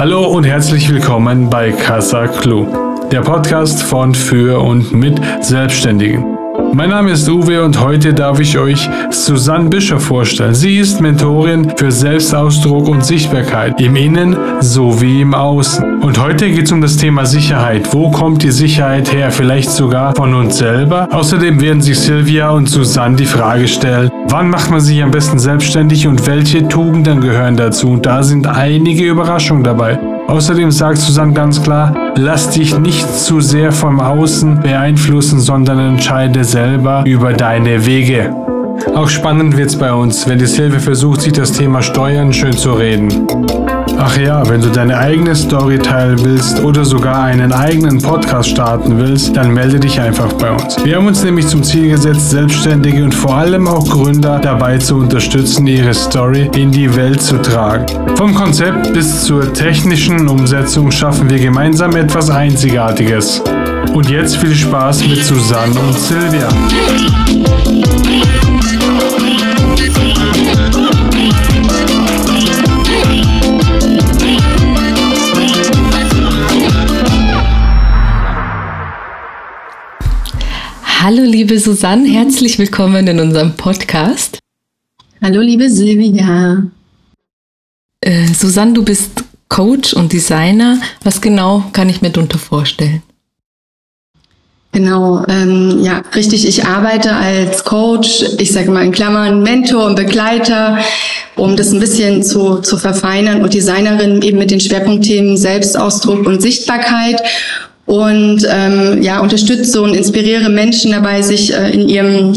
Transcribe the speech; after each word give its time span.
Hallo 0.00 0.26
und 0.28 0.44
herzlich 0.44 0.88
willkommen 0.88 1.50
bei 1.50 1.72
Casa 1.72 2.26
Clue, 2.26 2.66
der 3.12 3.20
Podcast 3.20 3.82
von, 3.82 4.14
für 4.14 4.58
und 4.58 4.92
mit 4.92 5.20
Selbstständigen. 5.42 6.39
Mein 6.72 6.90
Name 6.90 7.10
ist 7.10 7.28
Uwe 7.28 7.64
und 7.64 7.80
heute 7.80 8.14
darf 8.14 8.38
ich 8.38 8.56
euch 8.56 8.88
Susanne 9.10 9.68
Bischof 9.68 10.04
vorstellen. 10.04 10.54
Sie 10.54 10.78
ist 10.78 11.00
Mentorin 11.00 11.72
für 11.76 11.90
Selbstausdruck 11.90 12.88
und 12.88 13.04
Sichtbarkeit 13.04 13.80
im 13.80 13.96
Innen 13.96 14.36
sowie 14.60 15.22
im 15.22 15.34
Außen. 15.34 16.00
Und 16.00 16.18
heute 16.20 16.50
geht 16.50 16.66
es 16.66 16.72
um 16.72 16.80
das 16.80 16.96
Thema 16.96 17.26
Sicherheit. 17.26 17.92
Wo 17.92 18.10
kommt 18.10 18.42
die 18.42 18.52
Sicherheit 18.52 19.12
her? 19.12 19.30
Vielleicht 19.32 19.70
sogar 19.70 20.14
von 20.14 20.32
uns 20.32 20.58
selber. 20.58 21.08
Außerdem 21.10 21.60
werden 21.60 21.82
sich 21.82 21.98
Silvia 21.98 22.50
und 22.50 22.68
Susanne 22.68 23.16
die 23.16 23.26
Frage 23.26 23.66
stellen, 23.66 24.10
wann 24.28 24.48
macht 24.48 24.70
man 24.70 24.80
sich 24.80 25.02
am 25.02 25.10
besten 25.10 25.38
selbstständig 25.38 26.06
und 26.06 26.26
welche 26.26 26.66
Tugenden 26.68 27.20
gehören 27.20 27.56
dazu? 27.56 27.90
Und 27.90 28.06
da 28.06 28.22
sind 28.22 28.46
einige 28.46 29.04
Überraschungen 29.04 29.64
dabei. 29.64 29.98
Außerdem 30.30 30.70
sagt 30.70 30.98
Susanne 30.98 31.32
ganz 31.32 31.60
klar, 31.60 31.92
lass 32.14 32.50
dich 32.50 32.78
nicht 32.78 33.12
zu 33.18 33.40
sehr 33.40 33.72
vom 33.72 33.98
Außen 33.98 34.60
beeinflussen, 34.60 35.40
sondern 35.40 35.80
entscheide 35.80 36.44
selber 36.44 37.02
über 37.04 37.32
deine 37.32 37.84
Wege. 37.84 38.32
Auch 38.94 39.08
spannend 39.08 39.56
wird's 39.56 39.76
bei 39.76 39.92
uns, 39.92 40.28
wenn 40.28 40.38
die 40.38 40.46
Silve 40.46 40.80
versucht, 40.80 41.22
sich 41.22 41.32
das 41.32 41.52
Thema 41.52 41.82
Steuern 41.82 42.32
schön 42.32 42.56
zu 42.56 42.72
reden. 42.72 43.26
Ach 43.98 44.16
ja, 44.16 44.48
wenn 44.48 44.62
du 44.62 44.70
deine 44.70 44.96
eigene 44.96 45.36
Story 45.36 45.78
teilen 45.78 46.24
willst 46.24 46.64
oder 46.64 46.84
sogar 46.84 47.22
einen 47.22 47.52
eigenen 47.52 48.00
Podcast 48.00 48.48
starten 48.48 48.98
willst, 48.98 49.36
dann 49.36 49.52
melde 49.52 49.78
dich 49.78 50.00
einfach 50.00 50.32
bei 50.34 50.50
uns. 50.50 50.82
Wir 50.82 50.96
haben 50.96 51.06
uns 51.06 51.22
nämlich 51.22 51.46
zum 51.46 51.62
Ziel 51.62 51.90
gesetzt, 51.90 52.30
Selbstständige 52.30 53.04
und 53.04 53.14
vor 53.14 53.36
allem 53.36 53.68
auch 53.68 53.86
Gründer 53.88 54.38
dabei 54.38 54.78
zu 54.78 54.96
unterstützen, 54.96 55.66
ihre 55.66 55.92
Story 55.92 56.50
in 56.56 56.70
die 56.72 56.96
Welt 56.96 57.20
zu 57.20 57.40
tragen. 57.42 57.86
Vom 58.16 58.34
Konzept 58.34 58.92
bis 58.94 59.24
zur 59.24 59.52
technischen 59.52 60.28
Umsetzung 60.28 60.90
schaffen 60.90 61.28
wir 61.28 61.38
gemeinsam 61.38 61.94
etwas 61.94 62.30
Einzigartiges. 62.30 63.42
Und 63.92 64.08
jetzt 64.08 64.36
viel 64.38 64.54
Spaß 64.54 65.06
mit 65.06 65.24
Susanne 65.24 65.78
und 65.78 65.98
Silvia. 65.98 66.48
Hallo 81.02 81.22
liebe 81.22 81.58
Susanne, 81.58 82.06
herzlich 82.08 82.58
willkommen 82.58 83.06
in 83.06 83.18
unserem 83.18 83.56
Podcast. 83.56 84.38
Hallo 85.22 85.40
liebe 85.40 85.70
Silvia. 85.70 86.62
Äh, 88.02 88.26
Susanne, 88.26 88.74
du 88.74 88.84
bist 88.84 89.24
Coach 89.48 89.94
und 89.94 90.12
Designer. 90.12 90.78
Was 91.02 91.20
genau 91.20 91.64
kann 91.72 91.88
ich 91.88 92.02
mir 92.02 92.10
darunter 92.10 92.38
vorstellen? 92.38 93.02
Genau, 94.72 95.24
ähm, 95.28 95.80
ja, 95.82 96.02
richtig. 96.14 96.46
Ich 96.46 96.64
arbeite 96.64 97.12
als 97.12 97.64
Coach, 97.64 98.24
ich 98.38 98.52
sage 98.52 98.70
mal 98.70 98.84
in 98.84 98.92
Klammern 98.92 99.42
Mentor 99.42 99.86
und 99.86 99.96
Begleiter, 99.96 100.78
um 101.34 101.56
das 101.56 101.72
ein 101.72 101.80
bisschen 101.80 102.22
zu, 102.22 102.58
zu 102.58 102.78
verfeinern 102.78 103.42
und 103.42 103.52
Designerin 103.52 104.22
eben 104.22 104.38
mit 104.38 104.52
den 104.52 104.60
Schwerpunktthemen 104.60 105.36
Selbstausdruck 105.36 106.24
und 106.24 106.40
Sichtbarkeit 106.40 107.20
und 107.86 108.46
ähm, 108.48 109.02
ja, 109.02 109.18
unterstütze 109.18 109.82
und 109.82 109.94
inspiriere 109.94 110.48
Menschen 110.48 110.92
dabei, 110.92 111.22
sich 111.22 111.52
äh, 111.52 111.70
in 111.70 111.88
ihrem 111.88 112.34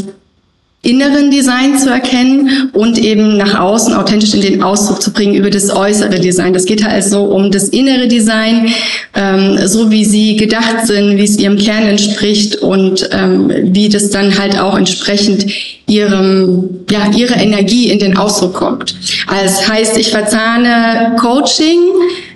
inneren 0.84 1.32
Design 1.32 1.80
zu 1.80 1.90
erkennen 1.90 2.70
und 2.74 2.98
eben 2.98 3.38
nach 3.38 3.58
außen 3.58 3.94
authentisch 3.94 4.34
in 4.34 4.42
den 4.42 4.62
Ausdruck 4.62 5.02
zu 5.02 5.14
bringen 5.14 5.34
über 5.34 5.50
das 5.50 5.74
äußere 5.74 6.20
Design. 6.20 6.54
Das 6.54 6.66
geht 6.66 6.86
also 6.86 7.24
um 7.24 7.52
das 7.52 7.70
innere 7.70 8.10
Design, 8.10 8.68
ähm, 9.16 9.58
so 9.66 9.92
wie 9.92 10.04
sie 10.04 10.36
gedacht 10.36 10.86
sind, 10.86 11.16
wie 11.18 11.24
es 11.24 11.40
ihrem 11.40 11.58
Kern 11.58 11.84
entspricht 11.84 12.58
und 12.58 13.10
ähm, 13.14 13.50
wie 13.74 13.88
das 13.88 14.10
dann 14.10 14.38
halt 14.38 14.60
auch 14.60 14.78
entsprechend 14.78 15.46
ihrem, 15.88 16.82
ja, 16.92 17.10
ihre 17.16 17.36
Energie 17.36 17.90
in 17.90 18.00
den 18.00 18.18
Ausdruck 18.18 18.54
kommt. 18.54 18.94
Also 19.28 19.68
heißt, 19.70 19.98
ich 19.98 20.10
verzahne 20.10 21.16
Coaching 21.18 21.80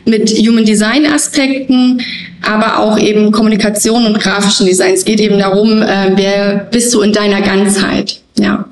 mit 0.06 0.30
Human 0.30 0.64
Design 0.64 1.06
Aspekten, 1.06 2.02
aber 2.42 2.80
auch 2.80 2.98
eben 2.98 3.32
Kommunikation 3.32 4.06
und 4.06 4.20
grafischen 4.20 4.66
Design. 4.66 4.94
Es 4.94 5.06
geht 5.06 5.20
eben 5.20 5.40
darum, 5.40 5.82
äh, 5.82 6.12
wer 6.16 6.56
bist 6.72 6.94
du 6.94 7.02
in 7.02 7.14
deiner 7.14 7.42
Ganzheit? 7.42 8.22
Ja, 8.38 8.66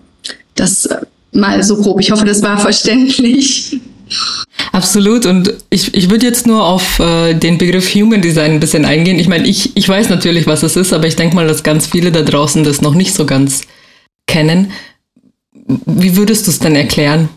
das 0.55 0.85
äh, 0.85 0.97
mal 1.31 1.61
so 1.63 1.77
grob. 1.77 1.99
Ich 1.99 2.11
hoffe, 2.11 2.25
das 2.25 2.41
war 2.41 2.57
verständlich. 2.59 3.79
Absolut. 4.71 5.25
Und 5.25 5.53
ich, 5.69 5.93
ich 5.93 6.09
würde 6.09 6.25
jetzt 6.25 6.45
nur 6.45 6.63
auf 6.65 6.99
äh, 6.99 7.33
den 7.33 7.57
Begriff 7.57 7.93
Human 7.95 8.21
Design 8.21 8.51
ein 8.51 8.59
bisschen 8.59 8.85
eingehen. 8.85 9.19
Ich 9.19 9.27
meine, 9.27 9.47
ich, 9.47 9.75
ich 9.75 9.87
weiß 9.87 10.09
natürlich, 10.09 10.47
was 10.47 10.63
es 10.63 10.75
ist, 10.75 10.93
aber 10.93 11.07
ich 11.07 11.15
denke 11.15 11.35
mal, 11.35 11.47
dass 11.47 11.63
ganz 11.63 11.87
viele 11.87 12.11
da 12.11 12.21
draußen 12.21 12.63
das 12.63 12.81
noch 12.81 12.93
nicht 12.93 13.13
so 13.13 13.25
ganz 13.25 13.61
kennen. 14.27 14.71
Wie 15.85 16.15
würdest 16.15 16.45
du 16.45 16.51
es 16.51 16.59
denn 16.59 16.75
erklären? 16.75 17.29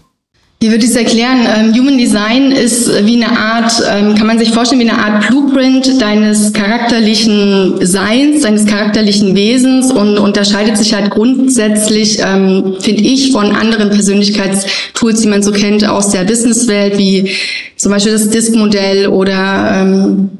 Wie 0.60 0.72
würde 0.72 0.84
ich 0.84 0.90
es 0.90 0.96
erklären? 0.96 1.46
Ähm, 1.46 1.72
Human 1.72 1.98
Design 1.98 2.50
ist 2.50 2.88
wie 3.06 3.22
eine 3.22 3.38
Art, 3.38 3.72
ähm, 3.88 4.16
kann 4.16 4.26
man 4.26 4.40
sich 4.40 4.50
vorstellen, 4.50 4.80
wie 4.80 4.90
eine 4.90 4.98
Art 4.98 5.28
Blueprint 5.28 6.02
deines 6.02 6.52
charakterlichen 6.52 7.74
Seins, 7.86 8.42
deines 8.42 8.66
charakterlichen 8.66 9.36
Wesens 9.36 9.92
und 9.92 10.18
unterscheidet 10.18 10.76
sich 10.76 10.94
halt 10.94 11.10
grundsätzlich, 11.10 12.18
ähm, 12.18 12.74
finde 12.80 13.02
ich, 13.02 13.30
von 13.30 13.54
anderen 13.54 13.90
Persönlichkeitstools, 13.90 15.20
die 15.20 15.28
man 15.28 15.44
so 15.44 15.52
kennt 15.52 15.88
aus 15.88 16.10
der 16.10 16.24
Businesswelt, 16.24 16.98
wie 16.98 17.30
zum 17.76 17.92
Beispiel 17.92 18.10
das 18.10 18.28
Disk-Modell 18.28 19.06
oder 19.06 19.70
ähm, 19.80 20.30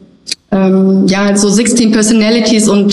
ähm, 0.51 1.07
ja, 1.07 1.37
so 1.37 1.49
16 1.49 1.93
Personalities 1.93 2.69
und 2.69 2.93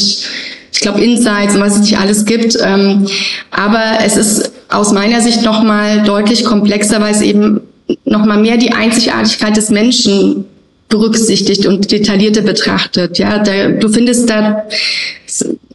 ich 0.72 0.80
glaube 0.80 1.02
Insights 1.03 1.56
und 1.56 1.62
was 1.62 1.78
es 1.78 1.81
nicht 1.81 1.97
alles 1.97 2.25
gibt. 2.25 2.56
Ähm, 2.63 3.07
aber 3.50 3.97
es 4.06 4.16
ist 4.16 4.52
aus 4.75 4.91
meiner 4.91 5.22
Sicht 5.22 5.44
nochmal 5.44 6.03
deutlich 6.03 6.46
komplexer, 6.46 7.02
weil 7.02 7.13
es 7.13 7.22
eben 7.22 7.62
nochmal 8.03 8.40
mehr 8.40 8.58
die 8.58 8.74
Einzigartigkeit 8.74 9.56
des 9.56 9.69
Menschen 9.69 10.46
berücksichtigt 10.90 11.66
und 11.66 11.91
detaillierter 11.91 12.41
betrachtet. 12.41 13.18
Ja, 13.18 13.40
da, 13.40 13.69
du 13.69 13.90
findest 13.90 14.30
da 14.30 14.66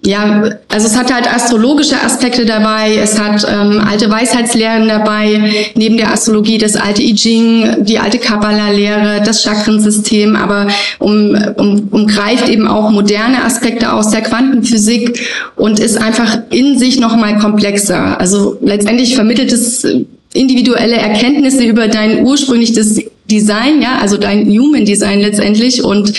ja, 0.02 0.44
also 0.68 0.86
es 0.86 0.96
hat 0.96 1.12
halt 1.12 1.32
astrologische 1.32 2.00
Aspekte 2.02 2.46
dabei, 2.46 2.96
es 2.96 3.20
hat 3.20 3.46
ähm, 3.50 3.82
alte 3.86 4.10
Weisheitslehren 4.10 4.88
dabei, 4.88 5.52
neben 5.74 5.98
der 5.98 6.10
Astrologie 6.10 6.56
das 6.56 6.74
alte 6.76 7.02
I 7.02 7.14
Ching, 7.14 7.84
die 7.84 7.98
alte 7.98 8.18
Kabbalah-Lehre, 8.18 9.20
das 9.22 9.42
Chakrensystem, 9.42 10.36
aber 10.36 10.68
um, 11.00 11.36
um, 11.56 11.88
umgreift 11.90 12.48
eben 12.48 12.66
auch 12.66 12.90
moderne 12.90 13.44
Aspekte 13.44 13.92
aus 13.92 14.08
der 14.08 14.22
Quantenphysik 14.22 15.20
und 15.56 15.78
ist 15.78 16.00
einfach 16.00 16.38
in 16.48 16.78
sich 16.78 16.98
nochmal 16.98 17.38
komplexer. 17.38 18.18
Also 18.18 18.56
letztendlich 18.62 19.14
vermittelt 19.14 19.52
es 19.52 19.86
individuelle 20.32 20.96
Erkenntnisse 20.96 21.64
über 21.64 21.88
dein 21.88 22.24
ursprüngliches 22.24 23.02
Design, 23.30 23.82
ja, 23.82 23.98
also 24.00 24.16
dein 24.16 24.48
Human 24.48 24.86
Design 24.86 25.20
letztendlich 25.20 25.84
und 25.84 26.12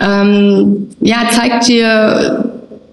ähm, 0.00 0.88
ja, 1.00 1.28
zeigt 1.30 1.68
dir 1.68 2.49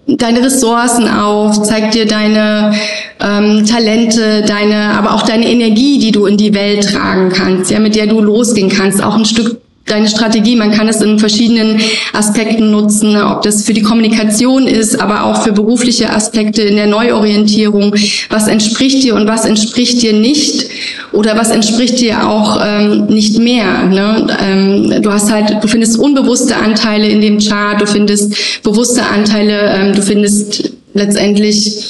deine 0.07 0.43
Ressourcen 0.43 1.07
auf, 1.07 1.61
zeigt 1.63 1.93
dir 1.93 2.05
deine 2.05 2.73
ähm, 3.19 3.65
Talente, 3.65 4.43
deine, 4.47 4.93
aber 4.97 5.13
auch 5.13 5.23
deine 5.23 5.49
Energie, 5.49 5.99
die 5.99 6.11
du 6.11 6.25
in 6.25 6.37
die 6.37 6.53
Welt 6.53 6.93
tragen 6.93 7.29
kannst, 7.29 7.71
ja, 7.71 7.79
mit 7.79 7.95
der 7.95 8.07
du 8.07 8.21
losgehen 8.21 8.69
kannst, 8.69 9.03
auch 9.03 9.15
ein 9.15 9.25
Stück 9.25 9.61
deine 9.87 10.07
Strategie. 10.07 10.55
Man 10.55 10.71
kann 10.71 10.87
es 10.87 11.01
in 11.01 11.19
verschiedenen 11.19 11.79
Aspekten 12.13 12.71
nutzen, 12.71 13.17
ob 13.17 13.41
das 13.41 13.63
für 13.63 13.73
die 13.73 13.81
Kommunikation 13.81 14.67
ist, 14.67 14.99
aber 14.99 15.23
auch 15.23 15.43
für 15.43 15.51
berufliche 15.51 16.11
Aspekte 16.11 16.61
in 16.61 16.75
der 16.75 16.87
Neuorientierung. 16.87 17.95
Was 18.29 18.47
entspricht 18.47 19.03
dir 19.03 19.15
und 19.15 19.27
was 19.27 19.45
entspricht 19.45 20.01
dir 20.01 20.13
nicht? 20.13 20.69
Oder 21.11 21.37
was 21.37 21.49
entspricht 21.49 21.99
dir 21.99 22.27
auch 22.27 22.59
ähm, 22.63 23.05
nicht 23.07 23.39
mehr? 23.39 23.85
Ne? 23.85 24.27
Ähm, 24.41 25.01
du 25.01 25.11
hast 25.11 25.31
halt, 25.31 25.63
du 25.63 25.67
findest 25.67 25.97
unbewusste 25.97 26.57
Anteile 26.57 27.07
in 27.07 27.21
dem 27.21 27.39
Chart, 27.39 27.81
du 27.81 27.87
findest 27.87 28.63
bewusste 28.63 29.03
Anteile, 29.03 29.71
ähm, 29.73 29.93
du 29.93 30.01
findest 30.01 30.71
letztendlich 30.93 31.85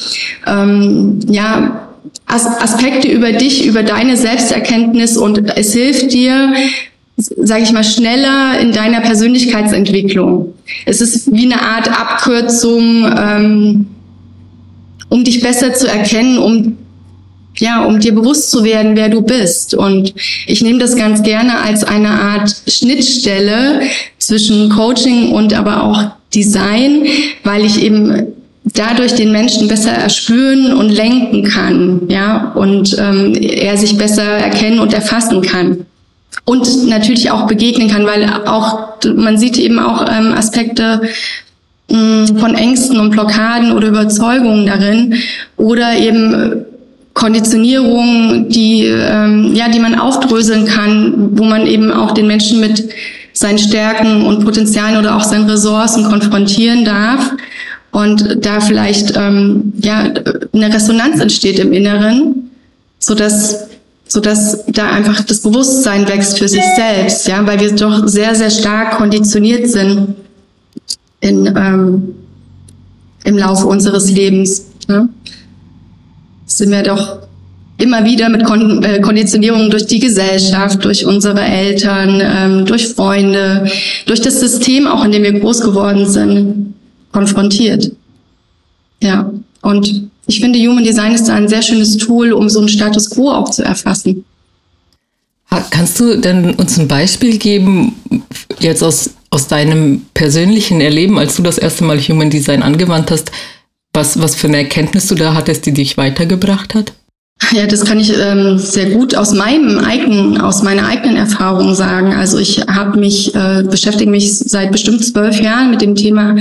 ähm, 0.45 1.19
ja 1.27 1.87
Aspekte 2.27 3.07
über 3.07 3.31
dich, 3.31 3.65
über 3.65 3.83
deine 3.83 4.17
Selbsterkenntnis 4.17 5.17
und 5.17 5.49
es 5.55 5.73
hilft 5.73 6.11
dir, 6.11 6.53
sage 7.17 7.63
ich 7.63 7.71
mal, 7.71 7.83
schneller 7.83 8.59
in 8.59 8.71
deiner 8.71 9.01
Persönlichkeitsentwicklung. 9.01 10.53
Es 10.85 11.01
ist 11.01 11.33
wie 11.33 11.51
eine 11.51 11.61
Art 11.61 11.89
Abkürzung, 11.89 13.11
ähm, 13.17 13.87
um 15.09 15.23
dich 15.23 15.41
besser 15.41 15.73
zu 15.73 15.87
erkennen, 15.87 16.37
um 16.37 16.77
ja, 17.59 17.85
um 17.85 17.99
dir 17.99 18.13
bewusst 18.13 18.51
zu 18.51 18.63
werden, 18.63 18.95
wer 18.95 19.09
du 19.09 19.21
bist. 19.21 19.73
Und 19.73 20.13
ich 20.45 20.61
nehme 20.61 20.77
das 20.77 20.95
ganz 20.95 21.23
gerne 21.23 21.59
als 21.59 21.83
eine 21.83 22.09
Art 22.09 22.53
Schnittstelle 22.67 23.81
zwischen 24.19 24.69
Coaching 24.69 25.31
und 25.31 25.55
aber 25.55 25.83
auch 25.83 26.11
Design, 26.35 27.07
weil 27.43 27.65
ich 27.65 27.81
eben 27.81 28.27
dadurch 28.63 29.15
den 29.15 29.31
Menschen 29.31 29.67
besser 29.67 29.91
erspüren 29.91 30.73
und 30.73 30.89
lenken 30.89 31.45
kann, 31.45 32.01
ja, 32.09 32.51
und 32.53 32.95
ähm, 32.99 33.33
er 33.33 33.75
sich 33.77 33.97
besser 33.97 34.23
erkennen 34.23 34.79
und 34.79 34.93
erfassen 34.93 35.41
kann. 35.41 35.85
Und 36.47 36.87
natürlich 36.87 37.29
auch 37.29 37.45
begegnen 37.45 37.89
kann, 37.89 38.05
weil 38.05 38.25
auch 38.45 39.03
man 39.15 39.37
sieht 39.37 39.57
eben 39.57 39.79
auch 39.79 40.05
ähm, 40.09 40.31
Aspekte 40.33 41.01
mh, 41.89 41.97
mm, 41.97 42.37
von 42.37 42.55
Ängsten 42.55 43.01
und 43.01 43.09
Blockaden 43.09 43.73
oder 43.73 43.89
Überzeugungen 43.89 44.65
darin 44.65 45.15
oder 45.57 45.97
eben 45.97 46.65
Konditionierungen, 47.13 48.47
die 48.47 48.85
ähm, 48.85 49.55
ja, 49.55 49.67
die 49.67 49.79
man 49.79 49.99
aufdröseln 49.99 50.65
kann, 50.65 51.37
wo 51.37 51.43
man 51.43 51.67
eben 51.67 51.91
auch 51.91 52.11
den 52.13 52.27
Menschen 52.27 52.61
mit 52.61 52.91
seinen 53.33 53.57
Stärken 53.57 54.25
und 54.25 54.45
Potenzialen 54.45 54.97
oder 54.97 55.17
auch 55.17 55.23
seinen 55.23 55.49
Ressourcen 55.49 56.05
konfrontieren 56.05 56.85
darf 56.85 57.29
und 57.91 58.37
da 58.45 58.61
vielleicht 58.61 59.17
ähm, 59.17 59.73
ja 59.81 60.13
eine 60.53 60.73
Resonanz 60.73 61.19
entsteht 61.19 61.59
im 61.59 61.73
Inneren, 61.73 62.51
so 62.99 63.15
dass 63.15 63.67
so 64.07 64.19
dass 64.19 64.65
da 64.67 64.89
einfach 64.89 65.21
das 65.21 65.41
Bewusstsein 65.41 66.07
wächst 66.07 66.37
für 66.39 66.47
sich 66.47 66.63
selbst, 66.75 67.27
ja, 67.27 67.45
weil 67.45 67.59
wir 67.59 67.75
doch 67.75 68.07
sehr 68.07 68.35
sehr 68.35 68.49
stark 68.49 68.97
konditioniert 68.97 69.69
sind 69.69 70.15
in 71.19 71.45
ähm, 71.47 72.15
im 73.23 73.37
Laufe 73.37 73.67
unseres 73.67 74.09
Lebens. 74.09 74.65
Ne? 74.87 75.09
Sind 76.45 76.71
wir 76.71 76.83
doch 76.83 77.19
immer 77.77 78.05
wieder 78.05 78.29
mit 78.29 78.43
Kon 78.43 78.83
äh, 78.83 78.99
Konditionierung 79.01 79.69
durch 79.69 79.85
die 79.85 79.99
Gesellschaft, 79.99 80.83
durch 80.83 81.05
unsere 81.05 81.41
Eltern, 81.41 82.21
ähm, 82.23 82.65
durch 82.65 82.87
Freunde, 82.87 83.67
durch 84.05 84.21
das 84.21 84.39
System, 84.39 84.87
auch 84.87 85.03
in 85.05 85.11
dem 85.11 85.23
wir 85.23 85.39
groß 85.39 85.61
geworden 85.61 86.07
sind, 86.07 86.73
konfrontiert. 87.11 87.91
Ja, 89.01 89.31
und 89.61 90.06
ich 90.27 90.39
finde, 90.39 90.59
Human 90.59 90.83
Design 90.83 91.13
ist 91.13 91.27
da 91.27 91.35
ein 91.35 91.47
sehr 91.47 91.61
schönes 91.61 91.97
Tool, 91.97 92.33
um 92.33 92.49
so 92.49 92.59
einen 92.59 92.69
Status 92.69 93.09
quo 93.09 93.31
auch 93.31 93.49
zu 93.49 93.63
erfassen. 93.63 94.25
Kannst 95.69 95.99
du 95.99 96.17
denn 96.17 96.55
uns 96.55 96.77
ein 96.77 96.89
Beispiel 96.89 97.37
geben, 97.37 97.95
jetzt 98.59 98.83
aus, 98.83 99.11
aus 99.29 99.47
deinem 99.47 100.01
persönlichen 100.13 100.81
Erleben, 100.81 101.17
als 101.17 101.37
du 101.37 101.41
das 101.41 101.57
erste 101.57 101.85
Mal 101.85 101.99
Human 101.99 102.29
Design 102.29 102.63
angewandt 102.63 103.11
hast, 103.11 103.31
was, 103.93 104.21
was 104.21 104.35
für 104.35 104.47
eine 104.47 104.57
Erkenntnis 104.57 105.07
du 105.07 105.15
da 105.15 105.33
hattest, 105.33 105.65
die 105.65 105.73
dich 105.73 105.97
weitergebracht 105.97 106.75
hat? 106.75 106.93
Ja, 107.53 107.65
das 107.65 107.85
kann 107.85 107.99
ich 107.99 108.11
ähm, 108.17 108.57
sehr 108.57 108.89
gut 108.89 109.15
aus 109.15 109.33
meinem 109.33 109.79
eigenen, 109.79 110.41
aus 110.41 110.63
meiner 110.63 110.87
eigenen 110.87 111.15
Erfahrung 111.15 111.73
sagen. 111.75 112.13
Also 112.13 112.39
ich 112.39 112.61
habe 112.67 112.99
mich 112.99 113.33
äh, 113.33 113.63
beschäftige 113.63 114.09
mich 114.09 114.37
seit 114.37 114.71
bestimmt 114.71 115.05
zwölf 115.05 115.39
Jahren 115.39 115.69
mit 115.69 115.81
dem 115.81 115.95
Thema 115.95 116.35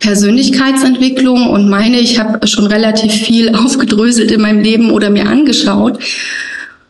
Persönlichkeitsentwicklung 0.00 1.48
und 1.50 1.68
meine, 1.68 1.98
ich 1.98 2.18
habe 2.18 2.46
schon 2.46 2.66
relativ 2.66 3.12
viel 3.12 3.54
aufgedröselt 3.54 4.30
in 4.30 4.40
meinem 4.40 4.60
Leben 4.60 4.90
oder 4.90 5.10
mir 5.10 5.28
angeschaut. 5.28 5.98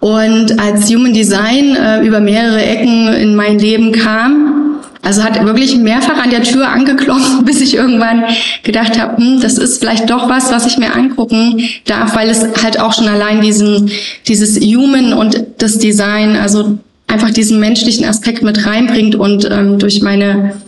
Und 0.01 0.61
als 0.61 0.93
Human 0.93 1.13
Design 1.13 1.75
äh, 1.75 2.07
über 2.07 2.21
mehrere 2.21 2.63
Ecken 2.63 3.09
in 3.15 3.35
mein 3.35 3.59
Leben 3.59 3.91
kam, 3.91 4.59
also 5.03 5.25
hat 5.25 5.43
wirklich 5.45 5.77
mehrfach 5.77 6.23
an 6.23 6.31
der 6.31 6.43
Tür 6.43 6.69
angeklopft, 6.69 7.43
bis 7.45 7.61
ich 7.61 7.75
irgendwann 7.75 8.25
gedacht 8.63 9.01
habe, 9.01 9.17
hm, 9.17 9.41
das 9.41 9.59
ist 9.59 9.81
vielleicht 9.81 10.11
doch 10.11 10.29
was, 10.29 10.53
was 10.53 10.67
ich 10.67 10.79
mir 10.79 10.95
angucken 10.95 11.63
darf, 11.87 12.15
weil 12.15 12.29
es 12.29 12.45
halt 12.63 12.79
auch 12.79 12.93
schon 12.93 13.09
allein 13.09 13.41
diesen, 13.41 13.91
dieses 14.27 14.61
Human 14.61 15.13
und 15.15 15.43
das 15.59 15.79
Design, 15.79 16.37
also 16.37 16.79
einfach 17.07 17.31
diesen 17.31 17.59
menschlichen 17.59 18.05
Aspekt 18.05 18.43
mit 18.43 18.67
reinbringt 18.67 19.15
und 19.15 19.49
ähm, 19.51 19.79
durch 19.79 20.03
meine, 20.03 20.61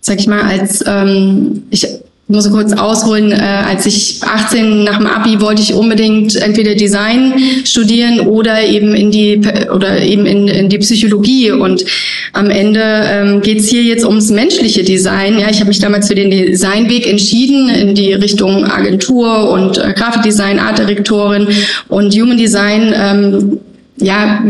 sag 0.00 0.18
ich 0.18 0.26
mal, 0.26 0.42
als 0.42 0.84
ähm, 0.86 1.64
ich 1.70 1.86
muss 2.28 2.50
kurz 2.50 2.74
ausholen, 2.74 3.32
äh, 3.32 3.36
als 3.36 3.86
ich 3.86 4.20
18 4.22 4.84
nach 4.84 4.98
dem 4.98 5.06
Abi 5.06 5.40
wollte 5.40 5.62
ich 5.62 5.72
unbedingt 5.72 6.36
entweder 6.36 6.74
Design 6.74 7.32
studieren 7.64 8.20
oder 8.20 8.62
eben 8.62 8.94
in 8.94 9.10
die 9.10 9.40
oder 9.74 10.02
eben 10.02 10.26
in, 10.26 10.46
in 10.46 10.68
die 10.68 10.78
Psychologie 10.78 11.52
und 11.52 11.84
am 12.34 12.50
Ende 12.50 12.82
ähm, 12.84 13.40
geht 13.40 13.62
hier 13.62 13.82
jetzt 13.82 14.04
ums 14.04 14.30
menschliche 14.30 14.84
Design. 14.84 15.38
Ja, 15.38 15.48
ich 15.48 15.60
habe 15.60 15.68
mich 15.68 15.78
damals 15.78 16.08
für 16.08 16.14
den 16.14 16.30
Designweg 16.30 17.06
entschieden 17.06 17.70
in 17.70 17.94
die 17.94 18.12
Richtung 18.12 18.64
Agentur 18.64 19.50
und 19.50 19.78
äh, 19.78 19.94
Grafikdesign, 19.94 20.58
Artdirektorin 20.58 21.48
und 21.88 22.14
Human 22.14 22.36
Design. 22.36 22.92
Ähm, 22.94 23.60
ja, 23.96 24.42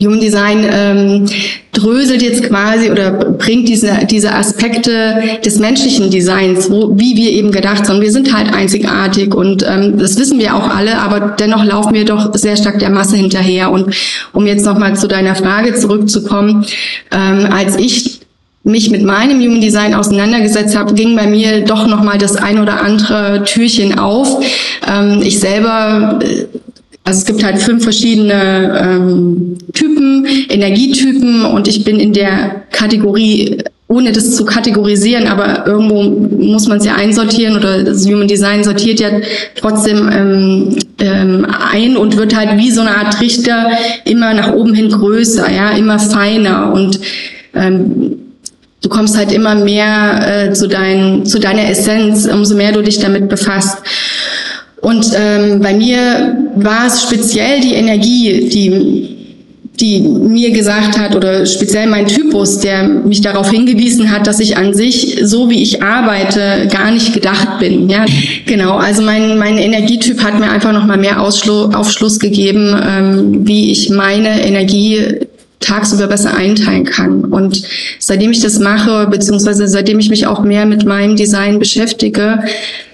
Human 0.00 0.20
Design 0.20 0.64
ähm, 0.70 1.26
dröselt 1.72 2.22
jetzt 2.22 2.44
quasi 2.44 2.90
oder 2.90 3.10
bringt 3.10 3.68
diese, 3.68 4.06
diese 4.08 4.32
Aspekte 4.32 5.14
des 5.44 5.58
menschlichen 5.58 6.10
Designs, 6.10 6.70
wo, 6.70 6.96
wie 6.96 7.16
wir 7.16 7.32
eben 7.32 7.50
gedacht 7.50 7.84
sind. 7.84 8.00
Wir 8.00 8.12
sind 8.12 8.32
halt 8.32 8.54
einzigartig 8.54 9.34
und 9.34 9.64
ähm, 9.68 9.98
das 9.98 10.16
wissen 10.16 10.38
wir 10.38 10.54
auch 10.54 10.68
alle, 10.68 10.98
aber 10.98 11.34
dennoch 11.38 11.64
laufen 11.64 11.94
wir 11.94 12.04
doch 12.04 12.32
sehr 12.34 12.56
stark 12.56 12.78
der 12.78 12.90
Masse 12.90 13.16
hinterher. 13.16 13.72
Und 13.72 13.92
um 14.32 14.46
jetzt 14.46 14.64
nochmal 14.64 14.96
zu 14.96 15.08
deiner 15.08 15.34
Frage 15.34 15.74
zurückzukommen, 15.74 16.64
ähm, 17.10 17.48
als 17.50 17.76
ich 17.76 18.20
mich 18.62 18.90
mit 18.90 19.02
meinem 19.02 19.40
Human 19.40 19.60
Design 19.60 19.94
auseinandergesetzt 19.94 20.76
habe, 20.76 20.94
ging 20.94 21.16
bei 21.16 21.26
mir 21.26 21.64
doch 21.64 21.86
nochmal 21.86 22.18
das 22.18 22.36
ein 22.36 22.60
oder 22.60 22.82
andere 22.82 23.42
Türchen 23.44 23.98
auf. 23.98 24.44
Ähm, 24.86 25.22
ich 25.22 25.40
selber 25.40 26.20
äh, 26.22 26.44
also 27.08 27.20
es 27.20 27.24
gibt 27.24 27.42
halt 27.42 27.58
fünf 27.58 27.84
verschiedene 27.84 28.78
ähm, 28.78 29.56
Typen, 29.72 30.26
Energietypen 30.50 31.46
und 31.46 31.66
ich 31.66 31.82
bin 31.82 31.98
in 31.98 32.12
der 32.12 32.66
Kategorie, 32.70 33.62
ohne 33.88 34.12
das 34.12 34.36
zu 34.36 34.44
kategorisieren, 34.44 35.26
aber 35.26 35.66
irgendwo 35.66 36.02
muss 36.02 36.68
man 36.68 36.76
es 36.76 36.84
ja 36.84 36.96
einsortieren 36.96 37.56
oder 37.56 37.82
das 37.82 38.06
Human 38.06 38.28
Design 38.28 38.62
sortiert 38.62 39.00
ja 39.00 39.08
trotzdem 39.56 40.10
ähm, 40.12 40.76
ähm, 40.98 41.46
ein 41.72 41.96
und 41.96 42.18
wird 42.18 42.36
halt 42.36 42.58
wie 42.58 42.70
so 42.70 42.82
eine 42.82 42.94
Art 42.94 43.14
Trichter 43.14 43.70
immer 44.04 44.34
nach 44.34 44.52
oben 44.52 44.74
hin 44.74 44.90
größer, 44.90 45.50
ja, 45.50 45.70
immer 45.70 45.98
feiner 45.98 46.74
und 46.74 47.00
ähm, 47.54 48.18
du 48.82 48.88
kommst 48.88 49.16
halt 49.16 49.32
immer 49.32 49.54
mehr 49.54 50.48
äh, 50.48 50.52
zu, 50.52 50.68
dein, 50.68 51.24
zu 51.24 51.38
deiner 51.38 51.68
Essenz, 51.70 52.26
umso 52.26 52.54
mehr 52.54 52.72
du 52.72 52.82
dich 52.82 52.98
damit 52.98 53.28
befasst. 53.28 53.78
Und 54.80 55.06
ähm, 55.14 55.60
bei 55.60 55.74
mir 55.74 56.50
war 56.56 56.86
es 56.86 57.02
speziell 57.02 57.60
die 57.60 57.74
Energie, 57.74 58.48
die 58.48 59.18
die 59.80 60.00
mir 60.00 60.50
gesagt 60.50 60.98
hat 60.98 61.14
oder 61.14 61.46
speziell 61.46 61.86
mein 61.86 62.08
Typus, 62.08 62.58
der 62.58 62.82
mich 62.82 63.20
darauf 63.20 63.50
hingewiesen 63.50 64.10
hat, 64.10 64.26
dass 64.26 64.40
ich 64.40 64.56
an 64.56 64.74
sich 64.74 65.20
so 65.22 65.50
wie 65.50 65.62
ich 65.62 65.82
arbeite 65.82 66.68
gar 66.68 66.90
nicht 66.90 67.14
gedacht 67.14 67.60
bin. 67.60 67.88
Ja, 67.88 68.04
genau. 68.46 68.76
Also 68.76 69.02
mein 69.02 69.38
mein 69.38 69.56
Energietyp 69.56 70.22
hat 70.22 70.38
mir 70.40 70.50
einfach 70.50 70.72
noch 70.72 70.84
mal 70.84 70.98
mehr 70.98 71.22
Ausschluss, 71.22 71.74
Aufschluss 71.74 72.18
gegeben, 72.18 72.76
ähm, 72.84 73.46
wie 73.46 73.70
ich 73.70 73.88
meine 73.90 74.44
Energie 74.44 75.20
tagsüber 75.60 76.06
besser 76.06 76.36
einteilen 76.36 76.84
kann. 76.84 77.24
Und 77.24 77.62
seitdem 77.98 78.30
ich 78.30 78.40
das 78.40 78.58
mache, 78.58 79.06
beziehungsweise 79.08 79.66
seitdem 79.68 79.98
ich 79.98 80.08
mich 80.08 80.26
auch 80.26 80.42
mehr 80.42 80.66
mit 80.66 80.84
meinem 80.86 81.16
Design 81.16 81.58
beschäftige, 81.58 82.42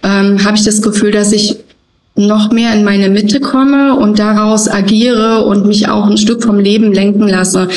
ähm, 0.02 0.44
habe 0.44 0.56
ich 0.56 0.64
das 0.64 0.82
Gefühl, 0.82 1.12
dass 1.12 1.32
ich 1.32 1.56
noch 2.16 2.52
mehr 2.52 2.72
in 2.74 2.84
meine 2.84 3.08
Mitte 3.08 3.40
komme 3.40 3.96
und 3.96 4.20
daraus 4.20 4.68
agiere 4.68 5.44
und 5.44 5.66
mich 5.66 5.88
auch 5.88 6.06
ein 6.06 6.16
Stück 6.16 6.44
vom 6.44 6.60
Leben 6.60 6.92
lenken 6.92 7.26
lasse. 7.26 7.68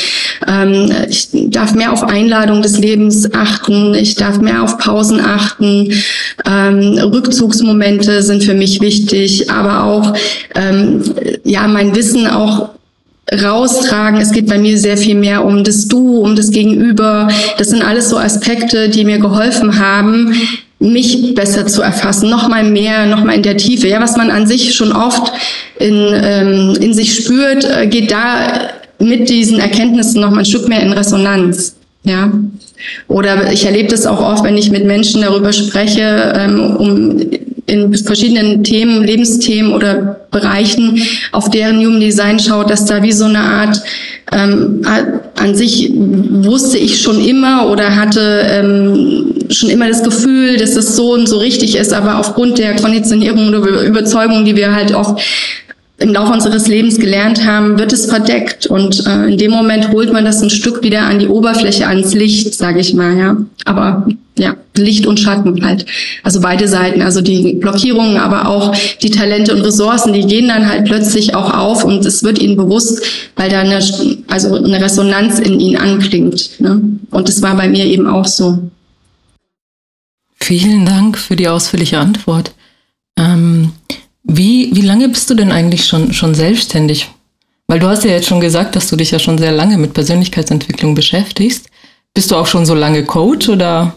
Ähm, 0.47 0.91
ich 1.09 1.29
darf 1.49 1.73
mehr 1.73 1.91
auf 1.91 2.03
Einladung 2.03 2.61
des 2.61 2.77
Lebens 2.77 3.33
achten, 3.33 3.95
ich 3.95 4.15
darf 4.15 4.39
mehr 4.39 4.61
auf 4.61 4.77
Pausen 4.77 5.19
achten. 5.19 5.91
Ähm, 6.45 6.99
Rückzugsmomente 6.99 8.21
sind 8.21 8.43
für 8.43 8.53
mich 8.53 8.79
wichtig, 8.79 9.49
aber 9.49 9.83
auch 9.83 10.13
ähm, 10.53 11.01
ja 11.43 11.67
mein 11.67 11.95
Wissen 11.95 12.27
auch 12.27 12.69
raustragen. 13.33 14.21
Es 14.21 14.31
geht 14.31 14.47
bei 14.47 14.59
mir 14.59 14.77
sehr 14.77 14.97
viel 14.97 15.15
mehr 15.15 15.43
um 15.45 15.63
das 15.63 15.87
Du, 15.87 16.19
um 16.19 16.35
das 16.35 16.51
Gegenüber. 16.51 17.27
Das 17.57 17.69
sind 17.69 17.83
alles 17.83 18.09
so 18.09 18.17
Aspekte, 18.17 18.89
die 18.89 19.03
mir 19.03 19.17
geholfen 19.17 19.79
haben, 19.79 20.33
mich 20.79 21.33
besser 21.33 21.65
zu 21.65 21.81
erfassen, 21.81 22.29
noch 22.29 22.47
mal 22.47 22.63
mehr, 22.63 23.05
noch 23.07 23.23
mal 23.23 23.33
in 23.33 23.43
der 23.43 23.57
Tiefe. 23.57 23.87
Ja, 23.87 24.01
was 24.01 24.15
man 24.15 24.29
an 24.29 24.45
sich 24.45 24.75
schon 24.75 24.91
oft 24.91 25.31
in, 25.79 25.95
ähm, 25.95 26.77
in 26.79 26.93
sich 26.93 27.15
spürt, 27.15 27.65
äh, 27.65 27.87
geht 27.87 28.11
da 28.11 28.69
mit 28.99 29.29
diesen 29.29 29.59
Erkenntnissen 29.59 30.21
noch 30.21 30.31
mal 30.31 30.39
ein 30.39 30.45
Stück 30.45 30.67
mehr 30.67 30.81
in 30.81 30.93
Resonanz. 30.93 31.75
Ja. 32.03 32.31
Oder 33.07 33.51
ich 33.51 33.65
erlebe 33.65 33.89
das 33.89 34.05
auch 34.05 34.21
oft, 34.21 34.43
wenn 34.43 34.57
ich 34.57 34.69
mit 34.69 34.85
Menschen 34.85 35.21
darüber 35.21 35.51
spreche, 35.51 36.33
ähm, 36.35 36.75
um 36.77 37.19
in 37.67 37.93
verschiedenen 37.93 38.63
Themen, 38.63 39.03
Lebensthemen 39.03 39.73
oder 39.73 40.21
Bereichen, 40.31 41.01
auf 41.31 41.49
deren 41.49 41.77
Human 41.79 41.99
Design 41.99 42.39
schaut, 42.39 42.69
dass 42.69 42.85
da 42.85 43.03
wie 43.03 43.11
so 43.11 43.25
eine 43.25 43.39
Art 43.39 43.81
ähm, 44.31 44.81
an 45.35 45.55
sich 45.55 45.91
wusste 45.93 46.77
ich 46.77 47.01
schon 47.01 47.23
immer 47.23 47.69
oder 47.69 47.95
hatte 47.95 48.45
ähm, 48.49 49.33
schon 49.49 49.69
immer 49.69 49.87
das 49.87 50.03
Gefühl, 50.03 50.57
dass 50.57 50.75
es 50.75 50.95
so 50.95 51.13
und 51.13 51.27
so 51.27 51.37
richtig 51.37 51.75
ist, 51.75 51.93
aber 51.93 52.19
aufgrund 52.19 52.57
der 52.57 52.75
Konditionierung 52.75 53.49
oder 53.49 53.81
Überzeugung, 53.83 54.43
die 54.45 54.55
wir 54.55 54.73
halt 54.73 54.93
auch 54.93 55.17
im 55.99 56.13
Laufe 56.13 56.31
unseres 56.31 56.67
Lebens 56.67 56.99
gelernt 56.99 57.45
haben, 57.45 57.79
wird 57.79 57.91
es 57.91 58.05
verdeckt 58.05 58.67
und 58.67 59.05
äh, 59.07 59.31
in 59.31 59.37
dem 59.37 59.51
Moment 59.51 59.91
holt 59.91 60.13
man 60.13 60.25
das 60.25 60.41
ein 60.43 60.51
Stück 60.51 60.83
wieder 60.83 61.01
an 61.01 61.17
die 61.17 61.27
Oberfläche, 61.27 61.87
ans 61.87 62.13
Licht, 62.13 62.53
sage 62.53 62.79
ich 62.79 62.93
mal, 62.93 63.17
ja. 63.17 63.37
Aber 63.65 64.07
ja, 64.37 64.55
Licht 64.75 65.07
und 65.07 65.19
Schatten 65.19 65.65
halt. 65.65 65.87
Also 66.21 66.41
beide 66.41 66.67
Seiten, 66.67 67.01
also 67.01 67.21
die 67.21 67.53
Blockierungen, 67.53 68.17
aber 68.17 68.47
auch 68.47 68.75
die 69.01 69.09
Talente 69.09 69.55
und 69.55 69.61
Ressourcen, 69.61 70.13
die 70.13 70.27
gehen 70.27 70.47
dann 70.47 70.69
halt 70.69 70.85
plötzlich 70.85 71.33
auch 71.33 71.51
auf 71.51 71.83
und 71.83 72.05
es 72.05 72.23
wird 72.23 72.39
ihnen 72.39 72.55
bewusst, 72.55 73.03
weil 73.35 73.49
da 73.49 73.61
eine, 73.61 73.79
also 74.27 74.55
eine 74.55 74.79
Resonanz 74.79 75.39
in 75.39 75.59
ihnen 75.59 75.77
anklingt. 75.77 76.59
Ne? 76.59 76.79
Und 77.09 77.27
das 77.27 77.41
war 77.41 77.55
bei 77.55 77.67
mir 77.67 77.85
eben 77.85 78.05
auch 78.05 78.27
so. 78.27 78.59
Vielen 80.35 80.85
Dank 80.85 81.17
für 81.17 81.35
die 81.35 81.47
ausführliche 81.47 81.97
Antwort. 81.97 82.51
Ähm, 83.17 83.71
wie, 84.27 84.75
wie 84.75 84.81
lange 84.81 85.09
bist 85.09 85.29
du 85.29 85.33
denn 85.33 85.51
eigentlich 85.51 85.85
schon, 85.85 86.13
schon 86.13 86.35
selbstständig? 86.35 87.09
Weil 87.67 87.79
du 87.79 87.87
hast 87.87 88.03
ja 88.03 88.11
jetzt 88.11 88.27
schon 88.27 88.39
gesagt, 88.39 88.75
dass 88.75 88.87
du 88.87 88.95
dich 88.95 89.11
ja 89.11 89.19
schon 89.19 89.37
sehr 89.37 89.51
lange 89.51 89.77
mit 89.77 89.93
Persönlichkeitsentwicklung 89.93 90.95
beschäftigst. 90.95 91.67
Bist 92.13 92.31
du 92.31 92.35
auch 92.35 92.47
schon 92.47 92.65
so 92.65 92.75
lange 92.75 93.03
Coach 93.03 93.49
oder 93.49 93.95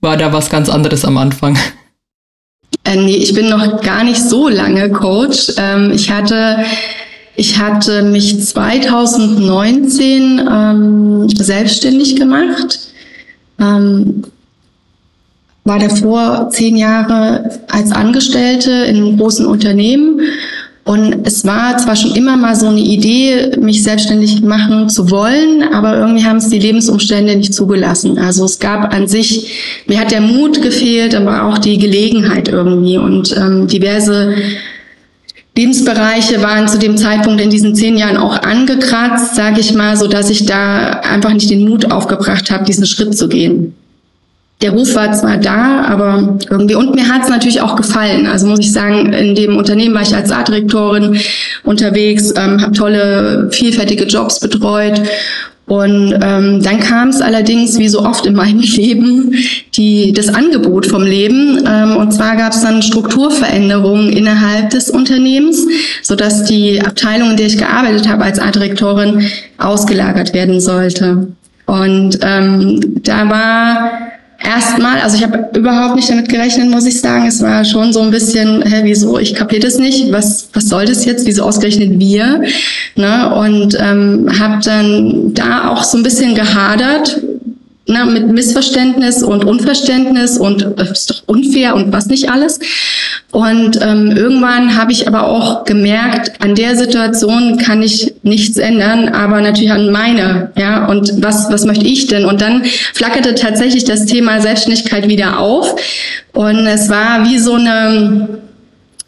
war 0.00 0.16
da 0.16 0.32
was 0.32 0.50
ganz 0.50 0.68
anderes 0.68 1.04
am 1.04 1.18
Anfang? 1.18 1.58
Äh, 2.84 2.96
nee, 2.96 3.16
ich 3.16 3.34
bin 3.34 3.48
noch 3.48 3.80
gar 3.80 4.04
nicht 4.04 4.22
so 4.22 4.48
lange 4.48 4.90
Coach. 4.90 5.52
Ähm, 5.56 5.92
ich 5.92 6.10
hatte 6.10 6.64
ich 7.36 7.58
hatte 7.58 8.02
mich 8.02 8.42
2019 8.42 10.48
ähm, 10.50 11.28
selbstständig 11.28 12.16
gemacht. 12.16 12.80
Ähm, 13.60 14.24
war 15.66 15.78
davor 15.78 16.48
zehn 16.50 16.76
Jahre 16.76 17.50
als 17.68 17.92
Angestellte 17.92 18.70
in 18.70 18.96
einem 18.96 19.16
großen 19.18 19.46
Unternehmen 19.46 20.20
und 20.86 21.26
es 21.26 21.44
war 21.44 21.76
zwar 21.78 21.96
schon 21.96 22.14
immer 22.14 22.36
mal 22.36 22.54
so 22.54 22.68
eine 22.68 22.78
Idee, 22.78 23.56
mich 23.60 23.82
selbstständig 23.82 24.42
machen 24.42 24.88
zu 24.88 25.10
wollen, 25.10 25.64
aber 25.74 25.98
irgendwie 25.98 26.24
haben 26.24 26.36
es 26.36 26.48
die 26.48 26.60
Lebensumstände 26.60 27.34
nicht 27.34 27.52
zugelassen. 27.52 28.18
Also 28.18 28.44
es 28.44 28.60
gab 28.60 28.94
an 28.94 29.08
sich, 29.08 29.82
mir 29.88 29.98
hat 29.98 30.12
der 30.12 30.20
Mut 30.20 30.62
gefehlt, 30.62 31.16
aber 31.16 31.42
auch 31.42 31.58
die 31.58 31.78
Gelegenheit 31.78 32.46
irgendwie. 32.46 32.98
Und 32.98 33.36
ähm, 33.36 33.66
diverse 33.66 34.36
Lebensbereiche 35.56 36.40
waren 36.40 36.68
zu 36.68 36.78
dem 36.78 36.96
Zeitpunkt 36.96 37.40
in 37.40 37.50
diesen 37.50 37.74
zehn 37.74 37.96
Jahren 37.96 38.16
auch 38.16 38.40
angekratzt, 38.40 39.34
sage 39.34 39.58
ich 39.58 39.74
mal, 39.74 39.96
so 39.96 40.06
dass 40.06 40.30
ich 40.30 40.46
da 40.46 41.00
einfach 41.00 41.32
nicht 41.32 41.50
den 41.50 41.68
Mut 41.68 41.90
aufgebracht 41.90 42.52
habe, 42.52 42.62
diesen 42.62 42.86
Schritt 42.86 43.18
zu 43.18 43.28
gehen 43.28 43.74
der 44.62 44.70
Ruf 44.70 44.94
war 44.94 45.12
zwar 45.12 45.36
da, 45.36 45.84
aber 45.84 46.38
irgendwie, 46.50 46.74
und 46.74 46.94
mir 46.94 47.08
hat 47.08 47.24
es 47.24 47.28
natürlich 47.28 47.60
auch 47.60 47.76
gefallen. 47.76 48.26
Also 48.26 48.46
muss 48.46 48.60
ich 48.60 48.72
sagen, 48.72 49.12
in 49.12 49.34
dem 49.34 49.56
Unternehmen 49.58 49.94
war 49.94 50.02
ich 50.02 50.14
als 50.14 50.30
Artdirektorin 50.30 51.18
unterwegs, 51.64 52.32
ähm, 52.36 52.62
habe 52.62 52.72
tolle, 52.72 53.50
vielfältige 53.52 54.04
Jobs 54.04 54.40
betreut. 54.40 55.02
Und 55.66 56.14
ähm, 56.22 56.62
dann 56.62 56.78
kam 56.78 57.08
es 57.08 57.20
allerdings, 57.20 57.76
wie 57.78 57.88
so 57.88 58.00
oft 58.00 58.24
in 58.24 58.34
meinem 58.34 58.60
Leben, 58.76 59.34
die, 59.74 60.12
das 60.12 60.32
Angebot 60.32 60.86
vom 60.86 61.02
Leben. 61.02 61.62
Ähm, 61.66 61.96
und 61.96 62.12
zwar 62.12 62.36
gab 62.36 62.52
es 62.52 62.62
dann 62.62 62.82
Strukturveränderungen 62.82 64.10
innerhalb 64.10 64.70
des 64.70 64.88
Unternehmens, 64.88 65.66
sodass 66.02 66.44
die 66.44 66.80
Abteilung, 66.80 67.32
in 67.32 67.36
der 67.36 67.46
ich 67.46 67.58
gearbeitet 67.58 68.08
habe 68.08 68.24
als 68.24 68.38
Artdirektorin, 68.38 69.28
ausgelagert 69.58 70.32
werden 70.32 70.60
sollte. 70.60 71.28
Und 71.66 72.20
ähm, 72.22 73.02
da 73.02 73.28
war 73.28 73.90
erstmal, 74.38 75.00
also 75.00 75.16
ich 75.16 75.22
habe 75.22 75.48
überhaupt 75.58 75.96
nicht 75.96 76.10
damit 76.10 76.28
gerechnet, 76.28 76.70
muss 76.70 76.86
ich 76.86 77.00
sagen. 77.00 77.26
Es 77.26 77.42
war 77.42 77.64
schon 77.64 77.92
so 77.92 78.00
ein 78.00 78.10
bisschen, 78.10 78.62
hä, 78.62 78.80
wieso? 78.82 79.18
Ich 79.18 79.34
kapiere 79.34 79.62
das 79.62 79.78
nicht. 79.78 80.12
Was, 80.12 80.48
was 80.52 80.68
soll 80.68 80.86
das 80.86 81.04
jetzt? 81.04 81.26
Wieso 81.26 81.44
ausgerechnet 81.44 81.98
wir? 81.98 82.42
Ne? 82.94 83.34
Und 83.34 83.76
ähm, 83.80 84.28
habe 84.38 84.62
dann 84.64 85.34
da 85.34 85.70
auch 85.70 85.84
so 85.84 85.98
ein 85.98 86.02
bisschen 86.02 86.34
gehadert, 86.34 87.20
na, 87.86 88.04
mit 88.04 88.28
Missverständnis 88.28 89.22
und 89.22 89.44
Unverständnis 89.44 90.38
und 90.38 90.66
das 90.76 90.90
ist 90.90 91.10
doch 91.10 91.22
unfair 91.26 91.74
und 91.74 91.92
was 91.92 92.06
nicht 92.06 92.30
alles. 92.30 92.58
Und 93.30 93.78
ähm, 93.80 94.12
irgendwann 94.16 94.76
habe 94.76 94.92
ich 94.92 95.06
aber 95.06 95.28
auch 95.28 95.64
gemerkt, 95.64 96.32
an 96.42 96.54
der 96.54 96.76
Situation 96.76 97.58
kann 97.58 97.82
ich 97.82 98.14
nichts 98.22 98.56
ändern, 98.56 99.08
aber 99.10 99.40
natürlich 99.40 99.70
an 99.70 99.90
meine, 99.90 100.52
ja. 100.56 100.86
Und 100.86 101.22
was 101.22 101.50
was 101.50 101.64
möchte 101.64 101.86
ich 101.86 102.06
denn? 102.08 102.24
Und 102.24 102.40
dann 102.40 102.64
flackerte 102.94 103.34
tatsächlich 103.34 103.84
das 103.84 104.06
Thema 104.06 104.40
Selbstständigkeit 104.40 105.08
wieder 105.08 105.38
auf 105.38 105.76
und 106.32 106.66
es 106.66 106.88
war 106.88 107.24
wie 107.28 107.38
so 107.38 107.54
eine 107.54 108.45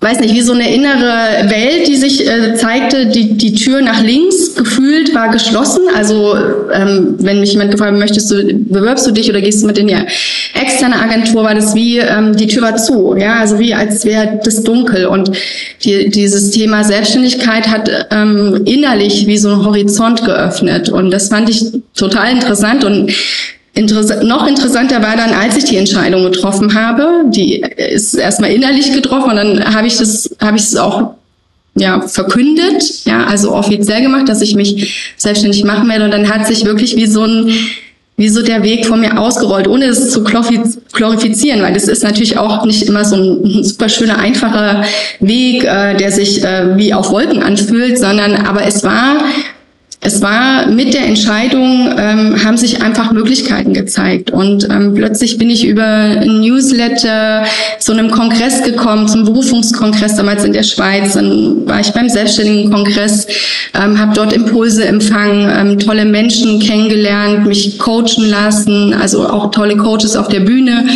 weiß 0.00 0.20
nicht, 0.20 0.32
wie 0.32 0.42
so 0.42 0.52
eine 0.52 0.72
innere 0.72 1.50
Welt, 1.50 1.88
die 1.88 1.96
sich 1.96 2.24
äh, 2.24 2.54
zeigte, 2.54 3.06
die, 3.06 3.36
die 3.36 3.54
Tür 3.54 3.80
nach 3.82 4.00
links 4.00 4.54
gefühlt 4.54 5.12
war 5.12 5.30
geschlossen. 5.30 5.82
Also 5.96 6.36
ähm, 6.72 7.16
wenn 7.18 7.40
mich 7.40 7.52
jemand 7.52 7.72
gefragt 7.72 7.98
möchtest 7.98 8.30
du, 8.30 8.54
bewirbst 8.54 9.06
du 9.08 9.10
dich 9.10 9.28
oder 9.28 9.40
gehst 9.40 9.62
du 9.62 9.66
mit 9.66 9.76
in 9.76 9.88
die 9.88 9.96
externe 10.54 11.00
Agentur, 11.00 11.42
war 11.42 11.54
das 11.54 11.74
wie, 11.74 11.98
ähm, 11.98 12.36
die 12.36 12.46
Tür 12.46 12.62
war 12.62 12.76
zu, 12.76 13.16
ja, 13.16 13.40
also 13.40 13.58
wie 13.58 13.74
als 13.74 14.04
wäre 14.04 14.38
das 14.44 14.62
dunkel. 14.62 15.06
Und 15.06 15.32
die, 15.82 16.10
dieses 16.10 16.52
Thema 16.52 16.84
Selbstständigkeit 16.84 17.66
hat 17.66 17.90
ähm, 18.12 18.62
innerlich 18.66 19.26
wie 19.26 19.38
so 19.38 19.50
ein 19.50 19.64
Horizont 19.64 20.24
geöffnet. 20.24 20.90
Und 20.90 21.10
das 21.10 21.28
fand 21.28 21.50
ich 21.50 21.72
total 21.96 22.30
interessant 22.30 22.84
und 22.84 23.10
Interess 23.78 24.22
noch 24.22 24.46
interessanter 24.46 25.00
war 25.02 25.16
dann, 25.16 25.32
als 25.32 25.56
ich 25.56 25.64
die 25.64 25.76
Entscheidung 25.76 26.24
getroffen 26.24 26.74
habe, 26.74 27.24
die 27.26 27.62
ist 27.76 28.14
erstmal 28.14 28.50
innerlich 28.50 28.92
getroffen 28.92 29.30
und 29.30 29.36
dann 29.36 29.74
habe 29.74 29.86
ich 29.86 29.96
das, 29.96 30.34
habe 30.40 30.56
ich 30.56 30.64
es 30.64 30.76
auch 30.76 31.14
ja, 31.76 32.00
verkündet, 32.00 33.04
ja, 33.04 33.24
also 33.24 33.54
offiziell 33.54 34.02
gemacht, 34.02 34.28
dass 34.28 34.40
ich 34.40 34.56
mich 34.56 35.12
selbstständig 35.16 35.64
machen 35.64 35.88
werde 35.88 36.04
und 36.04 36.10
dann 36.10 36.28
hat 36.28 36.46
sich 36.46 36.64
wirklich 36.64 36.96
wie 36.96 37.06
so 37.06 37.24
ein 37.24 37.52
wie 38.16 38.28
so 38.28 38.42
der 38.42 38.64
Weg 38.64 38.84
von 38.84 38.98
mir 38.98 39.16
ausgerollt, 39.16 39.68
ohne 39.68 39.84
es 39.84 40.10
zu 40.10 40.24
glorifizieren, 40.24 41.62
weil 41.62 41.72
das 41.72 41.84
ist 41.84 42.02
natürlich 42.02 42.36
auch 42.36 42.64
nicht 42.64 42.82
immer 42.82 43.04
so 43.04 43.14
ein 43.14 43.62
super 43.62 43.88
schöner, 43.88 44.18
einfacher 44.18 44.82
Weg, 45.20 45.62
äh, 45.62 45.94
der 45.94 46.10
sich 46.10 46.42
äh, 46.42 46.76
wie 46.76 46.92
auf 46.92 47.12
Wolken 47.12 47.44
anfühlt, 47.44 47.96
sondern 47.96 48.34
aber 48.34 48.66
es 48.66 48.82
war 48.82 49.18
es 50.08 50.22
war 50.22 50.66
mit 50.68 50.94
der 50.94 51.04
Entscheidung, 51.04 51.92
ähm, 51.98 52.42
haben 52.42 52.56
sich 52.56 52.82
einfach 52.82 53.12
Möglichkeiten 53.12 53.74
gezeigt. 53.74 54.30
Und 54.30 54.66
ähm, 54.70 54.94
plötzlich 54.94 55.36
bin 55.36 55.50
ich 55.50 55.66
über 55.66 55.84
ein 55.84 56.40
Newsletter 56.40 57.44
zu 57.78 57.92
einem 57.92 58.10
Kongress 58.10 58.62
gekommen, 58.62 59.06
zum 59.06 59.26
Berufungskongress 59.26 60.16
damals 60.16 60.44
in 60.44 60.54
der 60.54 60.62
Schweiz. 60.62 61.12
Dann 61.12 61.66
war 61.66 61.80
ich 61.80 61.92
beim 61.92 62.08
Selbstständigen 62.08 62.72
Kongress, 62.72 63.26
ähm, 63.74 63.98
habe 63.98 64.14
dort 64.14 64.32
Impulse 64.32 64.86
empfangen, 64.86 65.50
ähm, 65.54 65.78
tolle 65.78 66.06
Menschen 66.06 66.58
kennengelernt, 66.58 67.46
mich 67.46 67.78
coachen 67.78 68.30
lassen, 68.30 68.94
also 68.94 69.28
auch 69.28 69.50
tolle 69.50 69.76
Coaches 69.76 70.16
auf 70.16 70.28
der 70.28 70.40
Bühne, 70.40 70.86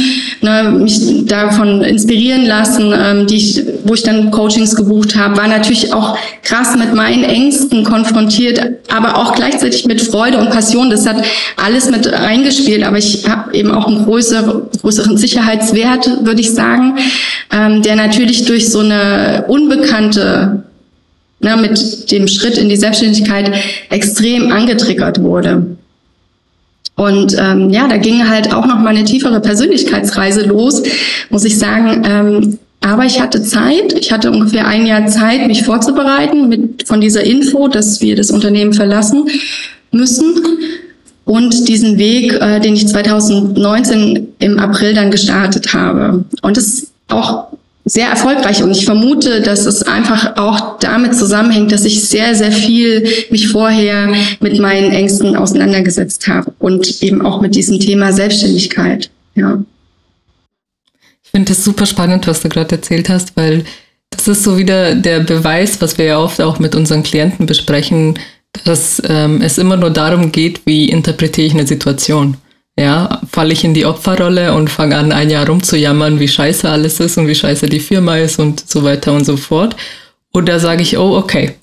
ne, 0.40 0.74
mich 0.78 1.26
davon 1.26 1.82
inspirieren 1.82 2.46
lassen, 2.46 2.94
ähm, 2.96 3.26
die 3.26 3.36
ich, 3.36 3.62
wo 3.84 3.92
ich 3.92 4.02
dann 4.04 4.30
Coachings 4.30 4.74
gebucht 4.74 5.16
habe, 5.16 5.36
war 5.36 5.48
natürlich 5.48 5.92
auch 5.92 6.16
krass 6.42 6.76
mit 6.78 6.94
meinen 6.94 7.24
Ängsten 7.24 7.84
konfrontiert 7.84 8.60
aber 8.94 9.01
auch 9.04 9.34
gleichzeitig 9.34 9.86
mit 9.86 10.00
Freude 10.00 10.38
und 10.38 10.50
Passion. 10.50 10.90
Das 10.90 11.06
hat 11.06 11.24
alles 11.56 11.90
mit 11.90 12.10
reingespielt, 12.12 12.84
aber 12.84 12.98
ich 12.98 13.28
habe 13.28 13.54
eben 13.54 13.70
auch 13.70 13.86
einen 13.86 14.04
größeren, 14.04 14.62
größeren 14.80 15.16
Sicherheitswert, 15.16 16.24
würde 16.24 16.40
ich 16.40 16.52
sagen, 16.52 16.98
ähm, 17.52 17.82
der 17.82 17.96
natürlich 17.96 18.44
durch 18.44 18.70
so 18.70 18.80
eine 18.80 19.44
unbekannte 19.48 20.62
ne, 21.40 21.56
mit 21.56 22.10
dem 22.10 22.28
Schritt 22.28 22.56
in 22.56 22.68
die 22.68 22.76
Selbstständigkeit 22.76 23.52
extrem 23.90 24.52
angetriggert 24.52 25.22
wurde. 25.22 25.76
Und 26.94 27.36
ähm, 27.38 27.70
ja, 27.70 27.88
da 27.88 27.96
ging 27.96 28.28
halt 28.28 28.52
auch 28.54 28.66
noch 28.66 28.78
mal 28.78 28.88
eine 28.88 29.04
tiefere 29.04 29.40
Persönlichkeitsreise 29.40 30.42
los, 30.42 30.82
muss 31.30 31.44
ich 31.44 31.58
sagen. 31.58 32.02
Ähm, 32.06 32.58
aber 32.82 33.04
ich 33.04 33.20
hatte 33.20 33.42
Zeit, 33.42 33.92
ich 33.98 34.12
hatte 34.12 34.30
ungefähr 34.30 34.66
ein 34.66 34.86
Jahr 34.86 35.06
Zeit, 35.06 35.46
mich 35.46 35.62
vorzubereiten 35.62 36.48
mit, 36.48 36.86
von 36.86 37.00
dieser 37.00 37.24
Info, 37.24 37.68
dass 37.68 38.00
wir 38.00 38.16
das 38.16 38.30
Unternehmen 38.30 38.72
verlassen 38.72 39.28
müssen. 39.92 40.34
Und 41.24 41.68
diesen 41.68 41.98
Weg, 41.98 42.32
äh, 42.32 42.58
den 42.58 42.74
ich 42.74 42.88
2019 42.88 44.28
im 44.40 44.58
April 44.58 44.92
dann 44.94 45.12
gestartet 45.12 45.72
habe. 45.72 46.24
Und 46.42 46.56
das 46.56 46.66
ist 46.66 46.92
auch 47.08 47.46
sehr 47.84 48.08
erfolgreich. 48.08 48.62
Und 48.62 48.72
ich 48.72 48.84
vermute, 48.84 49.40
dass 49.40 49.64
es 49.66 49.84
einfach 49.84 50.36
auch 50.36 50.78
damit 50.80 51.14
zusammenhängt, 51.14 51.70
dass 51.70 51.84
ich 51.84 52.02
sehr, 52.04 52.34
sehr 52.34 52.50
viel 52.50 53.08
mich 53.30 53.48
vorher 53.48 54.12
mit 54.40 54.58
meinen 54.58 54.90
Ängsten 54.90 55.36
auseinandergesetzt 55.36 56.26
habe 56.26 56.52
und 56.58 57.02
eben 57.02 57.24
auch 57.24 57.40
mit 57.40 57.54
diesem 57.54 57.78
Thema 57.78 58.12
Selbstständigkeit. 58.12 59.08
Ja 59.36 59.62
finde 61.32 61.52
das 61.52 61.64
super 61.64 61.86
spannend, 61.86 62.26
was 62.26 62.40
du 62.40 62.48
gerade 62.48 62.76
erzählt 62.76 63.08
hast, 63.08 63.36
weil 63.36 63.64
das 64.10 64.28
ist 64.28 64.44
so 64.44 64.58
wieder 64.58 64.94
der 64.94 65.20
Beweis, 65.20 65.80
was 65.80 65.98
wir 65.98 66.04
ja 66.04 66.18
oft 66.18 66.40
auch 66.40 66.58
mit 66.58 66.74
unseren 66.74 67.02
Klienten 67.02 67.46
besprechen, 67.46 68.18
dass 68.64 69.02
ähm, 69.06 69.40
es 69.42 69.58
immer 69.58 69.76
nur 69.76 69.90
darum 69.90 70.30
geht, 70.30 70.60
wie 70.66 70.88
interpretiere 70.90 71.46
ich 71.46 71.54
eine 71.54 71.66
Situation. 71.66 72.36
Ja, 72.78 73.20
falle 73.30 73.52
ich 73.52 73.64
in 73.64 73.74
die 73.74 73.84
Opferrolle 73.84 74.54
und 74.54 74.70
fange 74.70 74.96
an, 74.96 75.12
ein 75.12 75.28
Jahr 75.28 75.46
rumzujammern, 75.46 76.20
wie 76.20 76.28
scheiße 76.28 76.68
alles 76.68 77.00
ist 77.00 77.18
und 77.18 77.26
wie 77.26 77.34
scheiße 77.34 77.66
die 77.66 77.80
Firma 77.80 78.16
ist 78.16 78.38
und 78.38 78.68
so 78.68 78.82
weiter 78.82 79.12
und 79.12 79.24
so 79.24 79.36
fort. 79.36 79.76
Oder 80.32 80.60
sage 80.60 80.82
ich, 80.82 80.96
oh, 80.96 81.16
okay, 81.16 81.54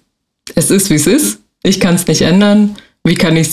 es 0.54 0.70
ist, 0.70 0.90
wie 0.90 0.96
es 0.96 1.08
ist, 1.08 1.40
ich 1.64 1.80
kann 1.80 1.96
es 1.96 2.06
nicht 2.06 2.22
ändern, 2.22 2.76
wie 3.04 3.16
kann 3.16 3.38
ich 3.38 3.50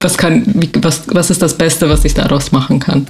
was 0.00 0.18
kann, 0.18 0.44
wie, 0.46 0.70
was, 0.82 1.04
was 1.06 1.30
ist 1.30 1.42
das 1.42 1.56
Beste, 1.56 1.88
was 1.88 2.04
ich 2.04 2.14
daraus 2.14 2.52
machen 2.52 2.80
kann? 2.80 3.06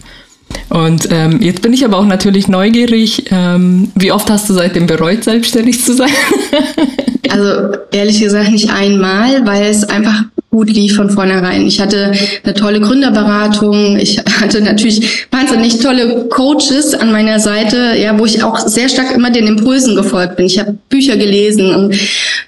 Und 0.69 1.09
ähm, 1.11 1.41
jetzt 1.41 1.63
bin 1.63 1.73
ich 1.73 1.85
aber 1.85 1.99
auch 1.99 2.07
natürlich 2.07 2.49
neugierig. 2.49 3.25
Ähm, 3.31 3.93
wie 3.95 4.13
oft 4.13 4.29
hast 4.31 4.49
du 4.51 4.55
seitdem 4.55 4.87
bereut, 4.87 5.25
selbstständig 5.25 5.85
zu 5.85 5.95
sein? 5.95 6.11
also 7.31 7.77
ehrlich 7.93 8.21
gesagt 8.21 8.51
nicht 8.51 8.71
einmal, 8.71 9.47
weil 9.47 9.67
es 9.67 9.85
einfach 9.85 10.25
gut 10.51 10.71
lief 10.71 10.97
von 10.97 11.11
vornherein. 11.11 11.67
Ich 11.67 11.81
hatte 11.81 12.13
eine 12.43 12.55
tolle 12.55 12.81
Gründerberatung. 12.81 13.99
Ich 13.99 14.19
hatte 14.19 14.61
natürlich 14.63 15.27
wahnsinnig 15.31 15.81
tolle 15.81 16.29
Coaches 16.31 16.95
an 16.95 17.13
meiner 17.13 17.39
Seite, 17.39 17.95
ja, 17.97 18.19
wo 18.19 18.25
ich 18.25 18.43
auch 18.43 18.59
sehr 18.59 18.89
stark 18.89 19.15
immer 19.15 19.31
den 19.31 19.47
Impulsen 19.47 19.95
gefolgt 19.95 20.37
bin. 20.37 20.47
Ich 20.47 20.59
habe 20.59 20.77
Bücher 20.89 21.17
gelesen 21.17 21.75
und 21.75 21.95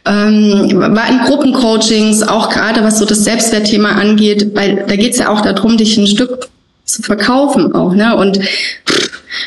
ähm, 0.07 0.81
war 0.95 1.09
in 1.09 1.19
Gruppencoachings, 1.27 2.23
auch 2.23 2.49
gerade 2.49 2.83
was 2.83 2.99
so 2.99 3.05
das 3.05 3.25
Selbstwertthema 3.25 3.93
angeht, 3.93 4.53
weil 4.55 4.85
da 4.89 4.97
geht 4.97 5.13
es 5.13 5.19
ja 5.19 5.29
auch 5.29 5.43
darum, 5.43 5.77
dich 5.77 5.99
ein 5.99 6.07
Stück 6.07 6.49
zu 6.89 7.03
verkaufen 7.03 7.75
auch, 7.75 7.95
ne? 7.95 8.17
Und 8.17 8.41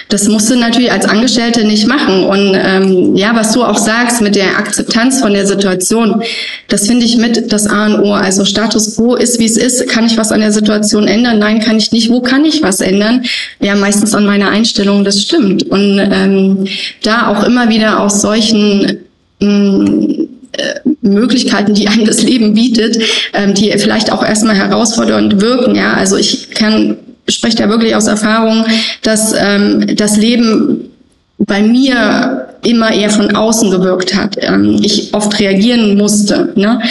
das 0.10 0.28
musst 0.28 0.50
du 0.50 0.56
natürlich 0.56 0.92
als 0.92 1.06
Angestellte 1.06 1.64
nicht 1.64 1.88
machen. 1.88 2.24
Und 2.24 2.54
ähm, 2.54 3.16
ja, 3.16 3.36
was 3.36 3.52
du 3.54 3.64
auch 3.64 3.78
sagst 3.78 4.22
mit 4.22 4.36
der 4.36 4.58
Akzeptanz 4.58 5.22
von 5.22 5.34
der 5.34 5.48
Situation, 5.48 6.22
das 6.68 6.88
finde 6.88 7.06
ich 7.06 7.18
mit 7.18 7.52
das 7.52 7.66
A 7.66 7.88
und 7.88 8.04
O. 8.04 8.14
Also 8.14 8.46
Status 8.46 8.96
quo 8.96 9.16
ist, 9.16 9.40
wie 9.40 9.46
es 9.46 9.58
ist. 9.58 9.88
Kann 9.90 10.06
ich 10.06 10.18
was 10.18 10.32
an 10.32 10.42
der 10.42 10.52
Situation 10.52 11.08
ändern? 11.08 11.40
Nein, 11.40 11.60
kann 11.62 11.78
ich 11.78 11.92
nicht. 11.92 12.10
Wo 12.10 12.22
kann 12.22 12.46
ich 12.46 12.62
was 12.62 12.80
ändern? 12.80 13.24
Ja, 13.60 13.76
meistens 13.76 14.14
an 14.14 14.26
meiner 14.26 14.50
Einstellung, 14.50 15.04
das 15.04 15.22
stimmt. 15.22 15.64
Und 15.64 16.00
ähm, 16.00 16.68
da 17.02 17.28
auch 17.28 17.44
immer 17.44 17.70
wieder 17.70 18.02
aus 18.02 18.22
solchen 18.22 19.00
mh, 19.40 19.50
mm, 19.50 20.28
äh, 20.52 20.90
Möglichkeiten, 21.02 21.74
die 21.74 21.88
einem 21.88 22.06
das 22.06 22.22
Leben 22.22 22.54
bietet, 22.54 23.02
ähm, 23.34 23.54
die 23.54 23.72
vielleicht 23.78 24.12
auch 24.12 24.24
erstmal 24.24 24.56
herausfordernd 24.56 25.42
wirken. 25.42 25.76
Ja, 25.76 25.94
also 25.94 26.18
ich 26.18 26.52
kann 26.52 26.98
spreche 27.28 27.58
da 27.58 27.70
wirklich 27.70 27.96
aus 27.96 28.08
Erfahrung, 28.08 28.66
dass 29.04 29.34
ähm, 29.38 29.96
das 29.96 30.18
Leben 30.18 30.92
bei 31.38 31.62
mir 31.62 32.48
immer 32.63 32.92
eher 32.92 33.10
von 33.10 33.36
außen 33.36 33.72
gewirkt 33.72 34.16
hat. 34.16 34.38
Ähm, 34.40 34.80
ich 34.82 35.13
oft 35.13 35.40
reagieren 35.40 35.98
musste. 35.98 36.54
Ne? 36.56 36.82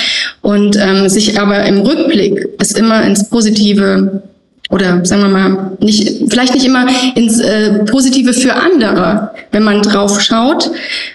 Und 0.43 0.77
ähm, 0.77 1.09
sich 1.09 1.41
aber 1.41 1.65
im 1.65 1.81
Rückblick 1.81 2.49
es 2.59 2.73
immer 2.73 3.03
ins 3.03 3.29
Positive 3.29 4.23
oder 4.71 5.05
sagen 5.05 5.23
wir 5.23 5.29
mal, 5.29 5.73
nicht, 5.81 6.31
vielleicht 6.31 6.55
nicht 6.55 6.65
immer 6.65 6.87
ins 7.17 7.41
äh, 7.41 7.85
Positive 7.85 8.33
für 8.33 8.55
andere, 8.55 9.31
wenn 9.51 9.65
man 9.65 9.83
drauf 9.83 10.21
schaut. 10.21 10.71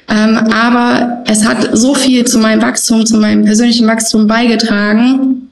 Ähm, 0.10 0.38
aber 0.38 1.24
es 1.28 1.48
hat 1.48 1.70
so 1.72 1.96
viel 1.96 2.26
zu 2.26 2.38
meinem 2.38 2.62
Wachstum, 2.62 3.06
zu 3.06 3.18
meinem 3.18 3.46
persönlichen 3.46 3.88
Wachstum 3.88 4.28
beigetragen, 4.28 5.50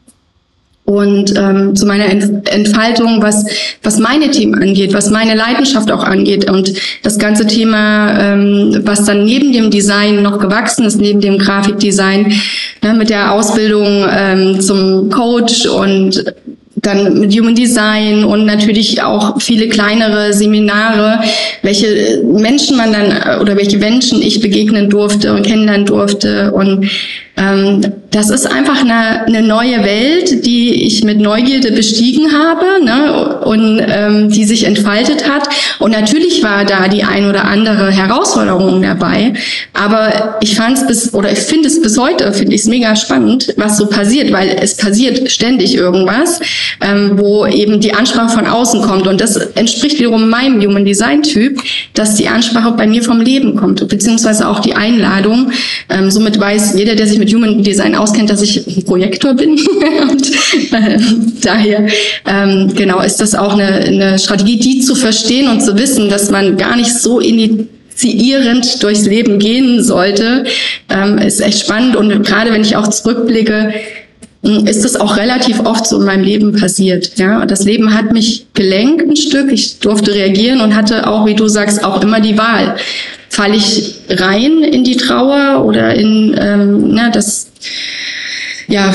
und 0.85 1.33
ähm, 1.37 1.75
zu 1.75 1.85
meiner 1.85 2.05
Entfaltung, 2.09 3.21
was, 3.21 3.45
was 3.83 3.99
meine 3.99 4.31
Themen 4.31 4.55
angeht, 4.61 4.93
was 4.93 5.09
meine 5.09 5.33
Leidenschaft 5.33 5.89
auch 5.91 6.03
angeht 6.03 6.49
und 6.49 6.73
das 7.03 7.17
ganze 7.17 7.47
Thema, 7.47 8.19
ähm, 8.19 8.81
was 8.83 9.05
dann 9.05 9.23
neben 9.23 9.53
dem 9.53 9.71
Design 9.71 10.21
noch 10.21 10.39
gewachsen 10.39 10.85
ist, 10.85 10.99
neben 10.99 11.21
dem 11.21 11.37
Grafikdesign, 11.37 12.33
ne, 12.81 12.93
mit 12.93 13.09
der 13.09 13.31
Ausbildung 13.31 14.05
ähm, 14.11 14.59
zum 14.59 15.09
Coach 15.09 15.65
und 15.67 16.25
dann 16.75 17.19
mit 17.19 17.33
Human 17.37 17.55
Design 17.55 18.25
und 18.25 18.45
natürlich 18.45 19.01
auch 19.01 19.39
viele 19.41 19.69
kleinere 19.69 20.33
Seminare, 20.33 21.23
welche 21.61 22.21
Menschen 22.25 22.75
man 22.75 22.91
dann 22.91 23.39
oder 23.39 23.55
welche 23.55 23.77
Menschen 23.77 24.21
ich 24.21 24.41
begegnen 24.41 24.89
durfte 24.89 25.33
und 25.33 25.45
kennenlernen 25.45 25.85
durfte 25.85 26.51
und 26.51 26.89
das 27.35 28.29
ist 28.29 28.45
einfach 28.45 28.81
eine, 28.81 29.25
eine 29.25 29.41
neue 29.41 29.83
Welt, 29.83 30.45
die 30.45 30.85
ich 30.85 31.03
mit 31.03 31.19
Neugierde 31.19 31.71
bestiegen 31.71 32.31
habe 32.31 32.85
ne, 32.85 33.39
und 33.39 33.81
ähm, 33.87 34.29
die 34.29 34.43
sich 34.43 34.65
entfaltet 34.65 35.27
hat. 35.27 35.49
Und 35.79 35.91
natürlich 35.91 36.43
war 36.43 36.63
da 36.63 36.87
die 36.87 37.03
ein 37.03 37.27
oder 37.27 37.45
andere 37.45 37.91
Herausforderung 37.91 38.83
dabei, 38.83 39.33
aber 39.73 40.37
ich 40.41 40.55
fand 40.55 40.77
es 40.77 40.85
bis 40.85 41.13
oder 41.15 41.31
ich 41.31 41.39
finde 41.39 41.67
es 41.67 41.81
bis 41.81 41.97
heute 41.97 42.31
finde 42.33 42.53
ich 42.53 42.61
es 42.61 42.67
mega 42.67 42.95
spannend, 42.95 43.51
was 43.57 43.77
so 43.77 43.87
passiert, 43.87 44.31
weil 44.31 44.55
es 44.61 44.77
passiert 44.77 45.31
ständig 45.31 45.73
irgendwas, 45.75 46.39
ähm, 46.81 47.13
wo 47.15 47.47
eben 47.47 47.79
die 47.79 47.95
Ansprache 47.95 48.29
von 48.29 48.45
außen 48.45 48.83
kommt 48.83 49.07
und 49.07 49.19
das 49.19 49.37
entspricht 49.37 49.97
wiederum 49.99 50.29
meinem 50.29 50.61
Human 50.61 50.85
Design 50.85 51.23
Typ, 51.23 51.59
dass 51.95 52.13
die 52.15 52.27
Ansprache 52.27 52.73
bei 52.73 52.85
mir 52.85 53.01
vom 53.01 53.21
Leben 53.21 53.55
kommt 53.55 53.87
beziehungsweise 53.87 54.47
auch 54.47 54.59
die 54.59 54.75
Einladung. 54.75 55.51
Ähm, 55.89 56.11
somit 56.11 56.39
weiß 56.39 56.75
jeder, 56.77 56.95
der 56.95 57.07
sich 57.07 57.22
mit 57.23 57.33
Human 57.33 57.63
Design 57.63 57.95
auskennt, 57.95 58.29
dass 58.29 58.41
ich 58.41 58.67
ein 58.67 58.83
Projektor 58.83 59.33
bin. 59.33 59.51
und 60.09 60.31
äh, 60.73 60.99
daher 61.41 61.87
ähm, 62.27 62.71
genau 62.75 62.99
ist 63.01 63.21
das 63.21 63.33
auch 63.33 63.53
eine, 63.53 63.67
eine 63.67 64.19
Strategie, 64.19 64.59
die 64.59 64.81
zu 64.81 64.95
verstehen 64.95 65.47
und 65.47 65.61
zu 65.61 65.77
wissen, 65.77 66.09
dass 66.09 66.29
man 66.29 66.57
gar 66.57 66.75
nicht 66.75 66.93
so 66.93 67.19
initiierend 67.21 68.83
durchs 68.83 69.05
Leben 69.05 69.39
gehen 69.39 69.81
sollte, 69.81 70.43
ähm, 70.89 71.17
ist 71.17 71.39
echt 71.39 71.61
spannend. 71.61 71.95
Und 71.95 72.23
gerade 72.25 72.51
wenn 72.51 72.61
ich 72.61 72.75
auch 72.75 72.89
zurückblicke, 72.89 73.73
hm, 74.43 74.67
ist 74.67 74.83
das 74.83 74.97
auch 74.97 75.15
relativ 75.15 75.61
oft 75.61 75.85
so 75.85 75.99
in 75.99 76.05
meinem 76.05 76.25
Leben 76.25 76.53
passiert. 76.53 77.17
Ja, 77.17 77.45
das 77.45 77.63
Leben 77.63 77.93
hat 77.93 78.11
mich 78.11 78.47
gelenkt 78.53 79.07
ein 79.07 79.15
Stück. 79.15 79.49
Ich 79.49 79.79
durfte 79.79 80.13
reagieren 80.13 80.59
und 80.59 80.75
hatte 80.75 81.07
auch, 81.07 81.25
wie 81.25 81.35
du 81.35 81.47
sagst, 81.47 81.85
auch 81.85 82.01
immer 82.01 82.19
die 82.19 82.37
Wahl 82.37 82.75
falle 83.33 83.55
ich 83.55 83.95
rein 84.09 84.63
in 84.63 84.83
die 84.83 84.95
Trauer 84.95 85.65
oder 85.65 85.95
in 85.95 86.35
ähm, 86.39 86.93
na, 86.93 87.09
das 87.09 87.47
ja 88.67 88.93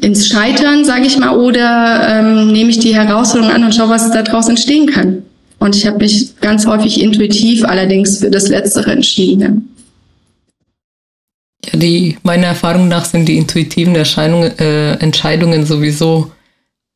ins 0.00 0.28
Scheitern, 0.28 0.84
sage 0.84 1.06
ich 1.06 1.18
mal, 1.18 1.36
oder 1.36 2.06
ähm, 2.08 2.52
nehme 2.52 2.70
ich 2.70 2.78
die 2.78 2.94
Herausforderung 2.94 3.52
an 3.52 3.64
und 3.64 3.74
schaue, 3.74 3.88
was 3.88 4.10
daraus 4.12 4.48
entstehen 4.48 4.86
kann. 4.86 5.22
Und 5.58 5.74
ich 5.74 5.86
habe 5.86 5.98
mich 5.98 6.38
ganz 6.40 6.66
häufig 6.66 7.00
intuitiv 7.00 7.64
allerdings 7.64 8.18
für 8.18 8.30
das 8.30 8.48
Letztere 8.48 8.92
entschieden. 8.92 9.74
Ja, 11.64 11.78
die, 11.78 12.16
meiner 12.22 12.46
Erfahrung 12.46 12.86
nach 12.86 13.06
sind 13.06 13.26
die 13.26 13.38
intuitiven 13.38 13.96
äh, 13.96 14.92
Entscheidungen 15.00 15.66
sowieso 15.66 16.30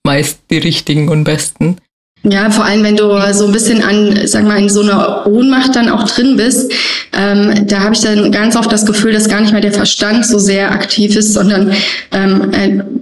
meist 0.04 0.38
die 0.50 0.58
richtigen 0.58 1.08
und 1.08 1.24
besten. 1.24 1.78
Ja, 2.24 2.50
vor 2.50 2.64
allem, 2.64 2.84
wenn 2.84 2.96
du 2.96 3.08
so 3.32 3.46
ein 3.46 3.52
bisschen 3.52 3.82
an, 3.82 4.26
sag 4.26 4.44
mal, 4.44 4.58
in 4.58 4.68
so 4.68 4.82
einer 4.82 5.26
Ohnmacht 5.26 5.74
dann 5.74 5.88
auch 5.88 6.04
drin 6.08 6.36
bist, 6.36 6.72
ähm, 7.12 7.66
da 7.66 7.80
habe 7.80 7.94
ich 7.94 8.00
dann 8.00 8.30
ganz 8.30 8.54
oft 8.54 8.70
das 8.70 8.86
Gefühl, 8.86 9.12
dass 9.12 9.28
gar 9.28 9.40
nicht 9.40 9.52
mehr 9.52 9.60
der 9.60 9.72
Verstand 9.72 10.24
so 10.24 10.38
sehr 10.38 10.70
aktiv 10.70 11.16
ist, 11.16 11.34
sondern 11.34 11.72
ähm, 12.12 12.52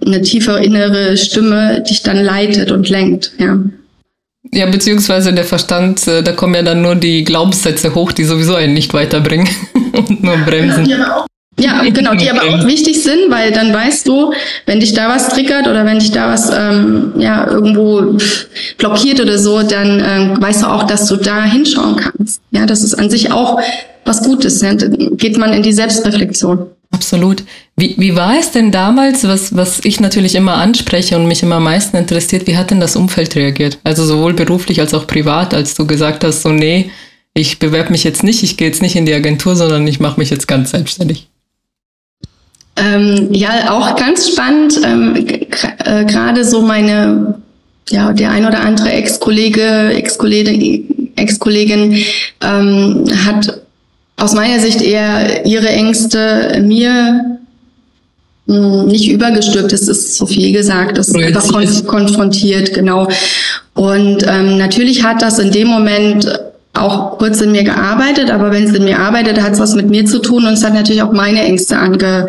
eine 0.07 0.23
tiefe 0.23 0.53
innere 0.53 1.19
Stimme 1.19 1.83
dich 1.83 2.03
dann 2.03 2.25
leitet 2.25 2.73
und 2.73 2.89
lenkt, 2.89 3.33
ja. 3.39 3.59
Ja, 4.53 4.67
beziehungsweise 4.67 5.35
der 5.35 5.45
Verstand, 5.45 6.09
äh, 6.09 6.23
da 6.23 6.33
kommen 6.33 6.55
ja 6.55 6.63
dann 6.63 6.81
nur 6.81 6.97
die 6.97 7.23
Glaubenssätze 7.25 7.95
hoch, 7.95 8.13
die 8.13 8.25
sowieso 8.25 8.55
einen 8.55 8.73
nicht 8.73 8.95
weiterbringen 8.95 9.49
und 9.93 10.25
nur 10.25 10.39
bremsen. 10.39 10.87
Ja, 10.87 11.27
ja, 11.61 11.83
genau, 11.91 12.15
die 12.15 12.31
aber 12.31 12.43
auch 12.43 12.67
wichtig 12.67 13.03
sind, 13.03 13.31
weil 13.31 13.53
dann 13.53 13.73
weißt 13.73 14.07
du, 14.09 14.33
wenn 14.67 14.81
dich 14.81 14.95
da 14.95 15.09
was 15.09 15.29
triggert 15.29 15.69
oder 15.69 15.85
wenn 15.85 15.99
dich 15.99 16.11
da 16.11 16.29
was 16.29 16.51
ähm, 16.51 17.13
ja 17.19 17.47
irgendwo 17.47 18.19
blockiert 18.79 19.21
oder 19.21 19.39
so, 19.39 19.63
dann 19.63 20.03
ähm, 20.05 20.43
weißt 20.43 20.63
du 20.63 20.67
auch, 20.67 20.85
dass 20.85 21.07
du 21.07 21.17
da 21.17 21.45
hinschauen 21.45 21.97
kannst. 21.97 22.41
Ja, 22.51 22.67
das 22.67 22.83
ist 22.83 22.95
an 22.95 23.11
sich 23.11 23.33
auch 23.33 23.61
was 24.05 24.23
Gutes. 24.23 24.61
Dann 24.61 25.17
geht 25.17 25.39
man 25.39 25.53
in 25.53 25.63
die 25.63 25.73
Selbstreflexion. 25.73 26.67
Absolut. 26.93 27.45
Wie, 27.77 27.95
wie 27.99 28.17
war 28.17 28.39
es 28.39 28.51
denn 28.51 28.73
damals, 28.73 29.27
was, 29.27 29.55
was 29.57 29.81
ich 29.85 30.01
natürlich 30.01 30.35
immer 30.35 30.55
anspreche 30.55 31.17
und 31.17 31.27
mich 31.27 31.43
immer 31.43 31.57
am 31.57 31.65
meisten 31.65 31.97
interessiert, 31.97 32.47
wie 32.47 32.57
hat 32.57 32.71
denn 32.71 32.81
das 32.81 32.97
Umfeld 32.97 33.37
reagiert? 33.37 33.79
Also 33.85 34.05
sowohl 34.05 34.35
beruflich 34.35 34.81
als 34.81 34.93
auch 34.93 35.07
privat, 35.07 35.55
als 35.55 35.75
du 35.75 35.87
gesagt 35.87 36.25
hast, 36.25 36.43
so 36.43 36.49
nee, 36.49 36.91
ich 37.33 37.61
bewerbe 37.61 37.93
mich 37.93 38.03
jetzt 38.03 38.25
nicht, 38.25 38.43
ich 38.43 38.57
gehe 38.57 38.67
jetzt 38.67 38.83
nicht 38.83 38.97
in 38.97 39.07
die 39.07 39.15
Agentur, 39.15 39.55
sondern 39.55 39.87
ich 39.87 40.01
mache 40.01 40.19
mich 40.19 40.31
jetzt 40.31 40.49
ganz 40.49 40.73
selbstständig. 40.73 41.30
Ähm, 42.81 43.29
ja, 43.33 43.71
auch 43.73 43.95
ganz 43.97 44.29
spannend, 44.29 44.81
ähm, 44.85 45.27
äh, 45.85 46.05
gerade 46.05 46.45
so 46.45 46.63
meine, 46.63 47.35
ja, 47.91 48.13
der 48.13 48.31
ein 48.31 48.47
oder 48.47 48.61
andere 48.61 48.91
Ex-Kollege, 48.91 49.93
Ex-Kollegin, 49.95 51.13
Ex-Kollegin 51.17 52.03
ähm, 52.43 53.05
hat 53.27 53.61
aus 54.17 54.35
meiner 54.35 54.61
Sicht 54.61 54.81
eher 54.81 55.45
ihre 55.45 55.69
Ängste 55.69 56.63
mir 56.63 57.39
mh, 58.47 58.57
hm, 58.57 58.87
nicht 58.87 59.11
übergestülpt, 59.11 59.73
das 59.73 59.83
ist 59.83 60.17
zu 60.17 60.27
viel 60.27 60.53
gesagt, 60.53 60.97
das 60.97 61.09
ist 61.09 61.17
einfach 61.17 61.47
konf 61.49 61.87
konfrontiert, 61.87 62.73
genau. 62.73 63.09
Und 63.75 64.25
ähm, 64.27 64.57
natürlich 64.57 65.05
hat 65.05 65.21
das 65.21 65.39
in 65.39 65.51
dem 65.51 65.69
Moment 65.69 66.27
auch 66.73 67.19
kurz 67.19 67.41
in 67.41 67.51
mir 67.51 67.65
gearbeitet, 67.65 68.31
aber 68.31 68.53
wenn 68.53 68.65
es 68.65 68.73
in 68.73 68.85
mir 68.85 69.01
arbeitet, 69.01 69.43
hat 69.43 69.53
es 69.55 69.59
was 69.59 69.75
mit 69.75 69.91
mir 69.91 70.07
zu 70.07 70.21
tun 70.21 70.47
und 70.47 70.53
es 70.53 70.65
hat 70.65 70.73
natürlich 70.73 71.03
auch 71.03 71.13
meine 71.13 71.43
Ängste 71.43 71.77
ange, 71.77 72.29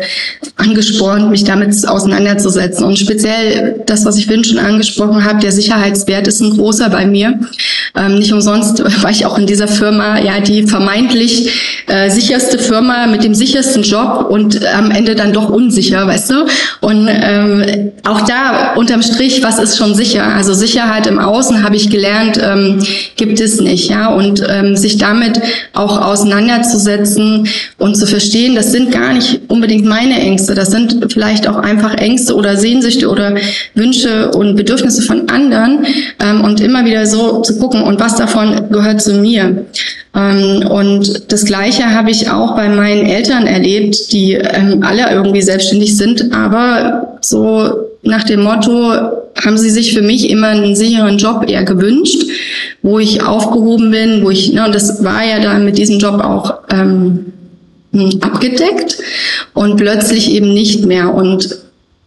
angespornt, 0.56 1.30
mich 1.30 1.44
damit 1.44 1.72
auseinanderzusetzen. 1.86 2.84
Und 2.84 2.98
speziell 2.98 3.82
das, 3.86 4.04
was 4.04 4.16
ich 4.18 4.26
vorhin 4.26 4.42
schon 4.42 4.58
angesprochen 4.58 5.24
habe, 5.24 5.40
der 5.40 5.52
Sicherheitswert 5.52 6.26
ist 6.26 6.40
ein 6.40 6.56
großer 6.56 6.90
bei 6.90 7.06
mir. 7.06 7.38
Ähm, 7.96 8.18
nicht 8.18 8.32
umsonst 8.32 8.82
war 9.02 9.10
ich 9.10 9.26
auch 9.26 9.38
in 9.38 9.46
dieser 9.46 9.68
Firma, 9.68 10.18
ja, 10.18 10.40
die 10.40 10.66
vermeintlich 10.66 11.82
äh, 11.86 12.10
sicherste 12.10 12.58
Firma 12.58 13.06
mit 13.06 13.22
dem 13.22 13.34
sichersten 13.34 13.82
Job 13.82 14.26
und 14.28 14.66
am 14.66 14.90
Ende 14.90 15.14
dann 15.14 15.32
doch 15.32 15.50
unsicher, 15.50 16.06
weißt 16.06 16.30
du? 16.30 16.46
Und 16.80 17.08
ähm, 17.08 17.92
auch 18.04 18.22
da 18.22 18.74
unterm 18.74 19.02
Strich, 19.02 19.42
was 19.42 19.58
ist 19.58 19.78
schon 19.78 19.94
sicher? 19.94 20.24
Also 20.24 20.52
Sicherheit 20.52 21.06
im 21.06 21.20
Außen 21.20 21.62
habe 21.62 21.76
ich 21.76 21.90
gelernt, 21.90 22.40
ähm, 22.42 22.82
gibt 23.16 23.40
es 23.40 23.60
nicht, 23.60 23.88
ja. 23.88 24.08
Und 24.08 24.31
ähm, 24.48 24.76
sich 24.76 24.98
damit 24.98 25.40
auch 25.72 26.00
auseinanderzusetzen 26.00 27.48
und 27.78 27.96
zu 27.96 28.06
verstehen, 28.06 28.54
das 28.54 28.72
sind 28.72 28.92
gar 28.92 29.12
nicht 29.12 29.40
unbedingt 29.48 29.84
meine 29.84 30.20
Ängste, 30.20 30.54
das 30.54 30.70
sind 30.70 31.12
vielleicht 31.12 31.48
auch 31.48 31.56
einfach 31.56 31.94
Ängste 31.94 32.34
oder 32.34 32.56
Sehnsüchte 32.56 33.08
oder 33.08 33.34
Wünsche 33.74 34.30
und 34.30 34.56
Bedürfnisse 34.56 35.02
von 35.02 35.28
anderen 35.28 35.86
ähm, 36.20 36.42
und 36.42 36.60
immer 36.60 36.84
wieder 36.84 37.06
so 37.06 37.40
zu 37.42 37.58
gucken, 37.58 37.82
und 37.82 38.00
was 38.00 38.16
davon 38.16 38.70
gehört 38.70 39.02
zu 39.02 39.14
mir. 39.14 39.64
Ähm, 40.14 40.66
und 40.68 41.32
das 41.32 41.44
Gleiche 41.44 41.94
habe 41.94 42.10
ich 42.10 42.30
auch 42.30 42.54
bei 42.54 42.68
meinen 42.68 43.06
Eltern 43.06 43.46
erlebt, 43.46 44.12
die 44.12 44.34
ähm, 44.34 44.82
alle 44.82 45.10
irgendwie 45.10 45.42
selbstständig 45.42 45.96
sind, 45.96 46.32
aber 46.34 47.18
so 47.20 47.70
nach 48.02 48.24
dem 48.24 48.42
Motto, 48.42 49.21
haben 49.44 49.58
sie 49.58 49.70
sich 49.70 49.92
für 49.92 50.02
mich 50.02 50.30
immer 50.30 50.48
einen 50.48 50.76
sicheren 50.76 51.18
Job 51.18 51.48
eher 51.48 51.64
gewünscht, 51.64 52.24
wo 52.82 52.98
ich 52.98 53.22
aufgehoben 53.22 53.90
bin, 53.90 54.24
wo 54.24 54.30
ich, 54.30 54.52
ne, 54.52 54.64
und 54.64 54.74
das 54.74 55.02
war 55.04 55.24
ja 55.24 55.40
dann 55.40 55.64
mit 55.64 55.78
diesem 55.78 55.98
Job 55.98 56.20
auch 56.22 56.60
ähm, 56.70 57.32
abgedeckt 58.20 58.98
und 59.54 59.76
plötzlich 59.76 60.30
eben 60.32 60.52
nicht 60.54 60.86
mehr. 60.86 61.14
Und 61.14 61.58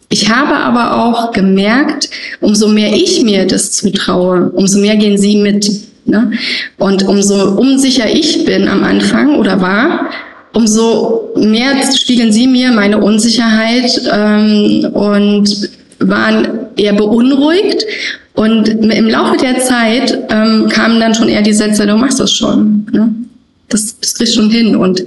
ich 0.10 0.30
habe 0.30 0.56
aber 0.56 1.04
auch 1.04 1.32
gemerkt, 1.32 2.10
umso 2.42 2.68
mehr 2.68 2.94
ich 2.94 3.24
mir 3.24 3.46
das 3.46 3.72
zutraue, 3.72 4.52
umso 4.56 4.80
mehr 4.80 4.96
gehen 4.96 5.18
sie 5.18 5.38
mit. 5.38 5.70
Ne? 6.06 6.32
Und 6.78 7.08
umso 7.08 7.58
unsicher 7.58 8.10
ich 8.10 8.46
bin 8.46 8.68
am 8.68 8.84
Anfang 8.84 9.38
oder 9.38 9.62
war, 9.62 10.10
umso 10.54 11.34
mehr 11.36 11.74
spiegeln 11.94 12.32
sie 12.32 12.48
mir 12.48 12.72
meine 12.72 13.00
Unsicherheit 13.00 14.02
ähm, 14.14 14.90
und 14.94 15.70
waren 16.10 16.48
eher 16.76 16.94
beunruhigt. 16.94 17.86
Und 18.34 18.68
im 18.68 19.08
Laufe 19.08 19.38
der 19.38 19.60
Zeit 19.60 20.18
ähm, 20.30 20.68
kamen 20.70 21.00
dann 21.00 21.16
schon 21.16 21.30
eher 21.30 21.42
die 21.42 21.54
Sätze, 21.54 21.88
du 21.88 21.96
machst 21.96 22.20
das 22.20 22.34
schon. 22.34 22.86
Ne? 22.92 23.14
Das, 23.70 23.98
das 24.00 24.16
kriegst 24.16 24.36
schon 24.36 24.50
hin. 24.50 24.76
Und 24.76 25.04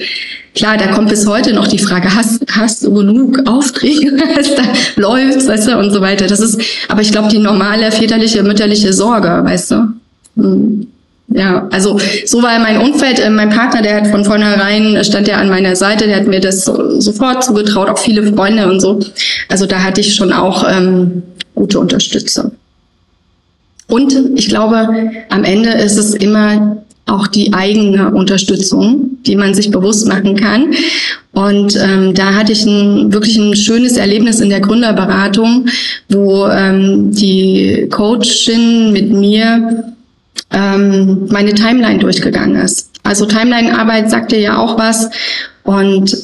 klar, 0.55 0.79
da 0.79 0.89
kommt 0.89 1.11
bis 1.11 1.27
heute 1.27 1.53
noch 1.53 1.69
die 1.69 1.79
Frage, 1.79 2.15
hast, 2.15 2.43
hast 2.51 2.85
du 2.85 2.95
genug 2.95 3.47
Aufträge, 3.47 4.17
da 4.17 4.63
läuft, 4.97 5.47
weißt 5.47 5.69
du, 5.69 5.79
und 5.79 5.93
so 5.93 6.01
weiter. 6.01 6.27
Das 6.27 6.41
ist, 6.41 6.61
aber 6.89 7.03
ich 7.03 7.13
glaube, 7.13 7.29
die 7.29 7.39
normale 7.39 7.93
väterliche, 7.93 8.43
mütterliche 8.43 8.93
Sorge, 8.93 9.45
weißt 9.45 9.71
du. 9.73 9.89
Hm. 10.37 10.87
Ja, 11.31 11.69
also 11.71 11.99
so 12.25 12.43
war 12.43 12.59
mein 12.59 12.79
Umfeld. 12.79 13.21
Äh, 13.21 13.31
mein 13.31 13.51
Partner, 13.51 13.83
der 13.83 13.97
hat 13.97 14.07
von 14.07 14.25
vornherein, 14.25 15.03
stand 15.05 15.29
ja 15.29 15.37
an 15.37 15.51
meiner 15.51 15.77
Seite, 15.77 16.07
der 16.07 16.17
hat 16.17 16.27
mir 16.27 16.41
das 16.41 16.65
sofort 16.65 17.45
zugetraut, 17.45 17.91
auch 17.91 17.99
viele 17.99 18.33
Freunde 18.33 18.69
und 18.69 18.81
so. 18.81 19.01
Also 19.49 19.67
da 19.67 19.83
hatte 19.83 20.01
ich 20.01 20.15
schon 20.15 20.33
auch 20.33 20.65
ähm, 20.69 21.23
gute 21.55 21.79
Unterstützung. 21.81 22.53
Und 23.89 24.15
ich 24.37 24.49
glaube, 24.49 24.89
am 25.29 25.45
Ende 25.45 25.71
ist 25.71 25.97
es 25.97 26.15
immer 26.15 26.79
auch 27.07 27.27
die 27.27 27.55
eigene 27.55 28.11
Unterstützung, 28.11 29.19
die 29.27 29.37
man 29.37 29.55
sich 29.55 29.71
bewusst 29.71 30.07
machen 30.07 30.37
kann. 30.37 30.75
Und 31.33 31.77
ähm, 31.77 32.15
da 32.15 32.35
hatte 32.35 32.53
ich 32.53 32.65
ein, 32.67 33.13
wirklich 33.13 33.39
ein 33.39 33.57
schönes 33.57 33.97
Erlebnis 33.97 34.41
in 34.41 34.51
der 34.51 34.61
Gründerberatung, 34.61 35.67
wo 36.09 36.47
ähm, 36.49 37.13
die 37.13 37.89
Coachin 37.91 38.93
mit 38.93 39.11
mir 39.11 39.95
ähm, 40.51 41.29
meine 41.31 41.55
Timeline 41.55 41.99
durchgegangen 41.99 42.57
ist. 42.57 42.91
Also 43.03 43.27
Timeline-Arbeit 43.27 44.11
sagte 44.11 44.37
ja 44.37 44.59
auch 44.59 44.79
was. 44.79 45.11
Und 45.65 46.17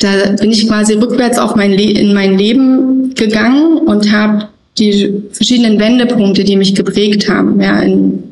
da 0.00 0.08
bin 0.40 0.50
ich 0.50 0.66
quasi 0.66 0.94
rückwärts 0.94 1.38
auf 1.38 1.54
mein 1.56 1.72
Le 1.72 1.90
in 1.90 2.14
mein 2.14 2.36
Leben 2.36 3.14
gegangen 3.14 3.78
und 3.78 4.12
habe 4.12 4.48
die 4.78 5.22
verschiedenen 5.30 5.78
Wendepunkte, 5.78 6.42
die 6.42 6.56
mich 6.56 6.74
geprägt 6.74 7.28
haben, 7.28 7.60
ja, 7.60 7.78
in, 7.80 8.22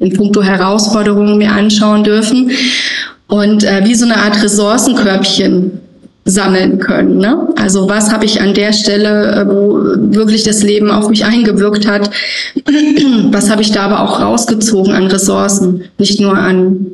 in 0.00 0.12
puncto 0.14 0.42
Herausforderungen 0.42 1.38
mir 1.38 1.52
anschauen 1.52 2.02
dürfen 2.02 2.50
und 3.28 3.62
äh, 3.62 3.82
wie 3.84 3.94
so 3.94 4.04
eine 4.04 4.16
Art 4.16 4.42
Ressourcenkörbchen 4.42 5.80
sammeln 6.24 6.78
können. 6.78 7.18
Ne? 7.18 7.48
Also 7.56 7.88
was 7.88 8.12
habe 8.12 8.24
ich 8.24 8.40
an 8.40 8.54
der 8.54 8.72
Stelle, 8.72 9.32
äh, 9.32 9.46
wo 9.46 10.14
wirklich 10.14 10.44
das 10.44 10.62
Leben 10.62 10.90
auf 10.90 11.08
mich 11.08 11.24
eingewirkt 11.24 11.86
hat, 11.86 12.10
was 13.30 13.50
habe 13.50 13.62
ich 13.62 13.72
da 13.72 13.82
aber 13.82 14.00
auch 14.02 14.20
rausgezogen 14.20 14.92
an 14.92 15.06
Ressourcen, 15.06 15.84
nicht 15.98 16.20
nur 16.20 16.38
an 16.38 16.86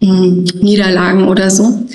mh, 0.00 0.08
hm, 0.08 0.44
Niederlagen 0.62 1.28
oder 1.28 1.50
so. 1.50 1.86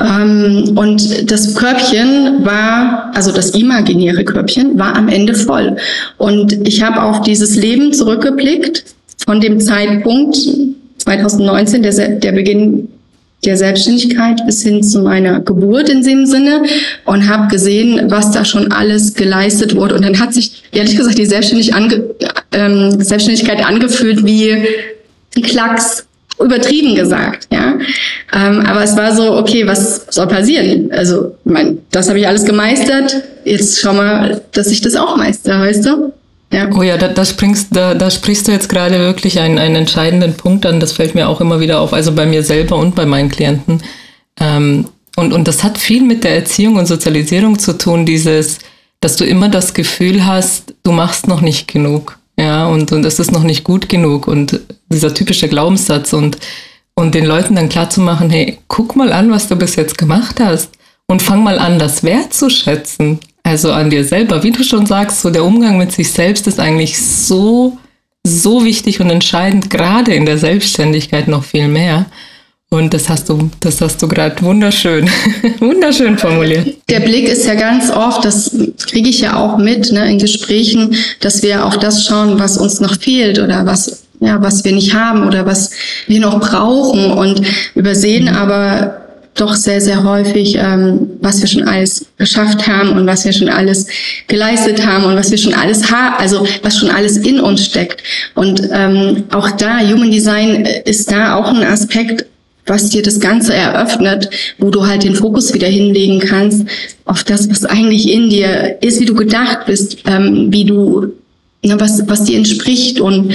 Ähm, 0.00 0.72
und 0.76 1.30
das 1.30 1.54
Körbchen 1.54 2.44
war, 2.44 3.10
also 3.14 3.30
das 3.30 3.50
imaginäre 3.50 4.24
Körbchen, 4.24 4.78
war 4.78 4.96
am 4.96 5.08
Ende 5.08 5.34
voll. 5.34 5.76
Und 6.16 6.66
ich 6.66 6.82
habe 6.82 7.02
auf 7.02 7.20
dieses 7.22 7.56
Leben 7.56 7.92
zurückgeblickt 7.92 8.84
von 9.26 9.40
dem 9.40 9.60
Zeitpunkt 9.60 10.38
2019, 10.96 11.82
der, 11.82 11.92
der 11.92 12.32
Beginn 12.32 12.88
der 13.44 13.56
Selbstständigkeit 13.56 14.44
bis 14.44 14.62
hin 14.62 14.82
zu 14.82 15.00
meiner 15.00 15.40
Geburt 15.40 15.88
in 15.88 16.02
dem 16.02 16.26
Sinne 16.26 16.62
und 17.04 17.28
habe 17.28 17.48
gesehen, 17.48 18.10
was 18.10 18.30
da 18.32 18.44
schon 18.44 18.70
alles 18.70 19.14
geleistet 19.14 19.74
wurde. 19.74 19.94
Und 19.94 20.04
dann 20.04 20.20
hat 20.20 20.34
sich, 20.34 20.64
ehrlich 20.72 20.96
gesagt, 20.96 21.18
die 21.18 21.26
Selbstständig 21.26 21.74
ange, 21.74 22.04
ähm, 22.52 23.00
Selbstständigkeit 23.00 23.64
angefühlt 23.64 24.24
wie 24.24 24.52
ein 25.36 25.42
Klacks, 25.42 26.06
übertrieben 26.38 26.94
gesagt, 26.94 27.48
ja. 27.52 27.78
Ähm, 28.34 28.60
aber 28.66 28.82
es 28.82 28.96
war 28.96 29.14
so, 29.14 29.36
okay, 29.36 29.66
was 29.66 30.06
soll 30.10 30.26
passieren? 30.26 30.90
Also, 30.90 31.36
mein, 31.44 31.78
das 31.90 32.08
habe 32.08 32.18
ich 32.18 32.26
alles 32.26 32.44
gemeistert. 32.44 33.14
Jetzt 33.44 33.80
schau 33.80 33.92
mal, 33.92 34.40
dass 34.52 34.68
ich 34.68 34.80
das 34.80 34.96
auch 34.96 35.16
meister, 35.16 35.60
weißt 35.60 35.84
du? 35.84 36.12
Ja. 36.52 36.68
Oh 36.74 36.82
ja, 36.82 36.96
da, 36.96 37.08
da, 37.08 37.24
springst, 37.24 37.68
da, 37.70 37.94
da 37.94 38.10
sprichst 38.10 38.48
du 38.48 38.52
jetzt 38.52 38.68
gerade 38.68 38.98
wirklich 38.98 39.38
einen, 39.38 39.58
einen 39.58 39.76
entscheidenden 39.76 40.34
Punkt 40.34 40.66
an. 40.66 40.80
Das 40.80 40.92
fällt 40.92 41.14
mir 41.14 41.28
auch 41.28 41.40
immer 41.40 41.60
wieder 41.60 41.80
auf, 41.80 41.92
also 41.92 42.12
bei 42.12 42.26
mir 42.26 42.42
selber 42.42 42.76
und 42.76 42.94
bei 42.94 43.06
meinen 43.06 43.28
Klienten. 43.28 43.82
Ähm, 44.40 44.88
und, 45.16 45.32
und 45.32 45.46
das 45.46 45.62
hat 45.62 45.78
viel 45.78 46.02
mit 46.02 46.24
der 46.24 46.34
Erziehung 46.34 46.76
und 46.76 46.86
Sozialisierung 46.86 47.58
zu 47.58 47.78
tun, 47.78 48.04
dieses, 48.04 48.58
dass 49.00 49.16
du 49.16 49.24
immer 49.24 49.48
das 49.48 49.74
Gefühl 49.74 50.26
hast, 50.26 50.74
du 50.82 50.92
machst 50.92 51.28
noch 51.28 51.40
nicht 51.40 51.68
genug. 51.68 52.18
Ja, 52.38 52.66
und, 52.66 52.90
und 52.90 53.04
es 53.04 53.18
ist 53.18 53.32
noch 53.32 53.42
nicht 53.42 53.64
gut 53.64 53.88
genug. 53.88 54.26
Und 54.26 54.60
dieser 54.88 55.12
typische 55.14 55.48
Glaubenssatz 55.48 56.12
und, 56.12 56.38
und 56.94 57.14
den 57.14 57.26
Leuten 57.26 57.54
dann 57.54 57.68
klar 57.68 57.90
zu 57.90 58.00
machen, 58.00 58.30
hey, 58.30 58.58
guck 58.66 58.96
mal 58.96 59.12
an, 59.12 59.30
was 59.30 59.48
du 59.48 59.56
bis 59.56 59.76
jetzt 59.76 59.98
gemacht 59.98 60.40
hast. 60.40 60.70
Und 61.06 61.22
fang 61.22 61.42
mal 61.42 61.58
an, 61.58 61.78
das 61.78 62.02
wertzuschätzen. 62.02 63.18
Also 63.50 63.72
an 63.72 63.90
dir 63.90 64.04
selber. 64.04 64.44
Wie 64.44 64.52
du 64.52 64.62
schon 64.62 64.86
sagst, 64.86 65.22
so 65.22 65.30
der 65.30 65.44
Umgang 65.44 65.76
mit 65.76 65.90
sich 65.90 66.12
selbst 66.12 66.46
ist 66.46 66.60
eigentlich 66.60 67.02
so, 67.02 67.78
so 68.22 68.64
wichtig 68.64 69.00
und 69.00 69.10
entscheidend, 69.10 69.70
gerade 69.70 70.14
in 70.14 70.24
der 70.24 70.38
Selbstständigkeit 70.38 71.26
noch 71.26 71.42
viel 71.42 71.66
mehr. 71.66 72.06
Und 72.70 72.94
das 72.94 73.08
hast 73.08 73.28
du, 73.28 73.50
das 73.58 73.80
hast 73.80 74.00
du 74.00 74.06
gerade 74.06 74.40
wunderschön, 74.42 75.10
wunderschön 75.58 76.16
formuliert. 76.16 76.76
Der 76.88 77.00
Blick 77.00 77.28
ist 77.28 77.44
ja 77.44 77.54
ganz 77.56 77.90
oft, 77.90 78.24
das 78.24 78.54
kriege 78.86 79.08
ich 79.08 79.20
ja 79.22 79.34
auch 79.34 79.58
mit 79.58 79.90
ne, 79.90 80.08
in 80.08 80.20
Gesprächen, 80.20 80.94
dass 81.18 81.42
wir 81.42 81.66
auf 81.66 81.76
das 81.76 82.06
schauen, 82.06 82.38
was 82.38 82.56
uns 82.56 82.78
noch 82.78 83.00
fehlt 83.00 83.40
oder 83.40 83.66
was, 83.66 84.04
ja, 84.20 84.40
was 84.40 84.64
wir 84.64 84.70
nicht 84.70 84.94
haben 84.94 85.26
oder 85.26 85.44
was 85.44 85.72
wir 86.06 86.20
noch 86.20 86.38
brauchen 86.38 87.10
und 87.10 87.42
übersehen 87.74 88.28
aber 88.28 88.99
doch 89.34 89.54
sehr, 89.54 89.80
sehr 89.80 90.04
häufig, 90.04 90.56
ähm, 90.56 91.10
was 91.20 91.40
wir 91.40 91.48
schon 91.48 91.62
alles 91.62 92.06
geschafft 92.18 92.66
haben 92.66 92.90
und 92.90 93.06
was 93.06 93.24
wir 93.24 93.32
schon 93.32 93.48
alles 93.48 93.86
geleistet 94.26 94.84
haben 94.86 95.04
und 95.04 95.16
was 95.16 95.30
wir 95.30 95.38
schon 95.38 95.54
alles 95.54 95.90
haben, 95.90 96.16
also 96.18 96.46
was 96.62 96.78
schon 96.78 96.90
alles 96.90 97.16
in 97.16 97.40
uns 97.40 97.64
steckt. 97.64 98.02
Und 98.34 98.62
ähm, 98.72 99.24
auch 99.30 99.50
da, 99.52 99.80
Human 99.80 100.10
Design 100.10 100.66
ist 100.84 101.10
da 101.10 101.36
auch 101.36 101.48
ein 101.48 101.62
Aspekt, 101.62 102.26
was 102.66 102.90
dir 102.90 103.02
das 103.02 103.18
Ganze 103.18 103.54
eröffnet, 103.54 104.30
wo 104.58 104.70
du 104.70 104.86
halt 104.86 105.02
den 105.02 105.16
Fokus 105.16 105.54
wieder 105.54 105.66
hinlegen 105.66 106.20
kannst 106.20 106.66
auf 107.04 107.24
das, 107.24 107.50
was 107.50 107.64
eigentlich 107.64 108.10
in 108.10 108.30
dir 108.30 108.78
ist, 108.80 109.00
wie 109.00 109.06
du 109.06 109.14
gedacht 109.14 109.66
bist, 109.66 109.98
ähm, 110.06 110.48
wie 110.50 110.64
du, 110.64 111.12
ne, 111.64 111.80
was, 111.80 112.06
was 112.08 112.24
dir 112.24 112.36
entspricht 112.36 113.00
und 113.00 113.34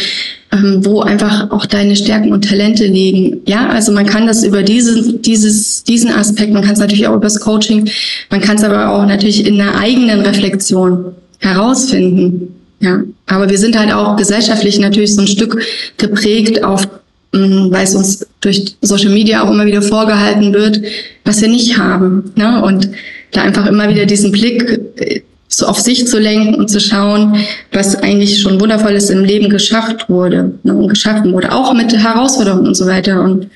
ähm, 0.55 0.85
wo 0.85 1.01
einfach 1.01 1.51
auch 1.51 1.65
deine 1.65 1.95
Stärken 1.95 2.31
und 2.31 2.47
Talente 2.47 2.85
liegen. 2.85 3.41
Ja, 3.45 3.67
also 3.69 3.91
man 3.91 4.05
kann 4.05 4.27
das 4.27 4.43
über 4.43 4.63
diesen, 4.63 5.21
dieses, 5.21 5.83
diesen 5.83 6.11
Aspekt, 6.11 6.53
man 6.53 6.63
kann 6.63 6.73
es 6.73 6.79
natürlich 6.79 7.07
auch 7.07 7.15
über 7.15 7.25
das 7.25 7.39
Coaching, 7.39 7.89
man 8.29 8.41
kann 8.41 8.57
es 8.57 8.63
aber 8.63 8.89
auch 8.89 9.05
natürlich 9.05 9.45
in 9.45 9.59
einer 9.59 9.77
eigenen 9.79 10.21
Reflexion 10.21 11.13
herausfinden. 11.39 12.55
Ja, 12.79 13.01
aber 13.25 13.49
wir 13.49 13.57
sind 13.57 13.77
halt 13.77 13.93
auch 13.93 14.15
gesellschaftlich 14.15 14.79
natürlich 14.79 15.15
so 15.15 15.21
ein 15.21 15.27
Stück 15.27 15.61
geprägt 15.97 16.63
auf 16.63 16.87
mm, 17.31 17.71
weil 17.71 17.83
es 17.83 17.95
uns 17.95 18.27
durch 18.41 18.75
Social 18.81 19.11
Media 19.11 19.43
auch 19.43 19.51
immer 19.51 19.65
wieder 19.65 19.81
vorgehalten 19.81 20.53
wird, 20.53 20.81
was 21.23 21.41
wir 21.41 21.47
nicht 21.47 21.77
haben. 21.77 22.31
Ne? 22.35 22.61
Und 22.63 22.89
da 23.31 23.41
einfach 23.41 23.65
immer 23.65 23.89
wieder 23.89 24.05
diesen 24.05 24.31
Blick 24.31 24.79
äh, 24.97 25.21
so 25.55 25.67
auf 25.67 25.79
sich 25.79 26.05
zu 26.05 26.19
lenken 26.19 26.55
und 26.55 26.69
zu 26.69 26.81
schauen, 26.81 27.37
was 27.71 27.95
eigentlich 27.95 28.41
schon 28.41 28.59
wundervolles 28.59 29.09
im 29.09 29.23
Leben 29.23 29.49
geschafft 29.49 30.09
wurde 30.09 30.53
ne, 30.63 30.75
und 30.75 30.89
geschaffen 30.89 31.31
wurde, 31.31 31.53
auch 31.53 31.73
mit 31.73 31.95
Herausforderungen 31.95 32.67
und 32.67 32.75
so 32.75 32.85
weiter. 32.85 33.21
Und 33.21 33.49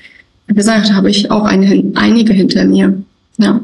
wie 0.46 0.54
gesagt, 0.54 0.92
habe 0.94 1.10
ich 1.10 1.30
auch 1.30 1.44
eine, 1.44 1.92
einige 1.94 2.32
hinter 2.32 2.64
mir. 2.64 2.94
Ja. 3.36 3.60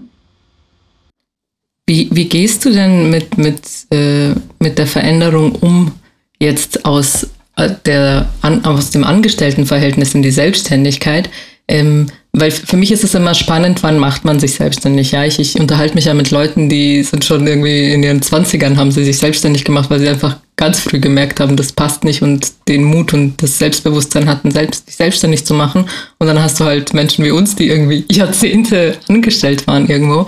Wie, 1.86 2.08
wie 2.12 2.26
gehst 2.26 2.64
du 2.64 2.70
denn 2.70 3.10
mit, 3.10 3.38
mit, 3.38 3.60
äh, 3.90 4.32
mit 4.58 4.76
der 4.76 4.86
Veränderung 4.86 5.52
um, 5.54 5.92
jetzt 6.38 6.84
aus, 6.84 7.28
äh, 7.56 7.70
der, 7.86 8.28
an, 8.42 8.66
aus 8.66 8.90
dem 8.90 9.04
Angestelltenverhältnis 9.04 10.14
in 10.14 10.22
die 10.22 10.30
Selbstständigkeit? 10.30 11.30
Ähm, 11.68 12.08
weil 12.38 12.50
für 12.50 12.76
mich 12.76 12.92
ist 12.92 13.02
es 13.02 13.14
immer 13.14 13.34
spannend, 13.34 13.82
wann 13.82 13.98
macht 13.98 14.26
man 14.26 14.38
sich 14.38 14.54
selbstständig. 14.54 15.12
Ja, 15.12 15.24
ich, 15.24 15.38
ich 15.38 15.58
unterhalte 15.58 15.94
mich 15.94 16.04
ja 16.04 16.12
mit 16.12 16.30
Leuten, 16.30 16.68
die 16.68 17.02
sind 17.02 17.24
schon 17.24 17.46
irgendwie 17.46 17.90
in 17.92 18.02
ihren 18.02 18.20
Zwanzigern, 18.20 18.76
haben 18.76 18.92
sie 18.92 19.04
sich 19.04 19.16
selbstständig 19.16 19.64
gemacht, 19.64 19.88
weil 19.88 20.00
sie 20.00 20.08
einfach 20.08 20.36
ganz 20.56 20.80
früh 20.80 21.00
gemerkt 21.00 21.40
haben, 21.40 21.56
das 21.56 21.72
passt 21.72 22.04
nicht 22.04 22.20
und 22.20 22.52
den 22.68 22.84
Mut 22.84 23.14
und 23.14 23.42
das 23.42 23.58
Selbstbewusstsein 23.58 24.28
hatten, 24.28 24.50
selbst, 24.50 24.84
sich 24.84 24.96
selbstständig 24.96 25.46
zu 25.46 25.54
machen. 25.54 25.88
Und 26.18 26.26
dann 26.26 26.42
hast 26.42 26.60
du 26.60 26.64
halt 26.64 26.92
Menschen 26.92 27.24
wie 27.24 27.30
uns, 27.30 27.56
die 27.56 27.68
irgendwie 27.68 28.04
Jahrzehnte 28.10 28.98
angestellt 29.08 29.66
waren 29.66 29.88
irgendwo. 29.88 30.26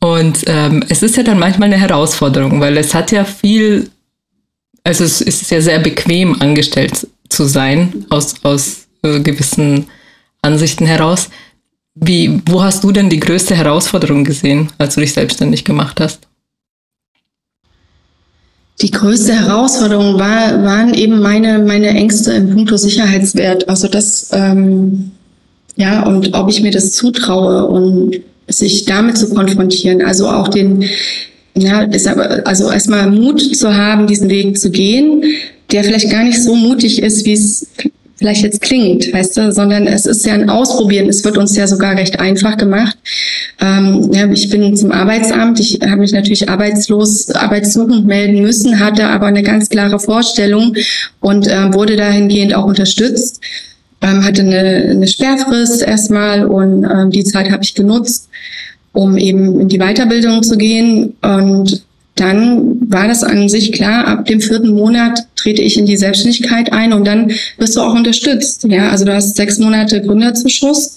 Und 0.00 0.44
ähm, 0.46 0.84
es 0.90 1.02
ist 1.02 1.16
ja 1.16 1.22
dann 1.22 1.38
manchmal 1.38 1.72
eine 1.72 1.80
Herausforderung, 1.80 2.60
weil 2.60 2.76
es 2.76 2.92
hat 2.92 3.10
ja 3.10 3.24
viel, 3.24 3.88
also 4.84 5.02
es 5.02 5.22
ist 5.22 5.50
ja 5.50 5.62
sehr 5.62 5.78
bequem 5.78 6.42
angestellt 6.42 7.06
zu 7.30 7.44
sein 7.44 8.04
aus, 8.10 8.34
aus 8.42 8.86
äh, 9.02 9.20
gewissen 9.20 9.86
Ansichten 10.42 10.86
heraus. 10.86 11.30
Wie, 11.94 12.40
wo 12.46 12.62
hast 12.62 12.84
du 12.84 12.90
denn 12.90 13.08
die 13.08 13.20
größte 13.20 13.54
Herausforderung 13.54 14.24
gesehen, 14.24 14.70
als 14.78 14.94
du 14.94 15.00
dich 15.00 15.12
selbstständig 15.12 15.64
gemacht 15.64 16.00
hast? 16.00 16.26
Die 18.80 18.90
größte 18.90 19.34
Herausforderung 19.34 20.18
war, 20.18 20.64
waren 20.64 20.94
eben 20.94 21.20
meine, 21.20 21.60
meine 21.60 21.88
Ängste 21.88 22.32
im 22.32 22.50
puncto 22.50 22.76
Sicherheitswert. 22.76 23.68
Also 23.68 23.86
das, 23.86 24.30
ähm, 24.32 25.12
ja, 25.76 26.04
und 26.04 26.34
ob 26.34 26.48
ich 26.48 26.62
mir 26.62 26.72
das 26.72 26.92
zutraue 26.92 27.66
und 27.66 28.20
sich 28.48 28.84
damit 28.84 29.18
zu 29.18 29.32
konfrontieren. 29.32 30.02
Also 30.02 30.28
auch 30.28 30.48
den, 30.48 30.84
ja, 31.54 31.82
ist 31.82 32.08
aber, 32.08 32.46
also 32.46 32.70
erstmal 32.70 33.10
Mut 33.10 33.40
zu 33.56 33.76
haben, 33.76 34.06
diesen 34.06 34.28
Weg 34.28 34.58
zu 34.58 34.70
gehen, 34.70 35.22
der 35.70 35.84
vielleicht 35.84 36.10
gar 36.10 36.24
nicht 36.24 36.42
so 36.42 36.56
mutig 36.56 37.02
ist, 37.02 37.24
wie 37.24 37.34
es 37.34 37.68
vielleicht 38.22 38.44
jetzt 38.44 38.60
klingt, 38.60 39.12
weißt 39.12 39.36
du, 39.36 39.52
sondern 39.52 39.88
es 39.88 40.06
ist 40.06 40.24
ja 40.24 40.34
ein 40.34 40.48
Ausprobieren. 40.48 41.08
Es 41.08 41.24
wird 41.24 41.36
uns 41.36 41.56
ja 41.56 41.66
sogar 41.66 41.96
recht 41.96 42.20
einfach 42.20 42.56
gemacht. 42.56 42.96
Ähm, 43.60 44.10
ja, 44.12 44.30
ich 44.30 44.48
bin 44.48 44.76
zum 44.76 44.92
Arbeitsamt, 44.92 45.58
ich 45.58 45.80
habe 45.82 45.96
mich 45.96 46.12
natürlich 46.12 46.48
arbeitslos, 46.48 47.30
arbeitssuchend 47.30 48.06
melden 48.06 48.40
müssen, 48.42 48.78
hatte 48.78 49.08
aber 49.08 49.26
eine 49.26 49.42
ganz 49.42 49.68
klare 49.68 49.98
Vorstellung 49.98 50.76
und 51.18 51.48
äh, 51.48 51.74
wurde 51.74 51.96
dahingehend 51.96 52.54
auch 52.54 52.64
unterstützt. 52.64 53.40
Ähm, 54.00 54.24
hatte 54.24 54.42
eine, 54.42 54.90
eine 54.90 55.08
Sperrfrist 55.08 55.82
erstmal 55.82 56.46
und 56.46 56.84
ähm, 56.84 57.10
die 57.10 57.24
Zeit 57.24 57.50
habe 57.50 57.64
ich 57.64 57.74
genutzt, 57.74 58.28
um 58.92 59.16
eben 59.16 59.60
in 59.60 59.68
die 59.68 59.78
Weiterbildung 59.78 60.44
zu 60.44 60.56
gehen 60.56 61.14
und 61.22 61.82
dann 62.14 62.90
war 62.90 63.08
das 63.08 63.24
an 63.24 63.48
sich 63.48 63.72
klar, 63.72 64.06
ab 64.06 64.26
dem 64.26 64.40
vierten 64.40 64.70
Monat 64.70 65.26
trete 65.36 65.62
ich 65.62 65.78
in 65.78 65.86
die 65.86 65.96
Selbstständigkeit 65.96 66.72
ein 66.72 66.92
und 66.92 67.06
dann 67.06 67.32
wirst 67.56 67.76
du 67.76 67.80
auch 67.80 67.94
unterstützt. 67.94 68.64
Ja, 68.68 68.90
also 68.90 69.04
du 69.04 69.14
hast 69.14 69.36
sechs 69.36 69.58
Monate 69.58 70.02
Gründerzuschuss, 70.02 70.96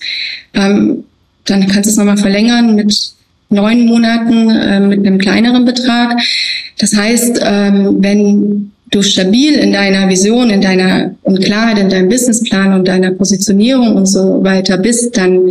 ähm, 0.53 1.05
dann 1.45 1.67
kannst 1.67 1.85
du 1.85 1.91
es 1.91 1.97
nochmal 1.97 2.17
verlängern 2.17 2.75
mit 2.75 3.13
neun 3.49 3.85
Monaten 3.85 4.49
äh, 4.49 4.79
mit 4.79 5.05
einem 5.05 5.17
kleineren 5.17 5.65
Betrag. 5.65 6.19
Das 6.79 6.95
heißt, 6.95 7.39
ähm, 7.41 7.97
wenn 7.99 8.71
du 8.91 9.01
stabil 9.01 9.53
in 9.53 9.73
deiner 9.73 10.09
Vision, 10.09 10.49
in 10.49 10.61
deiner 10.61 11.15
und 11.23 11.41
Klarheit 11.41 11.79
in 11.79 11.89
deinem 11.89 12.09
Businessplan 12.09 12.73
und 12.73 12.87
deiner 12.87 13.11
Positionierung 13.11 13.95
und 13.95 14.05
so 14.05 14.43
weiter 14.43 14.77
bist, 14.77 15.17
dann 15.17 15.49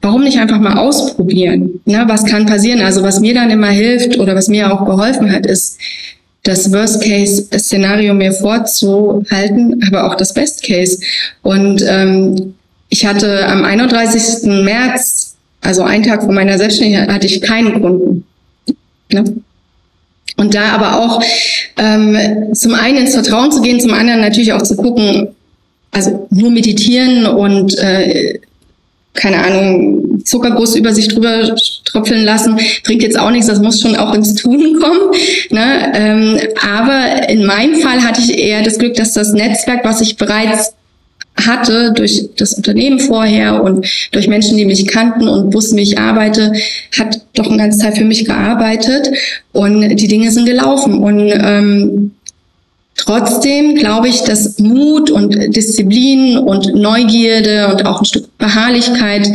warum 0.00 0.24
nicht 0.24 0.38
einfach 0.38 0.60
mal 0.60 0.78
ausprobieren? 0.78 1.80
Ne? 1.84 2.04
Was 2.06 2.24
kann 2.24 2.46
passieren? 2.46 2.80
Also 2.80 3.02
was 3.02 3.20
mir 3.20 3.34
dann 3.34 3.50
immer 3.50 3.70
hilft 3.70 4.18
oder 4.18 4.34
was 4.34 4.48
mir 4.48 4.72
auch 4.72 4.86
geholfen 4.86 5.32
hat, 5.32 5.46
ist, 5.46 5.78
das 6.48 6.72
Worst-Case-Szenario 6.72 8.14
mir 8.14 8.32
vorzuhalten, 8.32 9.82
aber 9.86 10.06
auch 10.06 10.14
das 10.14 10.32
Best-Case. 10.32 11.00
Und 11.42 11.84
ähm, 11.86 12.54
ich 12.88 13.04
hatte 13.04 13.46
am 13.46 13.64
31. 13.64 14.44
März, 14.64 15.36
also 15.60 15.82
einen 15.82 16.04
Tag 16.04 16.22
vor 16.22 16.32
meiner 16.32 16.56
Selbstständigkeit, 16.56 17.12
hatte 17.12 17.26
ich 17.26 17.42
keinen 17.42 17.82
Kunden. 17.82 18.24
Ne? 19.12 19.24
Und 20.36 20.54
da 20.54 20.72
aber 20.72 21.00
auch 21.00 21.22
ähm, 21.76 22.54
zum 22.54 22.74
einen 22.74 22.98
ins 22.98 23.14
Vertrauen 23.14 23.50
zu 23.50 23.60
gehen, 23.60 23.80
zum 23.80 23.92
anderen 23.92 24.20
natürlich 24.20 24.52
auch 24.52 24.62
zu 24.62 24.76
gucken, 24.76 25.28
also 25.90 26.28
nur 26.30 26.50
meditieren 26.50 27.26
und 27.26 27.76
äh, 27.78 28.38
keine 29.18 29.44
Ahnung, 29.44 30.24
Zuckerguss 30.24 30.76
über 30.76 30.94
sich 30.94 31.08
drüber 31.08 31.54
tröpfeln 31.84 32.24
lassen, 32.24 32.58
bringt 32.84 33.02
jetzt 33.02 33.18
auch 33.18 33.30
nichts, 33.30 33.48
das 33.48 33.60
muss 33.60 33.80
schon 33.80 33.96
auch 33.96 34.14
ins 34.14 34.34
Tun 34.34 34.78
kommen. 34.80 35.10
Ne? 35.50 35.92
Ähm, 35.94 36.38
aber 36.62 37.28
in 37.28 37.44
meinem 37.44 37.80
Fall 37.80 38.02
hatte 38.02 38.20
ich 38.20 38.38
eher 38.38 38.62
das 38.62 38.78
Glück, 38.78 38.94
dass 38.94 39.12
das 39.12 39.32
Netzwerk, 39.32 39.84
was 39.84 40.00
ich 40.00 40.16
bereits 40.16 40.74
hatte 41.46 41.92
durch 41.92 42.30
das 42.36 42.54
Unternehmen 42.54 42.98
vorher 42.98 43.62
und 43.62 43.86
durch 44.12 44.28
Menschen, 44.28 44.56
die 44.56 44.64
mich 44.64 44.86
kannten 44.86 45.28
und 45.28 45.54
wussten, 45.54 45.76
wie 45.76 45.82
ich 45.82 45.98
arbeite, 45.98 46.52
hat 46.98 47.20
doch 47.34 47.46
eine 47.46 47.58
ganze 47.58 47.78
Zeit 47.78 47.96
für 47.96 48.04
mich 48.04 48.24
gearbeitet 48.24 49.10
und 49.52 49.96
die 49.96 50.08
Dinge 50.08 50.30
sind 50.32 50.46
gelaufen. 50.46 50.98
Und 50.98 51.30
ähm, 51.30 52.12
Trotzdem 52.98 53.76
glaube 53.76 54.08
ich, 54.08 54.22
dass 54.24 54.58
Mut 54.58 55.10
und 55.10 55.56
Disziplin 55.56 56.36
und 56.36 56.74
Neugierde 56.74 57.68
und 57.68 57.86
auch 57.86 58.00
ein 58.00 58.04
Stück 58.04 58.36
Beharrlichkeit 58.38 59.30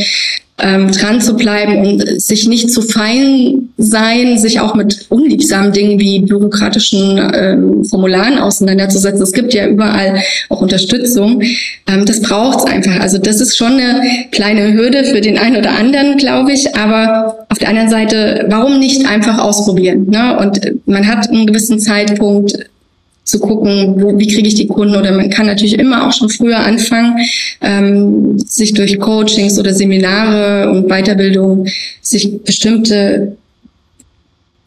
ähm, 0.59 0.91
dran 0.91 1.19
zu 1.19 1.35
bleiben 1.35 1.77
und 1.77 2.21
sich 2.21 2.47
nicht 2.47 2.71
zu 2.71 2.81
fein 2.81 3.69
sein, 3.77 4.37
sich 4.37 4.59
auch 4.59 4.75
mit 4.75 5.07
unliebsamen 5.09 5.71
Dingen 5.71 5.99
wie 5.99 6.19
bürokratischen 6.19 7.19
ähm, 7.33 7.85
Formularen 7.85 8.37
auseinanderzusetzen. 8.37 9.23
Es 9.23 9.31
gibt 9.31 9.53
ja 9.53 9.67
überall 9.67 10.21
auch 10.49 10.61
Unterstützung. 10.61 11.41
Ähm, 11.87 12.05
das 12.05 12.21
braucht 12.21 12.59
es 12.59 12.65
einfach. 12.65 12.99
Also 12.99 13.17
das 13.17 13.41
ist 13.41 13.57
schon 13.57 13.73
eine 13.73 14.01
kleine 14.31 14.73
Hürde 14.73 15.05
für 15.05 15.21
den 15.21 15.37
einen 15.37 15.57
oder 15.57 15.71
anderen, 15.71 16.17
glaube 16.17 16.51
ich. 16.51 16.75
Aber 16.75 17.45
auf 17.49 17.57
der 17.57 17.69
anderen 17.69 17.89
Seite, 17.89 18.45
warum 18.49 18.79
nicht 18.79 19.07
einfach 19.07 19.39
ausprobieren? 19.39 20.07
Ne? 20.09 20.37
Und 20.37 20.59
man 20.85 21.07
hat 21.07 21.29
einen 21.29 21.47
gewissen 21.47 21.79
Zeitpunkt 21.79 22.53
zu 23.23 23.39
gucken, 23.39 24.01
wo, 24.01 24.17
wie 24.17 24.27
kriege 24.27 24.47
ich 24.47 24.55
die 24.55 24.67
Kunden 24.67 24.95
oder 24.95 25.11
man 25.11 25.29
kann 25.29 25.45
natürlich 25.45 25.79
immer 25.79 26.07
auch 26.07 26.13
schon 26.13 26.29
früher 26.29 26.59
anfangen, 26.59 27.17
ähm, 27.61 28.37
sich 28.39 28.73
durch 28.73 28.99
Coachings 28.99 29.57
oder 29.57 29.73
Seminare 29.73 30.69
und 30.69 30.89
Weiterbildung 30.89 31.67
sich 32.01 32.43
bestimmte 32.43 33.37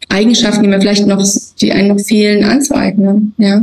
Eigenschaften, 0.09 0.63
die 0.63 0.69
mir 0.69 0.81
vielleicht 0.81 1.05
noch, 1.05 1.23
die 1.61 1.71
einem 1.71 1.89
noch 1.89 1.99
fehlen, 1.99 2.43
anzueignen, 2.43 3.33
ja. 3.37 3.61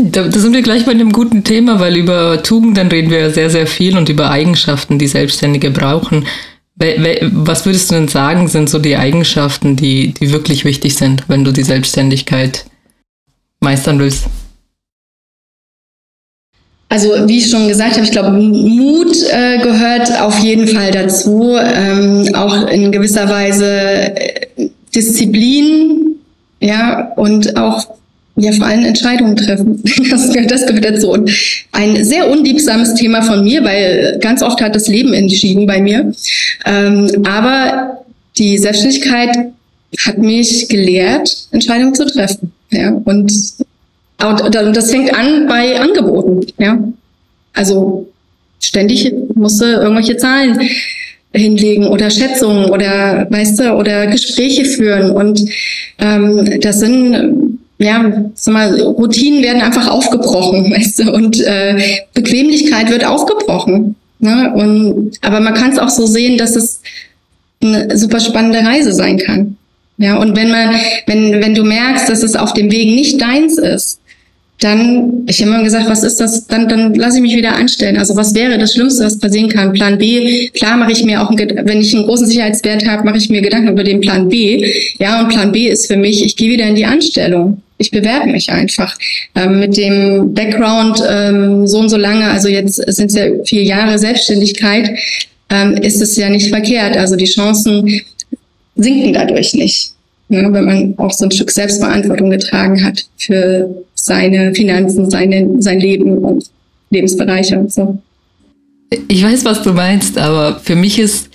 Da, 0.00 0.28
da 0.28 0.38
sind 0.38 0.52
wir 0.52 0.62
gleich 0.62 0.84
bei 0.84 0.92
einem 0.92 1.10
guten 1.10 1.42
Thema, 1.42 1.80
weil 1.80 1.96
über 1.96 2.40
Tugenden 2.44 2.86
reden 2.86 3.10
wir 3.10 3.30
sehr, 3.30 3.50
sehr 3.50 3.66
viel 3.66 3.98
und 3.98 4.08
über 4.08 4.30
Eigenschaften, 4.30 4.96
die 4.96 5.08
Selbstständige 5.08 5.72
brauchen. 5.72 6.24
Was 6.76 7.66
würdest 7.66 7.90
du 7.90 7.96
denn 7.96 8.06
sagen, 8.06 8.46
sind 8.46 8.70
so 8.70 8.78
die 8.78 8.96
Eigenschaften, 8.96 9.74
die, 9.74 10.14
die 10.14 10.30
wirklich 10.30 10.64
wichtig 10.64 10.94
sind, 10.94 11.24
wenn 11.28 11.42
du 11.42 11.50
die 11.50 11.64
Selbstständigkeit 11.64 12.66
meistern 13.60 13.98
willst? 13.98 14.24
Also 16.90 17.10
wie 17.26 17.38
ich 17.38 17.50
schon 17.50 17.68
gesagt 17.68 17.94
habe, 17.94 18.04
ich 18.04 18.12
glaube, 18.12 18.30
Mut 18.30 19.14
äh, 19.30 19.58
gehört 19.58 20.20
auf 20.20 20.38
jeden 20.38 20.66
Fall 20.66 20.90
dazu, 20.90 21.54
ähm, 21.58 22.34
auch 22.34 22.66
in 22.68 22.90
gewisser 22.90 23.28
Weise 23.28 23.66
äh, 23.66 24.46
Disziplin, 24.94 26.16
ja, 26.60 27.12
und 27.16 27.56
auch 27.56 27.98
ja 28.36 28.52
vor 28.52 28.66
allem 28.66 28.84
Entscheidungen 28.84 29.36
treffen. 29.36 29.82
Das, 30.10 30.30
das 30.30 30.66
gehört 30.66 30.84
dazu. 30.84 31.10
Und 31.10 31.30
ein 31.72 32.02
sehr 32.04 32.30
unliebsames 32.30 32.94
Thema 32.94 33.22
von 33.22 33.44
mir, 33.44 33.62
weil 33.64 34.18
ganz 34.20 34.42
oft 34.42 34.60
hat 34.62 34.74
das 34.74 34.88
Leben 34.88 35.12
entschieden 35.12 35.66
bei 35.66 35.82
mir. 35.82 36.12
Ähm, 36.64 37.10
aber 37.24 38.04
die 38.38 38.56
Selbstständigkeit 38.56 39.36
hat 40.06 40.18
mich 40.18 40.68
gelehrt, 40.68 41.48
Entscheidungen 41.50 41.94
zu 41.94 42.06
treffen. 42.06 42.52
Ja, 42.70 42.92
und, 42.92 43.32
und 44.20 44.76
das 44.76 44.90
fängt 44.90 45.14
an 45.14 45.46
bei 45.46 45.80
Angeboten. 45.80 46.46
Ja, 46.58 46.78
also 47.54 48.08
ständig 48.60 49.12
musste 49.34 49.66
irgendwelche 49.66 50.16
Zahlen 50.16 50.60
hinlegen 51.32 51.86
oder 51.86 52.10
Schätzungen 52.10 52.70
oder 52.70 53.26
weißt 53.30 53.60
du 53.60 53.74
oder 53.74 54.06
Gespräche 54.06 54.64
führen 54.64 55.10
und 55.10 55.44
ähm, 55.98 56.60
das 56.60 56.80
sind 56.80 57.58
ja, 57.78 58.30
sag 58.34 58.54
mal, 58.54 58.80
Routinen 58.80 59.42
werden 59.42 59.62
einfach 59.62 59.88
aufgebrochen, 59.88 60.70
weißt 60.76 61.00
du, 61.00 61.12
und 61.12 61.40
äh, 61.40 62.00
Bequemlichkeit 62.12 62.90
wird 62.90 63.04
aufgebrochen. 63.04 63.94
Ne? 64.18 64.52
Und, 64.54 65.12
aber 65.22 65.40
man 65.40 65.54
kann 65.54 65.70
es 65.70 65.78
auch 65.78 65.88
so 65.88 66.06
sehen, 66.06 66.38
dass 66.38 66.56
es 66.56 66.80
eine 67.62 67.96
super 67.96 68.20
spannende 68.20 68.58
Reise 68.58 68.92
sein 68.92 69.18
kann. 69.18 69.56
Ja, 69.98 70.16
und 70.18 70.36
wenn 70.36 70.50
man, 70.50 70.76
wenn, 71.06 71.42
wenn 71.42 71.54
du 71.54 71.64
merkst, 71.64 72.08
dass 72.08 72.22
es 72.22 72.36
auf 72.36 72.54
dem 72.54 72.70
Weg 72.70 72.86
nicht 72.86 73.20
deins 73.20 73.58
ist, 73.58 74.00
dann, 74.60 75.24
ich 75.28 75.40
habe 75.40 75.52
immer 75.52 75.62
gesagt, 75.62 75.88
was 75.88 76.02
ist 76.02 76.20
das? 76.20 76.46
Dann, 76.48 76.68
dann 76.68 76.94
lasse 76.94 77.18
ich 77.18 77.22
mich 77.22 77.36
wieder 77.36 77.54
anstellen. 77.54 77.96
Also 77.96 78.16
was 78.16 78.34
wäre 78.34 78.58
das 78.58 78.74
Schlimmste, 78.74 79.04
was 79.04 79.18
passieren 79.18 79.48
kann? 79.48 79.72
Plan 79.72 79.98
B, 79.98 80.48
klar 80.48 80.76
mache 80.76 80.92
ich 80.92 81.04
mir 81.04 81.22
auch, 81.22 81.30
wenn 81.30 81.80
ich 81.80 81.94
einen 81.94 82.04
großen 82.04 82.26
Sicherheitswert 82.26 82.86
habe, 82.86 83.04
mache 83.04 83.18
ich 83.18 83.28
mir 83.28 83.40
Gedanken 83.40 83.68
über 83.68 83.84
den 83.84 84.00
Plan 84.00 84.28
B. 84.28 84.66
Ja, 84.98 85.20
und 85.20 85.28
Plan 85.28 85.52
B 85.52 85.68
ist 85.68 85.86
für 85.86 85.96
mich, 85.96 86.24
ich 86.24 86.36
gehe 86.36 86.50
wieder 86.50 86.66
in 86.66 86.74
die 86.74 86.86
Anstellung. 86.86 87.62
Ich 87.80 87.92
bewerbe 87.92 88.30
mich 88.30 88.50
einfach. 88.50 88.98
Ähm, 89.36 89.60
mit 89.60 89.76
dem 89.76 90.34
Background 90.34 91.00
ähm, 91.08 91.68
so 91.68 91.78
und 91.78 91.88
so 91.88 91.96
lange, 91.96 92.28
also 92.28 92.48
jetzt 92.48 92.76
sind 92.76 93.10
es 93.10 93.14
ja 93.14 93.26
vier 93.44 93.62
Jahre 93.62 93.96
Selbstständigkeit, 93.98 94.90
ähm, 95.50 95.76
ist 95.76 96.02
es 96.02 96.16
ja 96.16 96.28
nicht 96.28 96.48
verkehrt. 96.48 96.96
Also 96.96 97.14
die 97.14 97.26
Chancen 97.26 98.02
sinken 98.78 99.12
dadurch 99.12 99.54
nicht. 99.54 99.92
Ja, 100.30 100.52
wenn 100.52 100.64
man 100.64 100.94
auch 100.98 101.12
so 101.12 101.24
ein 101.24 101.30
Stück 101.30 101.50
Selbstverantwortung 101.50 102.30
getragen 102.30 102.84
hat 102.84 103.06
für 103.16 103.84
seine 103.94 104.54
Finanzen, 104.54 105.10
seine, 105.10 105.60
sein 105.60 105.80
Leben 105.80 106.18
und 106.18 106.44
Lebensbereiche 106.90 107.58
und 107.58 107.72
so. 107.72 107.98
Ich 109.08 109.22
weiß, 109.22 109.44
was 109.44 109.62
du 109.62 109.72
meinst, 109.72 110.18
aber 110.18 110.60
für 110.60 110.74
mich 110.74 110.98
ist, 110.98 111.30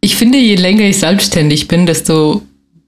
ich 0.00 0.16
finde, 0.16 0.38
je 0.38 0.56
länger 0.56 0.84
ich 0.84 0.98
selbstständig 0.98 1.68
bin, 1.68 1.86
desto 1.86 2.42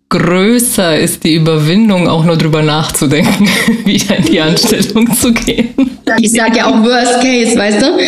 größer 0.09 0.99
ist 0.99 1.25
die 1.25 1.35
Überwindung, 1.35 2.09
auch 2.09 2.25
nur 2.25 2.37
drüber 2.37 2.63
nachzudenken, 2.63 3.49
wieder 3.85 4.17
in 4.17 4.25
die 4.25 4.41
Anstellung 4.41 5.13
zu 5.15 5.33
gehen. 5.33 5.75
Ich 6.21 6.33
sage 6.33 6.59
ja 6.59 6.67
auch 6.67 6.83
Worst 6.85 7.21
Case, 7.21 7.57
weißt 7.57 7.83
du? 7.83 7.99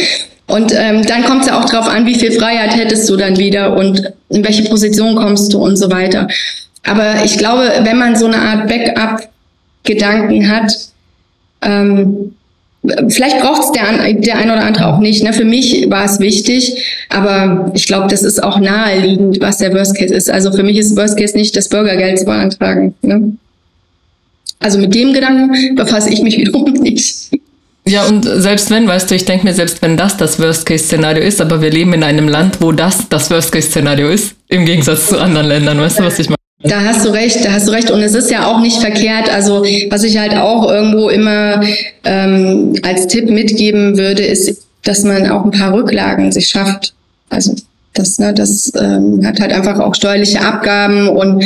Und 0.46 0.72
ähm, 0.72 1.02
dann 1.02 1.24
kommt 1.24 1.42
es 1.42 1.48
ja 1.48 1.58
auch 1.58 1.68
darauf 1.68 1.88
an, 1.88 2.06
wie 2.06 2.14
viel 2.14 2.32
Freiheit 2.32 2.76
hättest 2.76 3.08
du 3.10 3.16
dann 3.16 3.36
wieder 3.36 3.76
und 3.76 4.12
in 4.28 4.44
welche 4.44 4.64
Position 4.64 5.16
kommst 5.16 5.52
du 5.52 5.58
und 5.58 5.76
so 5.76 5.90
weiter. 5.90 6.28
Aber 6.84 7.24
ich 7.24 7.36
glaube, 7.36 7.68
wenn 7.82 7.98
man 7.98 8.14
so 8.14 8.26
eine 8.26 8.38
Art 8.38 8.68
Backup-Gedanken 8.68 10.48
hat, 10.48 10.72
ähm, 11.62 12.36
vielleicht 13.08 13.40
braucht 13.40 13.64
es 13.64 13.72
der, 13.72 14.12
der 14.12 14.38
ein 14.38 14.50
oder 14.50 14.64
andere 14.64 14.86
auch 14.86 14.98
nicht. 14.98 15.24
Ne? 15.24 15.32
Für 15.32 15.44
mich 15.44 15.90
war 15.90 16.04
es 16.04 16.20
wichtig, 16.20 16.84
aber 17.08 17.72
ich 17.74 17.86
glaube, 17.86 18.06
das 18.08 18.22
ist 18.22 18.42
auch 18.42 18.60
naheliegend, 18.60 19.40
was 19.40 19.58
der 19.58 19.74
Worst 19.74 19.96
Case 19.96 20.14
ist. 20.14 20.30
Also 20.30 20.52
für 20.52 20.62
mich 20.62 20.76
ist 20.78 20.96
Worst 20.96 21.18
Case 21.18 21.36
nicht, 21.36 21.56
das 21.56 21.68
Bürgergeld 21.68 22.20
zu 22.20 22.24
beantragen. 22.24 22.94
Ne? 23.02 23.32
Also 24.60 24.78
mit 24.78 24.94
dem 24.94 25.12
Gedanken 25.12 25.74
befasse 25.74 26.10
ich 26.10 26.22
mich 26.22 26.38
wiederum 26.38 26.72
nicht. 26.72 27.30
Ja, 27.88 28.06
und 28.06 28.24
selbst 28.24 28.70
wenn, 28.70 28.88
weißt 28.88 29.10
du, 29.10 29.14
ich 29.14 29.24
denke 29.24 29.46
mir, 29.46 29.54
selbst 29.54 29.80
wenn 29.80 29.96
das 29.96 30.16
das 30.16 30.40
Worst-Case-Szenario 30.40 31.22
ist, 31.22 31.40
aber 31.40 31.62
wir 31.62 31.70
leben 31.70 31.92
in 31.92 32.02
einem 32.02 32.28
Land, 32.28 32.60
wo 32.60 32.72
das 32.72 33.08
das 33.08 33.30
Worst-Case-Szenario 33.30 34.08
ist, 34.08 34.34
im 34.48 34.64
Gegensatz 34.64 35.08
zu 35.08 35.20
anderen 35.20 35.46
Ländern, 35.46 35.80
weißt 35.80 36.00
du, 36.00 36.04
was 36.04 36.18
ich 36.18 36.28
meine? 36.28 36.36
Da 36.62 36.80
hast 36.80 37.04
du 37.04 37.10
recht, 37.10 37.44
da 37.44 37.52
hast 37.52 37.68
du 37.68 37.72
recht. 37.72 37.90
Und 37.90 38.00
es 38.00 38.14
ist 38.14 38.30
ja 38.30 38.46
auch 38.46 38.60
nicht 38.60 38.78
verkehrt. 38.78 39.30
Also 39.32 39.62
was 39.90 40.02
ich 40.02 40.18
halt 40.18 40.34
auch 40.34 40.68
irgendwo 40.68 41.10
immer 41.10 41.62
ähm, 42.04 42.74
als 42.82 43.06
Tipp 43.06 43.30
mitgeben 43.30 43.96
würde, 43.96 44.24
ist, 44.24 44.66
dass 44.82 45.04
man 45.04 45.30
auch 45.30 45.44
ein 45.44 45.50
paar 45.50 45.72
Rücklagen 45.72 46.32
sich 46.32 46.48
schafft. 46.48 46.94
Also 47.28 47.54
das, 47.98 48.18
ne, 48.18 48.32
das 48.32 48.72
ähm, 48.76 49.24
hat 49.24 49.40
halt 49.40 49.52
einfach 49.52 49.78
auch 49.78 49.94
steuerliche 49.94 50.40
Abgaben 50.40 51.08
und 51.08 51.44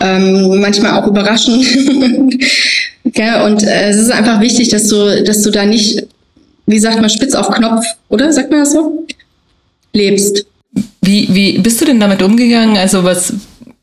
ähm, 0.00 0.60
manchmal 0.60 0.92
auch 0.92 1.06
überraschend. 1.06 1.64
ja, 3.14 3.44
und 3.44 3.62
äh, 3.62 3.90
es 3.90 3.96
ist 3.96 4.10
einfach 4.10 4.40
wichtig, 4.40 4.68
dass 4.68 4.88
du, 4.88 5.22
dass 5.24 5.42
du 5.42 5.50
da 5.50 5.64
nicht, 5.64 6.06
wie 6.66 6.78
sagt 6.78 7.00
man, 7.00 7.10
spitz 7.10 7.34
auf 7.34 7.50
Knopf, 7.50 7.84
oder? 8.08 8.32
Sagt 8.32 8.50
man 8.50 8.60
das 8.60 8.72
so? 8.72 9.06
Lebst. 9.92 10.46
Wie, 11.02 11.28
wie 11.30 11.58
bist 11.58 11.80
du 11.80 11.84
denn 11.84 12.00
damit 12.00 12.22
umgegangen? 12.22 12.76
Also 12.76 13.04
was 13.04 13.34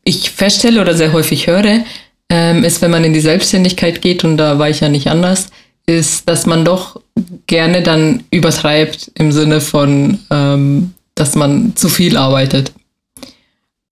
ich 0.04 0.30
feststelle 0.30 0.80
oder 0.80 0.94
sehr 0.94 1.12
häufig 1.12 1.46
höre, 1.46 1.84
ähm, 2.30 2.64
ist, 2.64 2.80
wenn 2.82 2.90
man 2.90 3.04
in 3.04 3.12
die 3.12 3.20
Selbstständigkeit 3.20 4.00
geht, 4.00 4.24
und 4.24 4.36
da 4.36 4.58
war 4.58 4.70
ich 4.70 4.80
ja 4.80 4.88
nicht 4.88 5.08
anders, 5.08 5.48
ist, 5.86 6.28
dass 6.28 6.46
man 6.46 6.64
doch 6.64 7.00
gerne 7.46 7.82
dann 7.82 8.22
übertreibt 8.30 9.10
im 9.14 9.32
Sinne 9.32 9.60
von, 9.60 10.20
ähm, 10.30 10.92
dass 11.20 11.36
man 11.36 11.76
zu 11.76 11.88
viel 11.88 12.16
arbeitet. 12.16 12.72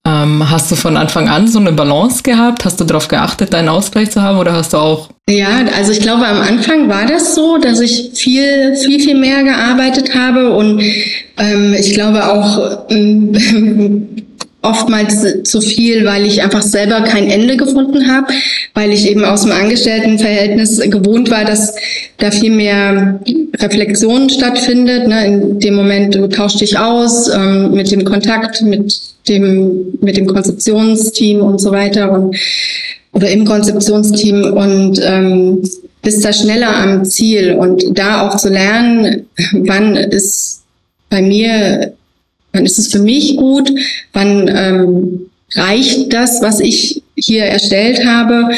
Ähm, 0.05 0.49
hast 0.49 0.71
du 0.71 0.75
von 0.75 0.97
Anfang 0.97 1.29
an 1.29 1.47
so 1.47 1.59
eine 1.59 1.71
Balance 1.71 2.23
gehabt? 2.23 2.65
Hast 2.65 2.79
du 2.79 2.85
darauf 2.85 3.07
geachtet, 3.07 3.53
deinen 3.53 3.69
Ausgleich 3.69 4.09
zu 4.09 4.21
haben 4.21 4.39
oder 4.39 4.53
hast 4.53 4.73
du 4.73 4.77
auch? 4.77 5.09
Ja, 5.29 5.65
also 5.77 5.91
ich 5.91 5.99
glaube, 5.99 6.25
am 6.25 6.41
Anfang 6.41 6.89
war 6.89 7.05
das 7.05 7.35
so, 7.35 7.57
dass 7.57 7.79
ich 7.79 8.11
viel, 8.15 8.75
viel, 8.75 8.99
viel 8.99 9.19
mehr 9.19 9.43
gearbeitet 9.43 10.15
habe 10.15 10.55
und 10.55 10.81
ähm, 11.37 11.75
ich 11.77 11.93
glaube 11.93 12.25
auch 12.27 12.89
ähm, 12.89 13.33
oftmals 14.61 15.43
zu 15.43 15.61
viel, 15.61 16.05
weil 16.05 16.25
ich 16.25 16.41
einfach 16.41 16.61
selber 16.61 17.01
kein 17.01 17.29
Ende 17.29 17.55
gefunden 17.55 18.11
habe, 18.11 18.27
weil 18.73 18.91
ich 18.91 19.09
eben 19.09 19.23
aus 19.23 19.43
dem 19.43 19.51
Angestelltenverhältnis 19.51 20.79
gewohnt 20.89 21.31
war, 21.31 21.45
dass 21.45 21.75
da 22.17 22.29
viel 22.31 22.51
mehr 22.51 23.19
Reflexion 23.57 24.29
stattfindet. 24.29 25.07
Ne? 25.07 25.25
In 25.25 25.59
dem 25.59 25.75
Moment, 25.75 26.15
du 26.15 26.27
tauschst 26.27 26.59
dich 26.59 26.77
aus 26.77 27.29
ähm, 27.29 27.71
mit 27.71 27.89
dem 27.91 28.03
Kontakt, 28.03 28.61
mit 28.61 28.99
dem, 29.29 29.97
mit 30.01 30.17
dem 30.17 30.27
Konzeptionsteam 30.27 31.41
und 31.41 31.59
so 31.59 31.71
weiter 31.71 32.11
und 32.11 32.35
oder 33.11 33.31
im 33.31 33.43
Konzeptionsteam 33.43 34.53
und 34.53 35.01
ähm, 35.03 35.63
bist 36.03 36.23
da 36.23 36.31
schneller 36.31 36.75
am 36.75 37.05
Ziel 37.05 37.53
und 37.53 37.97
da 37.97 38.27
auch 38.27 38.37
zu 38.37 38.49
lernen, 38.49 39.25
wann 39.51 39.95
ist 39.95 40.61
bei 41.09 41.21
mir 41.21 41.93
Wann 42.53 42.65
ist 42.65 42.79
es 42.79 42.91
für 42.91 42.99
mich 42.99 43.37
gut? 43.37 43.71
Wann 44.13 44.47
ähm, 44.47 45.29
reicht 45.55 46.13
das, 46.13 46.41
was 46.41 46.59
ich 46.59 47.03
hier 47.15 47.45
erstellt 47.45 48.05
habe? 48.05 48.49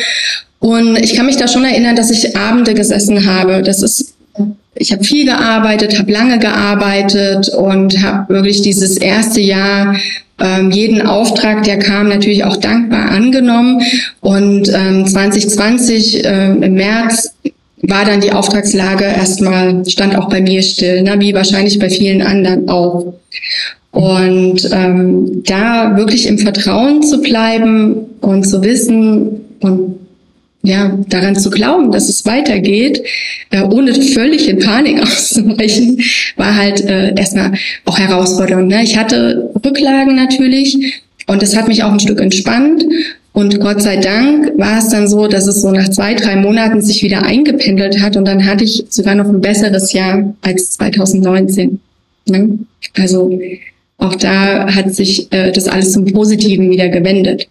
Und 0.59 0.97
ich 1.03 1.15
kann 1.15 1.25
mich 1.25 1.37
da 1.37 1.47
schon 1.47 1.65
erinnern, 1.65 1.95
dass 1.95 2.11
ich 2.11 2.37
Abende 2.37 2.73
gesessen 2.73 3.25
habe. 3.25 3.63
Das 3.63 3.81
ist, 3.81 4.13
ich 4.75 4.91
habe 4.91 5.03
viel 5.03 5.25
gearbeitet, 5.25 5.97
habe 5.97 6.11
lange 6.11 6.39
gearbeitet 6.39 7.49
und 7.49 8.01
habe 8.03 8.33
wirklich 8.33 8.61
dieses 8.61 8.97
erste 8.97 9.41
Jahr 9.41 9.95
ähm, 10.41 10.71
jeden 10.71 11.01
Auftrag, 11.01 11.63
der 11.63 11.79
kam, 11.79 12.09
natürlich 12.09 12.43
auch 12.43 12.57
dankbar 12.57 13.09
angenommen. 13.11 13.81
Und 14.21 14.69
ähm, 14.73 15.05
2020 15.05 16.25
äh, 16.25 16.45
im 16.45 16.73
März 16.73 17.33
war 17.83 18.05
dann 18.05 18.21
die 18.21 18.31
Auftragslage 18.31 19.05
erstmal, 19.05 19.83
stand 19.87 20.15
auch 20.15 20.29
bei 20.29 20.41
mir 20.41 20.61
still, 20.61 21.01
ne, 21.01 21.15
wie 21.19 21.33
wahrscheinlich 21.33 21.79
bei 21.79 21.89
vielen 21.89 22.21
anderen 22.21 22.69
auch. 22.69 23.13
Und 23.91 24.69
ähm, 24.71 25.43
da 25.45 25.97
wirklich 25.97 26.27
im 26.27 26.37
Vertrauen 26.37 27.03
zu 27.03 27.21
bleiben 27.21 28.05
und 28.21 28.43
zu 28.45 28.63
wissen 28.63 29.41
und 29.59 29.99
ja, 30.63 30.95
daran 31.09 31.35
zu 31.35 31.49
glauben, 31.49 31.91
dass 31.91 32.07
es 32.07 32.25
weitergeht, 32.25 33.03
äh, 33.49 33.63
ohne 33.63 33.93
völlig 33.95 34.47
in 34.47 34.59
Panik 34.59 35.01
auszubrechen, 35.01 36.01
war 36.35 36.55
halt 36.55 36.81
äh, 36.81 37.15
erstmal 37.15 37.53
auch 37.85 37.97
herausfordernd. 37.97 38.67
Ne? 38.67 38.83
Ich 38.83 38.97
hatte 38.97 39.49
Rücklagen 39.65 40.15
natürlich 40.15 41.01
und 41.27 41.41
das 41.41 41.55
hat 41.55 41.67
mich 41.67 41.83
auch 41.83 41.91
ein 41.91 41.99
Stück 41.99 42.21
entspannt. 42.21 42.85
Und 43.33 43.61
Gott 43.61 43.81
sei 43.81 43.95
Dank 43.97 44.51
war 44.57 44.77
es 44.77 44.89
dann 44.89 45.07
so, 45.07 45.27
dass 45.27 45.47
es 45.47 45.61
so 45.61 45.71
nach 45.71 45.89
zwei, 45.89 46.13
drei 46.13 46.35
Monaten 46.35 46.81
sich 46.81 47.01
wieder 47.01 47.23
eingependelt 47.23 48.01
hat 48.01 48.17
und 48.17 48.25
dann 48.25 48.45
hatte 48.45 48.65
ich 48.65 48.85
sogar 48.89 49.15
noch 49.15 49.27
ein 49.27 49.41
besseres 49.41 49.93
Jahr 49.93 50.35
als 50.41 50.71
2019. 50.71 51.79
Ne? 52.27 52.59
Also 52.97 53.39
auch 54.01 54.15
da 54.15 54.73
hat 54.73 54.93
sich 54.93 55.31
äh, 55.31 55.51
das 55.51 55.67
alles 55.67 55.93
zum 55.93 56.05
Positiven 56.05 56.69
wieder 56.69 56.89
gewendet. 56.89 57.47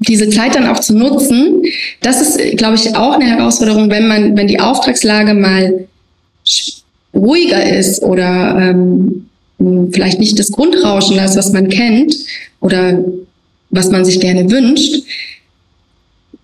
Diese 0.00 0.28
Zeit 0.28 0.54
dann 0.54 0.66
auch 0.66 0.80
zu 0.80 0.96
nutzen, 0.96 1.62
das 2.02 2.20
ist, 2.20 2.56
glaube 2.58 2.74
ich, 2.74 2.94
auch 2.94 3.12
eine 3.14 3.24
Herausforderung, 3.24 3.90
wenn 3.90 4.06
man, 4.06 4.36
wenn 4.36 4.46
die 4.46 4.60
Auftragslage 4.60 5.34
mal 5.34 5.86
ruhiger 7.14 7.64
ist 7.64 8.02
oder 8.02 8.58
ähm, 8.58 9.26
vielleicht 9.92 10.18
nicht 10.18 10.38
das 10.38 10.52
Grundrauschen 10.52 11.18
ist, 11.18 11.36
was 11.36 11.52
man 11.52 11.68
kennt 11.68 12.14
oder 12.60 13.02
was 13.70 13.90
man 13.90 14.04
sich 14.04 14.20
gerne 14.20 14.50
wünscht, 14.50 15.04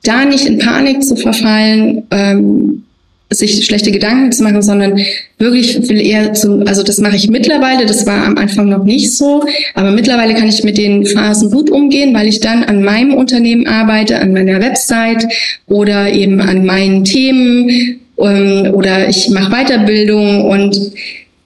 da 0.05 0.25
nicht 0.25 0.46
in 0.46 0.59
Panik 0.59 1.03
zu 1.03 1.16
verfallen, 1.16 2.05
ähm, 2.11 2.85
sich 3.32 3.64
schlechte 3.64 3.92
Gedanken 3.92 4.32
zu 4.32 4.42
machen, 4.42 4.60
sondern 4.60 4.98
wirklich 5.38 5.88
will 5.88 6.00
eher 6.00 6.32
zum, 6.34 6.66
also 6.66 6.82
das 6.82 6.98
mache 6.98 7.16
ich 7.16 7.30
mittlerweile, 7.30 7.86
das 7.86 8.04
war 8.06 8.26
am 8.26 8.36
Anfang 8.36 8.68
noch 8.68 8.84
nicht 8.84 9.12
so, 9.16 9.44
aber 9.74 9.92
mittlerweile 9.92 10.34
kann 10.34 10.48
ich 10.48 10.64
mit 10.64 10.76
den 10.76 11.06
Phasen 11.06 11.50
gut 11.50 11.70
umgehen, 11.70 12.12
weil 12.12 12.26
ich 12.26 12.40
dann 12.40 12.64
an 12.64 12.82
meinem 12.82 13.14
Unternehmen 13.14 13.66
arbeite, 13.66 14.20
an 14.20 14.32
meiner 14.32 14.60
Website 14.60 15.24
oder 15.68 16.12
eben 16.12 16.40
an 16.40 16.66
meinen 16.66 17.04
Themen 17.04 18.00
ähm, 18.18 18.74
oder 18.74 19.08
ich 19.08 19.30
mache 19.30 19.52
Weiterbildung 19.52 20.44
und 20.50 20.92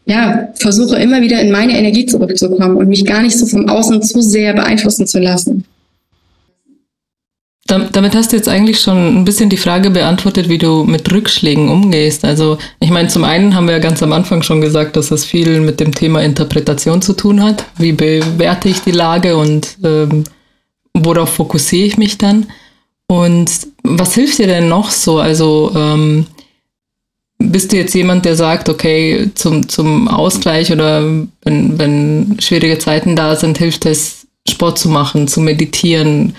ja, 0.06 0.48
versuche 0.54 0.96
immer 0.96 1.20
wieder 1.20 1.40
in 1.40 1.50
meine 1.50 1.78
Energie 1.78 2.06
zurückzukommen 2.06 2.76
und 2.76 2.88
mich 2.88 3.04
gar 3.04 3.22
nicht 3.22 3.36
so 3.36 3.46
vom 3.46 3.68
Außen 3.68 4.02
zu 4.02 4.20
sehr 4.20 4.54
beeinflussen 4.54 5.06
zu 5.06 5.18
lassen. 5.18 5.64
Damit 7.66 8.14
hast 8.14 8.30
du 8.30 8.36
jetzt 8.36 8.48
eigentlich 8.48 8.80
schon 8.80 9.20
ein 9.20 9.24
bisschen 9.24 9.48
die 9.48 9.56
Frage 9.56 9.88
beantwortet, 9.88 10.50
wie 10.50 10.58
du 10.58 10.84
mit 10.84 11.10
Rückschlägen 11.10 11.70
umgehst. 11.70 12.22
Also 12.22 12.58
ich 12.78 12.90
meine, 12.90 13.08
zum 13.08 13.24
einen 13.24 13.54
haben 13.54 13.66
wir 13.66 13.72
ja 13.72 13.78
ganz 13.78 14.02
am 14.02 14.12
Anfang 14.12 14.42
schon 14.42 14.60
gesagt, 14.60 14.96
dass 14.96 15.10
es 15.10 15.24
viel 15.24 15.60
mit 15.60 15.80
dem 15.80 15.94
Thema 15.94 16.22
Interpretation 16.22 17.00
zu 17.00 17.14
tun 17.14 17.42
hat. 17.42 17.64
Wie 17.78 17.92
bewerte 17.92 18.68
ich 18.68 18.80
die 18.82 18.90
Lage 18.90 19.38
und 19.38 19.78
ähm, 19.82 20.24
worauf 20.92 21.30
fokussiere 21.30 21.86
ich 21.86 21.96
mich 21.96 22.18
dann? 22.18 22.46
Und 23.06 23.50
was 23.82 24.14
hilft 24.14 24.38
dir 24.38 24.46
denn 24.46 24.68
noch 24.68 24.90
so? 24.90 25.18
Also 25.18 25.72
ähm, 25.74 26.26
bist 27.38 27.72
du 27.72 27.78
jetzt 27.78 27.94
jemand, 27.94 28.26
der 28.26 28.36
sagt, 28.36 28.68
okay, 28.68 29.30
zum, 29.34 29.70
zum 29.70 30.08
Ausgleich 30.08 30.70
oder 30.70 31.02
wenn, 31.42 31.78
wenn 31.78 32.36
schwierige 32.40 32.78
Zeiten 32.78 33.16
da 33.16 33.36
sind, 33.36 33.56
hilft 33.56 33.86
es, 33.86 34.26
Sport 34.46 34.78
zu 34.78 34.90
machen, 34.90 35.28
zu 35.28 35.40
meditieren? 35.40 36.36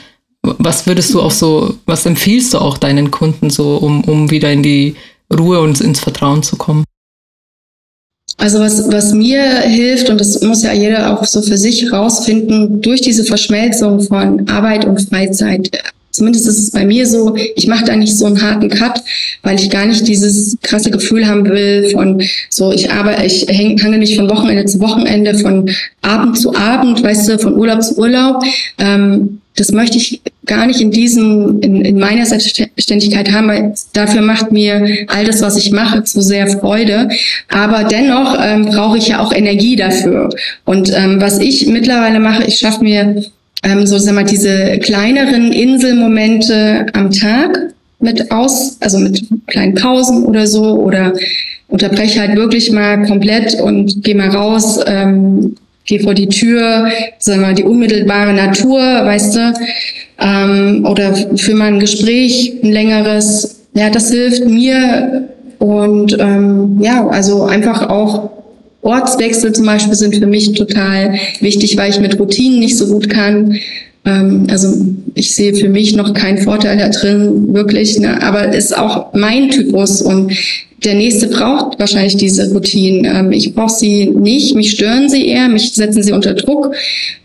Was 0.58 0.88
würdest 0.88 1.14
du 1.14 1.22
auch 1.22 1.32
so, 1.32 1.76
was 1.86 2.06
empfiehlst 2.06 2.54
du 2.54 2.60
auch 2.60 2.78
deinen 2.78 3.12
Kunden 3.12 3.50
so, 3.50 3.78
um, 3.78 4.04
um 4.04 4.32
wieder 4.32 4.52
in 4.52 4.64
die 4.64 4.96
Ruhe 5.34 5.60
und 5.62 5.82
ins 5.82 6.00
Vertrauen 6.00 6.44
zu 6.44 6.56
kommen? 6.56 6.84
Also 8.38 8.60
was, 8.60 8.92
was 8.92 9.14
mir 9.14 9.62
hilft, 9.62 10.10
und 10.10 10.20
das 10.20 10.42
muss 10.42 10.64
ja 10.64 10.74
jeder 10.74 11.14
auch 11.14 11.24
so 11.26 11.42
für 11.42 11.58
sich 11.58 11.92
rausfinden, 11.92 12.82
durch 12.82 13.02
diese 13.02 13.24
Verschmelzung 13.24 14.02
von 14.02 14.48
Arbeit 14.50 14.86
und 14.86 15.02
Freizeit 15.02 15.72
Zumindest 16.16 16.48
ist 16.48 16.60
es 16.60 16.72
bei 16.72 16.86
mir 16.86 17.06
so, 17.06 17.36
ich 17.36 17.68
mache 17.68 17.84
da 17.84 17.94
nicht 17.98 18.18
so 18.18 18.26
einen 18.26 18.42
harten 18.42 18.70
Cut, 18.70 19.02
weil 19.44 19.60
ich 19.60 19.70
gar 19.70 19.86
nicht 19.86 20.08
dieses 20.08 20.58
krasse 20.62 20.90
Gefühl 20.90 21.28
haben 21.28 21.44
will 21.44 21.90
von 21.92 22.24
so, 22.50 22.72
ich 22.72 22.90
arbeite, 22.90 23.26
ich 23.26 23.46
häng, 23.50 23.84
hange 23.84 23.98
nicht 23.98 24.16
von 24.16 24.30
Wochenende 24.30 24.64
zu 24.64 24.80
Wochenende, 24.80 25.38
von 25.38 25.70
Abend 26.02 26.38
zu 26.38 26.56
Abend, 26.56 27.04
weißt 27.04 27.28
du, 27.28 27.40
von 27.40 27.58
Urlaub 27.58 27.84
zu 27.84 27.98
Urlaub. 27.98 28.42
Ähm, 28.78 29.42
das 29.56 29.72
möchte 29.72 29.98
ich 29.98 30.22
gar 30.46 30.68
nicht 30.68 30.82
in 30.82 30.92
diesem, 30.92 31.60
in, 31.62 31.84
in 31.84 31.98
meiner 31.98 32.26
Selbstständigkeit 32.26 33.32
haben, 33.32 33.48
weil 33.48 33.74
dafür 33.94 34.22
macht 34.22 34.52
mir 34.52 35.06
all 35.08 35.26
das, 35.26 35.42
was 35.42 35.58
ich 35.58 35.72
mache, 35.72 36.04
zu 36.04 36.22
sehr 36.22 36.48
Freude. 36.48 37.10
Aber 37.50 37.86
dennoch 37.86 38.38
ähm, 38.42 38.66
brauche 38.66 38.98
ich 38.98 39.08
ja 39.08 39.20
auch 39.20 39.34
Energie 39.34 39.76
dafür. 39.76 40.30
Und 40.66 40.92
ähm, 40.96 41.22
was 41.22 41.40
ich 41.40 41.68
mittlerweile 41.68 42.20
mache, 42.20 42.44
ich 42.44 42.58
schaffe 42.58 42.84
mir 42.84 43.24
ähm, 43.64 43.88
so 43.88 43.98
sagen 43.98 44.18
wir, 44.18 44.24
diese 44.24 44.78
kleineren 44.80 45.52
Inselmomente 45.52 46.86
am 46.94 47.12
Tag 47.12 47.74
mit 48.00 48.32
aus, 48.32 48.78
also 48.82 49.00
mit 49.00 49.26
kleinen 49.48 49.74
Pausen 49.74 50.24
oder 50.24 50.46
so 50.46 50.76
oder 50.76 51.14
unterbreche 51.68 52.20
halt 52.20 52.36
wirklich 52.36 52.72
mal 52.72 53.06
komplett 53.08 53.60
und 53.60 54.04
gehe 54.04 54.16
mal 54.16 54.30
raus, 54.30 54.80
ähm, 54.86 55.56
gehe 55.86 56.00
vor 56.00 56.14
die 56.14 56.28
Tür, 56.28 56.88
sagen 57.20 57.42
wir 57.42 57.48
mal, 57.48 57.54
die 57.54 57.64
unmittelbare 57.64 58.34
Natur, 58.34 58.80
weißt 58.80 59.36
du, 59.36 59.54
ähm, 60.20 60.86
oder 60.86 61.14
für 61.36 61.56
mal 61.56 61.74
ein 61.74 61.80
Gespräch, 61.80 62.54
ein 62.64 62.72
längeres, 62.72 63.62
ja, 63.74 63.90
das 63.90 64.12
hilft 64.12 64.46
mir 64.46 65.30
und 65.60 66.18
ähm, 66.20 66.80
ja, 66.82 67.08
also 67.08 67.44
einfach 67.44 67.90
auch 67.90 68.30
Ortswechsel 68.82 69.52
zum 69.52 69.66
Beispiel 69.66 69.96
sind 69.96 70.16
für 70.16 70.28
mich 70.28 70.54
total 70.54 71.16
wichtig, 71.40 71.76
weil 71.76 71.90
ich 71.90 72.00
mit 72.00 72.20
Routinen 72.20 72.60
nicht 72.60 72.78
so 72.78 72.88
gut 72.88 73.10
kann. 73.10 73.58
Ähm, 74.06 74.46
also 74.52 74.76
ich 75.16 75.34
sehe 75.34 75.56
für 75.56 75.70
mich 75.70 75.96
noch 75.96 76.14
keinen 76.14 76.38
Vorteil 76.38 76.78
da 76.78 76.90
drin, 76.90 77.54
wirklich. 77.54 78.00
Ne? 78.00 78.22
Aber 78.22 78.54
ist 78.54 78.78
auch 78.78 79.12
mein 79.14 79.50
Typus 79.50 80.04
und 80.04 80.32
der 80.86 80.96
nächste 80.96 81.28
braucht 81.28 81.80
wahrscheinlich 81.80 82.16
diese 82.16 82.52
Routinen. 82.54 83.06
Ähm, 83.06 83.32
ich 83.32 83.54
brauche 83.54 83.74
sie 83.74 84.08
nicht, 84.08 84.56
mich 84.56 84.72
stören 84.72 85.10
sie 85.10 85.28
eher, 85.28 85.50
mich 85.50 85.74
setzen 85.74 86.04
sie 86.04 86.12
unter 86.12 86.34
Druck. 86.34 86.76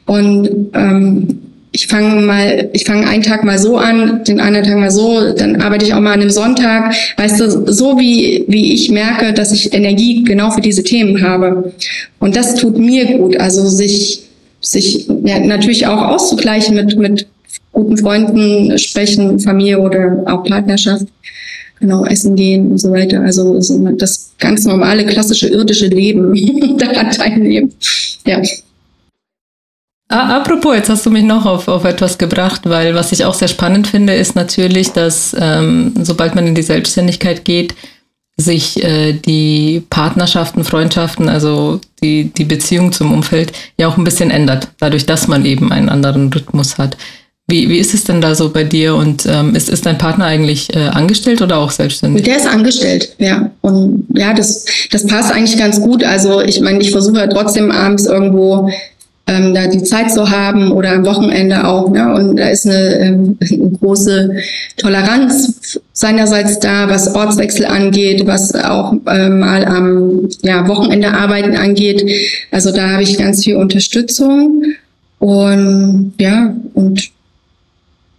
Und 0.07 0.49
ähm, 0.75 1.41
ich 1.73 1.87
fange 1.87 2.21
mal, 2.23 2.69
ich 2.73 2.85
fange 2.85 3.07
einen 3.07 3.23
Tag 3.23 3.45
mal 3.45 3.59
so 3.59 3.77
an, 3.77 4.25
den 4.25 4.41
anderen 4.41 4.67
Tag 4.67 4.79
mal 4.79 4.91
so, 4.91 5.33
dann 5.35 5.61
arbeite 5.61 5.85
ich 5.85 5.95
auch 5.95 6.01
mal 6.01 6.13
an 6.13 6.21
einem 6.21 6.31
Sonntag. 6.31 6.95
Weißt 7.17 7.39
du, 7.39 7.73
so 7.73 7.99
wie, 7.99 8.45
wie 8.49 8.73
ich 8.73 8.91
merke, 8.91 9.33
dass 9.33 9.53
ich 9.53 9.73
Energie 9.73 10.25
genau 10.25 10.51
für 10.51 10.61
diese 10.61 10.83
Themen 10.83 11.23
habe. 11.23 11.73
Und 12.19 12.35
das 12.35 12.57
tut 12.57 12.79
mir 12.79 13.19
gut. 13.19 13.37
Also 13.37 13.67
sich, 13.69 14.23
sich 14.61 15.07
ja, 15.25 15.39
natürlich 15.39 15.87
auch 15.87 16.03
auszugleichen 16.03 16.75
mit, 16.75 16.97
mit 16.97 17.27
guten 17.73 17.97
Freunden 17.97 18.77
sprechen, 18.79 19.39
Familie 19.39 19.79
oder 19.79 20.25
auch 20.27 20.43
Partnerschaft. 20.43 21.07
Genau, 21.81 22.05
essen 22.05 22.37
gehen 22.37 22.71
und 22.71 22.79
so 22.79 22.93
weiter. 22.93 23.21
Also 23.23 23.59
das 23.97 24.33
ganz 24.39 24.67
normale, 24.67 25.07
klassische, 25.07 25.49
irdische 25.49 25.87
Leben 25.87 26.35
daran 26.79 27.11
teilnehmen. 27.11 27.73
Ja. 28.27 28.43
Apropos, 30.09 30.75
jetzt 30.75 30.91
hast 30.91 31.07
du 31.07 31.11
mich 31.11 31.23
noch 31.23 31.47
auf, 31.47 31.69
auf 31.69 31.85
etwas 31.85 32.19
gebracht, 32.19 32.63
weil 32.65 32.95
was 32.95 33.13
ich 33.13 33.25
auch 33.25 33.35
sehr 33.35 33.49
spannend 33.49 33.87
finde, 33.87 34.13
ist 34.15 34.35
natürlich, 34.35 34.91
dass 34.91 35.35
ähm, 35.39 35.95
sobald 36.03 36.35
man 36.35 36.49
in 36.49 36.55
die 36.57 36.63
Selbstständigkeit 36.63 37.45
geht, 37.45 37.75
sich 38.37 38.83
äh, 38.83 39.13
die 39.13 39.85
Partnerschaften, 39.89 40.65
Freundschaften, 40.65 41.29
also 41.29 41.81
die, 42.03 42.25
die 42.25 42.45
Beziehung 42.45 42.93
zum 42.93 43.13
Umfeld 43.13 43.53
ja 43.79 43.87
auch 43.87 43.97
ein 43.97 44.05
bisschen 44.05 44.31
ändert, 44.31 44.69
dadurch, 44.79 45.07
dass 45.07 45.29
man 45.29 45.45
eben 45.45 45.71
einen 45.73 45.89
anderen 45.89 46.33
Rhythmus 46.33 46.77
hat. 46.77 46.97
Wie, 47.51 47.69
wie 47.69 47.79
ist 47.79 47.95
es 47.95 48.05
denn 48.05 48.21
da 48.21 48.35
so 48.35 48.51
bei 48.51 48.65
dir 48.65 48.95
und 48.95 49.27
ähm, 49.27 49.55
ist, 49.57 49.69
ist 49.69 49.85
dein 49.85 49.99
Partner 49.99 50.27
eigentlich 50.27 50.75
äh, 50.75 50.87
angestellt 50.89 51.43
oder 51.43 51.59
auch 51.59 51.71
selbstständig? 51.71 52.23
Der 52.23 52.37
ist 52.37 52.47
angestellt, 52.47 53.17
ja. 53.19 53.51
Und 53.61 54.07
ja, 54.15 54.33
das, 54.33 54.67
das 54.91 55.07
passt 55.07 55.33
eigentlich 55.33 55.59
ganz 55.59 55.81
gut. 55.81 56.05
Also 56.05 56.41
ich 56.41 56.61
meine, 56.61 56.81
ich 56.81 56.93
versuche 56.93 57.19
ja 57.19 57.27
trotzdem 57.27 57.71
abends 57.71 58.07
irgendwo 58.07 58.71
ähm, 59.27 59.55
da 59.55 59.67
die 59.67 59.83
Zeit 59.83 60.13
zu 60.13 60.31
haben 60.31 60.73
oder 60.73 60.93
am 60.93 61.05
Wochenende 61.05 61.67
auch. 61.67 61.91
Ne? 61.91 62.15
Und 62.15 62.37
da 62.37 62.49
ist 62.49 62.67
eine, 62.67 62.99
ähm, 62.99 63.39
eine 63.41 63.71
große 63.71 64.37
Toleranz 64.77 65.81
seinerseits 65.93 66.59
da, 66.59 66.89
was 66.89 67.15
Ortswechsel 67.15 67.67
angeht, 67.67 68.27
was 68.27 68.55
auch 68.55 68.95
äh, 69.07 69.29
mal 69.29 69.65
am 69.65 70.29
ja, 70.43 70.67
Wochenende 70.67 71.13
arbeiten 71.13 71.57
angeht. 71.57 72.05
Also 72.51 72.73
da 72.73 72.91
habe 72.91 73.03
ich 73.03 73.19
ganz 73.19 73.45
viel 73.45 73.57
Unterstützung. 73.57 74.65
Und 75.19 76.15
ja, 76.19 76.55
und 76.75 77.11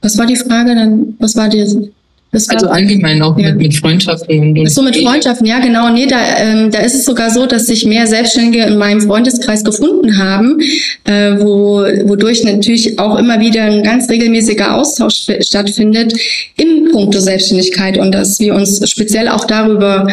was 0.02 0.18
war 0.18 0.26
die 0.26 0.36
Frage 0.36 0.76
dann? 0.76 1.16
Was 1.20 1.36
war 1.36 1.50
die? 1.50 1.92
also 2.34 2.70
allgemein 2.70 3.22
auch 3.22 3.38
ja. 3.38 3.50
mit, 3.50 3.58
mit 3.58 3.76
Freundschaften. 3.76 4.58
Und 4.58 4.72
so 4.72 4.82
mit 4.82 4.96
Freundschaften, 4.96 5.46
ja 5.46 5.60
genau. 5.60 5.90
Nee, 5.90 6.08
da, 6.08 6.18
ähm, 6.38 6.72
da 6.72 6.80
ist 6.80 6.96
es 6.96 7.06
sogar 7.06 7.30
so, 7.30 7.46
dass 7.46 7.68
sich 7.68 7.86
mehr 7.86 8.08
Selbstständige 8.08 8.64
in 8.64 8.78
meinem 8.78 9.02
Freundeskreis 9.02 9.66
gefunden 9.66 10.18
haben, 10.18 10.60
äh, 11.04 11.34
wo, 11.40 11.82
wodurch 12.08 12.44
natürlich 12.46 12.98
auch 13.00 13.18
immer 13.18 13.42
wieder 13.42 13.64
ein 13.64 13.84
ganz 13.84 14.10
regelmäßiger 14.10 14.76
Austausch 14.76 15.28
stattfindet 15.42 16.14
im 16.56 16.92
Punkto 16.92 17.20
Selbstständigkeit 17.20 17.98
und 17.98 18.14
dass 18.14 18.40
wir 18.40 18.56
uns 18.56 18.90
speziell 18.90 19.28
auch 19.28 19.44
darüber, 19.44 20.08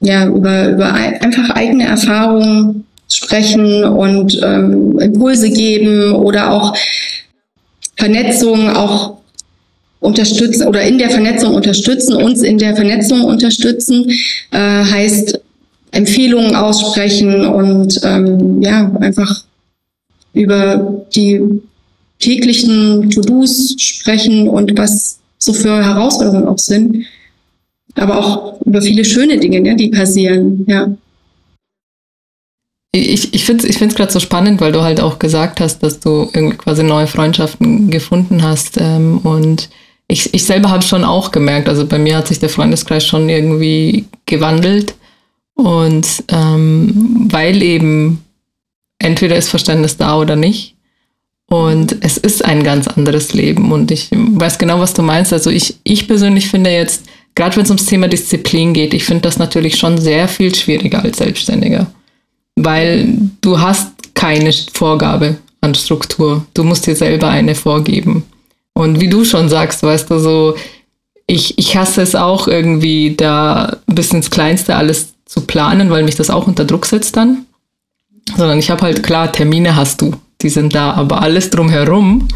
ja, 0.00 0.26
über, 0.26 0.70
über 0.70 0.92
einfach 0.92 1.50
eigene 1.50 1.86
Erfahrungen 1.86 2.84
sprechen 3.08 3.84
und 3.84 4.40
ähm, 4.42 4.98
Impulse 4.98 5.50
geben 5.50 6.12
oder 6.12 6.50
auch 6.50 6.74
Vernetzung 8.02 8.68
auch 8.68 9.18
unterstützen 10.00 10.66
oder 10.66 10.82
in 10.82 10.98
der 10.98 11.08
Vernetzung 11.08 11.54
unterstützen, 11.54 12.16
uns 12.16 12.42
in 12.42 12.58
der 12.58 12.74
Vernetzung 12.74 13.22
unterstützen, 13.22 14.10
äh, 14.50 14.58
heißt 14.58 15.38
Empfehlungen 15.92 16.56
aussprechen 16.56 17.46
und 17.46 18.00
ähm, 18.02 18.60
ja, 18.60 18.90
einfach 18.98 19.44
über 20.32 21.04
die 21.14 21.40
täglichen 22.18 23.08
To-Dos 23.10 23.76
sprechen 23.78 24.48
und 24.48 24.76
was 24.76 25.20
so 25.38 25.52
für 25.52 25.84
Herausforderungen 25.84 26.48
auch 26.48 26.58
sind. 26.58 27.06
Aber 27.94 28.18
auch 28.18 28.60
über 28.62 28.82
viele 28.82 29.04
schöne 29.04 29.38
Dinge, 29.38 29.60
ne, 29.60 29.76
die 29.76 29.90
passieren, 29.90 30.64
ja. 30.66 30.88
Ich, 32.94 33.32
ich 33.32 33.44
finde 33.44 33.64
es 33.64 33.70
ich 33.70 33.78
find's 33.78 33.94
gerade 33.94 34.12
so 34.12 34.20
spannend, 34.20 34.60
weil 34.60 34.72
du 34.72 34.82
halt 34.82 35.00
auch 35.00 35.18
gesagt 35.18 35.60
hast, 35.60 35.82
dass 35.82 35.98
du 35.98 36.28
irgendwie 36.34 36.58
quasi 36.58 36.82
neue 36.82 37.06
Freundschaften 37.06 37.90
gefunden 37.90 38.42
hast 38.42 38.78
ähm, 38.78 39.18
und 39.18 39.70
ich, 40.12 40.34
ich 40.34 40.44
selber 40.44 40.70
habe 40.70 40.82
schon 40.82 41.04
auch 41.04 41.30
gemerkt, 41.30 41.70
also 41.70 41.86
bei 41.86 41.98
mir 41.98 42.18
hat 42.18 42.28
sich 42.28 42.38
der 42.38 42.50
Freundeskreis 42.50 43.06
schon 43.06 43.30
irgendwie 43.30 44.04
gewandelt. 44.26 44.94
Und 45.54 46.06
ähm, 46.28 47.28
weil 47.30 47.62
eben 47.62 48.22
entweder 48.98 49.36
ist 49.36 49.48
Verständnis 49.48 49.96
da 49.96 50.18
oder 50.18 50.36
nicht. 50.36 50.76
Und 51.46 51.96
es 52.00 52.18
ist 52.18 52.44
ein 52.44 52.62
ganz 52.62 52.88
anderes 52.88 53.32
Leben. 53.32 53.72
Und 53.72 53.90
ich 53.90 54.08
weiß 54.12 54.58
genau, 54.58 54.80
was 54.80 54.92
du 54.94 55.02
meinst. 55.02 55.32
Also 55.32 55.50
ich, 55.50 55.76
ich 55.82 56.06
persönlich 56.06 56.48
finde 56.48 56.70
jetzt, 56.70 57.04
gerade 57.34 57.56
wenn 57.56 57.64
es 57.64 57.70
ums 57.70 57.86
Thema 57.86 58.08
Disziplin 58.08 58.74
geht, 58.74 58.94
ich 58.94 59.04
finde 59.04 59.22
das 59.22 59.38
natürlich 59.38 59.76
schon 59.76 59.98
sehr 59.98 60.28
viel 60.28 60.54
schwieriger 60.54 61.02
als 61.02 61.18
Selbstständiger. 61.18 61.86
Weil 62.56 63.08
du 63.40 63.60
hast 63.60 64.14
keine 64.14 64.52
Vorgabe 64.72 65.38
an 65.60 65.74
Struktur. 65.74 66.44
Du 66.54 66.64
musst 66.64 66.86
dir 66.86 66.96
selber 66.96 67.28
eine 67.28 67.54
vorgeben. 67.54 68.24
Und 68.74 69.00
wie 69.00 69.08
du 69.08 69.24
schon 69.24 69.48
sagst, 69.48 69.82
weißt 69.82 70.10
du, 70.10 70.18
so, 70.18 70.56
ich, 71.26 71.58
ich 71.58 71.76
hasse 71.76 72.02
es 72.02 72.14
auch 72.14 72.48
irgendwie, 72.48 73.14
da 73.16 73.78
bis 73.86 74.12
ins 74.12 74.30
Kleinste 74.30 74.76
alles 74.76 75.14
zu 75.24 75.42
planen, 75.42 75.90
weil 75.90 76.04
mich 76.04 76.16
das 76.16 76.30
auch 76.30 76.46
unter 76.46 76.64
Druck 76.64 76.86
setzt 76.86 77.16
dann. 77.16 77.46
Sondern 78.36 78.58
ich 78.58 78.70
habe 78.70 78.82
halt 78.82 79.02
klar, 79.02 79.32
Termine 79.32 79.76
hast 79.76 80.00
du, 80.00 80.12
die 80.40 80.48
sind 80.48 80.74
da, 80.74 80.92
aber 80.92 81.22
alles 81.22 81.50
drumherum 81.50 82.28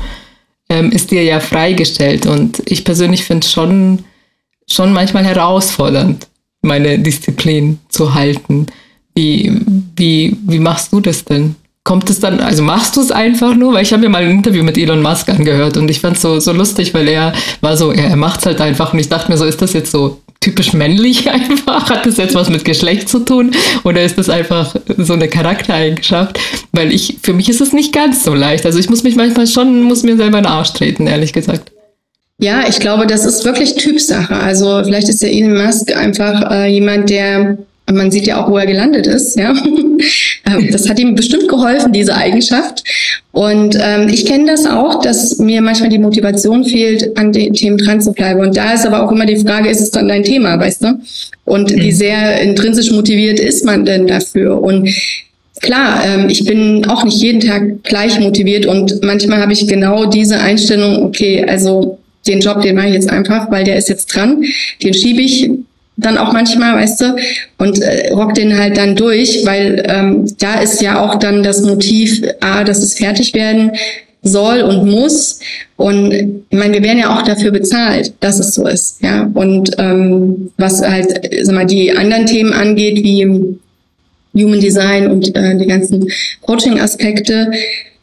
ähm, 0.69 0.91
ist 0.91 1.11
dir 1.11 1.23
ja 1.23 1.41
freigestellt. 1.41 2.27
Und 2.27 2.63
ich 2.65 2.85
persönlich 2.85 3.25
finde 3.25 3.45
es 3.45 3.53
schon, 3.53 4.05
schon 4.69 4.93
manchmal 4.93 5.25
herausfordernd, 5.25 6.27
meine 6.63 6.99
Disziplin 6.99 7.79
zu 7.89 8.15
halten. 8.15 8.67
Wie, 9.17 9.51
wie, 9.97 10.37
wie 10.47 10.59
machst 10.59 10.93
du 10.93 11.01
das 11.01 11.25
denn? 11.25 11.57
Kommt 11.85 12.11
es 12.11 12.21
dann, 12.21 12.41
also 12.41 12.63
machst 12.63 12.97
du 12.97 13.01
es 13.01 13.11
einfach 13.11 13.55
nur? 13.55 13.73
Weil 13.73 13.83
ich 13.83 13.93
habe 13.93 14.03
mir 14.03 14.09
mal 14.09 14.23
ein 14.23 14.31
Interview 14.31 14.63
mit 14.63 14.77
Elon 14.77 15.01
Musk 15.01 15.29
angehört 15.31 15.77
und 15.77 15.91
ich 15.91 16.01
fand 16.01 16.17
es 16.17 16.23
so, 16.23 16.39
so 16.39 16.53
lustig, 16.53 16.93
weil 16.93 17.09
er 17.09 17.33
war 17.63 17.77
so, 17.77 17.93
ja, 17.93 18.03
er 18.03 18.17
macht 18.17 18.41
es 18.41 18.47
halt 18.47 18.61
einfach 18.61 18.93
und 18.93 18.99
ich 18.99 19.09
dachte 19.09 19.31
mir 19.31 19.39
so, 19.39 19.45
ist 19.47 19.63
das 19.63 19.73
jetzt 19.73 19.91
so 19.91 20.21
typisch 20.41 20.75
männlich 20.75 21.31
einfach? 21.31 21.89
Hat 21.89 22.05
das 22.05 22.19
jetzt 22.19 22.35
was 22.35 22.51
mit 22.51 22.65
Geschlecht 22.65 23.09
zu 23.09 23.21
tun? 23.21 23.53
Oder 23.85 24.03
ist 24.03 24.19
das 24.19 24.29
einfach 24.29 24.77
so 24.99 25.15
eine 25.15 25.29
Charaktereigenschaft? 25.29 26.39
Weil 26.73 26.93
ich, 26.93 27.19
für 27.23 27.33
mich 27.33 27.49
ist 27.49 27.63
es 27.63 27.73
nicht 27.73 27.95
ganz 27.95 28.23
so 28.23 28.35
leicht. 28.35 28.67
Also 28.67 28.79
ich 28.79 28.91
muss 28.91 29.03
mich 29.03 29.17
manchmal 29.17 29.47
schon, 29.47 29.83
muss 29.83 30.03
mir 30.03 30.17
selber 30.17 30.39
in 30.39 30.45
den 30.45 30.53
Arsch 30.53 30.73
treten, 30.73 31.07
ehrlich 31.07 31.33
gesagt. 31.33 31.73
Ja, 32.39 32.69
ich 32.69 32.81
glaube, 32.81 33.07
das 33.07 33.25
ist 33.25 33.47
wirklich 33.47 33.77
Typsache. 33.77 34.37
Also 34.37 34.83
vielleicht 34.85 35.09
ist 35.09 35.23
der 35.23 35.33
Elon 35.33 35.65
Musk 35.65 35.97
einfach 35.97 36.51
äh, 36.51 36.67
jemand, 36.67 37.09
der 37.09 37.57
man 37.93 38.11
sieht 38.11 38.27
ja 38.27 38.43
auch, 38.43 38.51
wo 38.51 38.57
er 38.59 38.67
gelandet 38.67 39.07
ist. 39.07 39.39
Ja, 39.39 39.51
ähm, 40.47 40.69
das 40.73 40.89
hat 40.89 40.99
ihm 40.99 41.15
bestimmt 41.15 41.49
geholfen, 41.49 41.93
diese 41.93 42.15
Eigenschaft. 42.15 42.83
Und 43.33 43.79
ähm, 43.81 44.09
ich 44.09 44.27
kenne 44.27 44.47
das 44.47 44.67
auch, 44.67 45.01
dass 45.01 45.39
mir 45.39 45.61
manchmal 45.63 45.91
die 45.91 45.99
Motivation 45.99 46.65
fehlt, 46.65 47.17
an 47.17 47.33
den 47.33 47.53
Themen 47.55 47.79
dran 47.79 48.01
zu 48.01 48.13
bleiben. 48.13 48.41
Und 48.41 48.57
da 48.57 48.73
ist 48.73 48.87
aber 48.87 49.05
auch 49.05 49.13
immer 49.13 49.27
die 49.27 49.37
Frage, 49.37 49.69
ist 49.69 49.81
es 49.81 49.91
dann 49.91 50.09
dein 50.09 50.25
Thema, 50.25 50.59
weißt 50.59 50.83
du? 50.83 51.01
Und 51.45 51.71
mhm. 51.71 51.81
wie 51.81 51.93
sehr 51.93 52.41
intrinsisch 52.41 52.91
motiviert 52.91 53.39
ist 53.39 53.65
man 53.65 53.85
denn 53.85 54.07
dafür? 54.07 54.61
Und 54.61 54.89
Klar, 55.63 56.05
ähm, 56.05 56.29
ich 56.29 56.45
bin 56.45 56.85
auch 56.85 57.03
nicht 57.03 57.21
jeden 57.23 57.41
Tag 57.41 57.83
gleich 57.83 58.21
motiviert 58.21 58.67
und 58.67 59.03
manchmal 59.03 59.41
habe 59.41 59.55
ich 59.55 59.67
genau 59.67 60.05
diese 60.05 60.39
Einstellung, 60.39 61.03
okay, 61.03 61.45
also 61.49 61.99
den 62.27 62.41
Job, 62.41 62.61
den 62.61 62.77
mache 62.77 62.89
ich 62.89 62.95
jetzt 62.95 63.11
einfach, 63.11 63.51
weil 63.51 63.65
der 63.65 63.77
ist 63.77 63.89
jetzt 63.89 64.07
dran, 64.07 64.45
den 64.83 64.93
schiebe 64.93 65.23
ich 65.23 65.51
dann 65.97 66.19
auch 66.19 66.33
manchmal, 66.33 66.77
weißt 66.77 67.01
du, 67.01 67.17
und 67.59 67.81
äh, 67.81 68.13
rock 68.13 68.35
den 68.35 68.59
halt 68.59 68.77
dann 68.77 68.97
durch, 68.97 69.45
weil 69.47 69.83
ähm, 69.87 70.27
da 70.39 70.61
ist 70.61 70.83
ja 70.83 71.01
auch 71.01 71.19
dann 71.19 71.43
das 71.43 71.63
Motiv, 71.63 72.23
A, 72.41 72.65
dass 72.65 72.83
es 72.83 72.95
fertig 72.95 73.33
werden 73.35 73.73
soll 74.23 74.61
und 74.63 74.87
muss. 74.87 75.41
Und 75.77 76.13
ich 76.13 76.59
meine, 76.59 76.75
wir 76.75 76.83
werden 76.83 76.99
ja 76.99 77.17
auch 77.17 77.23
dafür 77.23 77.51
bezahlt, 77.51 78.13
dass 78.21 78.39
es 78.39 78.55
so 78.55 78.67
ist. 78.67 79.03
Ja. 79.03 79.31
Und 79.33 79.73
ähm, 79.79 80.51
was 80.59 80.83
halt 80.83 81.21
sag 81.43 81.55
mal, 81.55 81.67
die 81.67 81.93
anderen 81.93 82.27
Themen 82.27 82.53
angeht, 82.53 83.03
wie 83.03 83.25
Human 84.35 84.61
Design 84.61 85.11
und 85.11 85.35
äh, 85.35 85.57
die 85.57 85.67
ganzen 85.67 86.11
Coaching-Aspekte, 86.43 87.53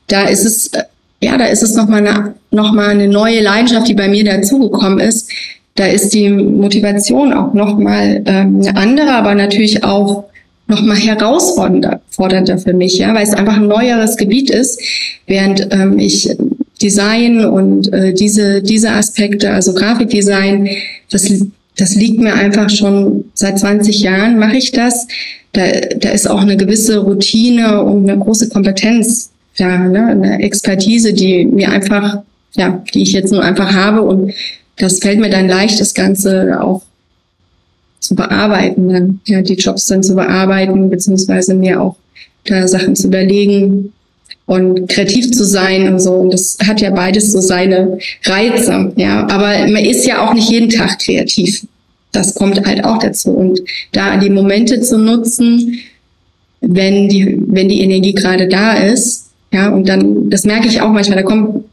da 0.07 0.23
ist 0.23 0.45
es, 0.45 0.67
äh, 0.67 0.83
ja, 1.21 1.37
da 1.37 1.45
ist 1.45 1.63
es 1.63 1.75
nochmal 1.75 2.05
eine, 2.07 2.35
noch 2.51 2.75
eine 2.75 3.07
neue 3.07 3.41
Leidenschaft, 3.41 3.87
die 3.87 3.93
bei 3.93 4.07
mir 4.07 4.23
dazugekommen 4.23 4.99
ist, 4.99 5.29
da 5.75 5.85
ist 5.85 6.13
die 6.13 6.29
Motivation 6.29 7.33
auch 7.33 7.53
nochmal 7.53 8.21
ähm, 8.25 8.61
eine 8.61 8.75
andere, 8.75 9.13
aber 9.13 9.35
natürlich 9.35 9.83
auch 9.83 10.25
nochmal 10.67 10.97
herausfordernder 10.97 12.57
für 12.57 12.73
mich, 12.73 12.97
ja, 12.97 13.13
weil 13.13 13.23
es 13.23 13.33
einfach 13.33 13.57
ein 13.57 13.67
neueres 13.67 14.17
Gebiet 14.17 14.49
ist, 14.49 14.81
während 15.27 15.67
ähm, 15.71 15.99
ich 15.99 16.29
Design 16.81 17.45
und 17.45 17.91
äh, 17.93 18.13
diese, 18.13 18.61
diese 18.61 18.91
Aspekte, 18.91 19.51
also 19.51 19.73
Grafikdesign, 19.73 20.69
das, 21.11 21.31
das 21.77 21.95
liegt 21.95 22.19
mir 22.19 22.33
einfach 22.33 22.69
schon 22.69 23.25
seit 23.33 23.59
20 23.59 24.01
Jahren, 24.01 24.37
mache 24.37 24.57
ich 24.57 24.71
das. 24.71 25.07
Da, 25.53 25.63
da 25.97 26.09
ist 26.09 26.29
auch 26.29 26.41
eine 26.41 26.57
gewisse 26.57 26.99
Routine 26.99 27.83
und 27.83 28.09
eine 28.09 28.19
große 28.19 28.49
Kompetenz 28.49 29.31
ja, 29.55 29.77
ne, 29.77 30.07
eine 30.07 30.41
Expertise, 30.41 31.13
die 31.13 31.45
mir 31.45 31.71
einfach, 31.71 32.19
ja, 32.55 32.83
die 32.93 33.03
ich 33.03 33.13
jetzt 33.13 33.31
nur 33.31 33.43
einfach 33.43 33.73
habe 33.73 34.01
und 34.01 34.33
das 34.77 34.99
fällt 34.99 35.19
mir 35.19 35.29
dann 35.29 35.47
leicht, 35.47 35.79
das 35.79 35.93
Ganze 35.93 36.59
auch 36.61 36.81
zu 37.99 38.15
bearbeiten, 38.15 38.89
dann, 38.89 39.19
ja, 39.25 39.41
die 39.41 39.53
Jobs 39.53 39.85
dann 39.87 40.03
zu 40.03 40.15
bearbeiten, 40.15 40.89
beziehungsweise 40.89 41.53
mir 41.53 41.81
auch 41.81 41.95
da 42.45 42.67
Sachen 42.67 42.95
zu 42.95 43.07
überlegen 43.07 43.93
und 44.45 44.89
kreativ 44.89 45.31
zu 45.31 45.45
sein 45.45 45.91
und 45.91 45.99
so. 45.99 46.13
Und 46.13 46.33
das 46.33 46.57
hat 46.65 46.81
ja 46.81 46.89
beides 46.89 47.31
so 47.31 47.39
seine 47.39 47.97
Reize, 48.25 48.91
ja. 48.97 49.27
Aber 49.29 49.67
man 49.67 49.85
ist 49.85 50.05
ja 50.05 50.27
auch 50.27 50.33
nicht 50.33 50.49
jeden 50.49 50.69
Tag 50.69 50.99
kreativ. 50.99 51.65
Das 52.11 52.35
kommt 52.35 52.65
halt 52.65 52.83
auch 52.83 52.99
dazu. 52.99 53.31
Und 53.31 53.61
da 53.93 54.17
die 54.17 54.29
Momente 54.29 54.81
zu 54.81 54.97
nutzen, 54.97 55.79
wenn 56.61 57.07
die, 57.07 57.41
wenn 57.47 57.69
die 57.69 57.81
Energie 57.81 58.13
gerade 58.13 58.47
da 58.47 58.73
ist, 58.73 59.29
ja, 59.51 59.69
und 59.69 59.87
dann, 59.87 60.29
das 60.29 60.45
merke 60.45 60.67
ich 60.67 60.81
auch 60.81 60.91
manchmal, 60.91 61.17
da 61.17 61.23
kommt 61.23 61.65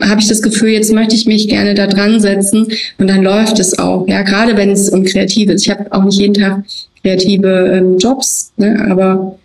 habe 0.00 0.20
ich 0.20 0.28
das 0.28 0.42
Gefühl, 0.42 0.70
jetzt 0.70 0.92
möchte 0.92 1.14
ich 1.14 1.26
mich 1.26 1.48
gerne 1.48 1.74
da 1.74 1.86
dran 1.86 2.20
setzen 2.20 2.68
und 2.98 3.08
dann 3.08 3.22
läuft 3.22 3.58
es 3.58 3.78
auch. 3.78 4.06
Ja, 4.06 4.22
gerade 4.22 4.56
wenn 4.56 4.70
es 4.70 4.90
um 4.90 5.04
kreative 5.04 5.52
ist. 5.52 5.66
Ich 5.66 5.70
habe 5.70 5.90
auch 5.92 6.04
nicht 6.04 6.18
jeden 6.18 6.34
Tag 6.34 6.64
kreative 7.02 7.72
ähm, 7.74 7.98
Jobs, 7.98 8.52
ne? 8.56 8.86
aber 8.90 9.38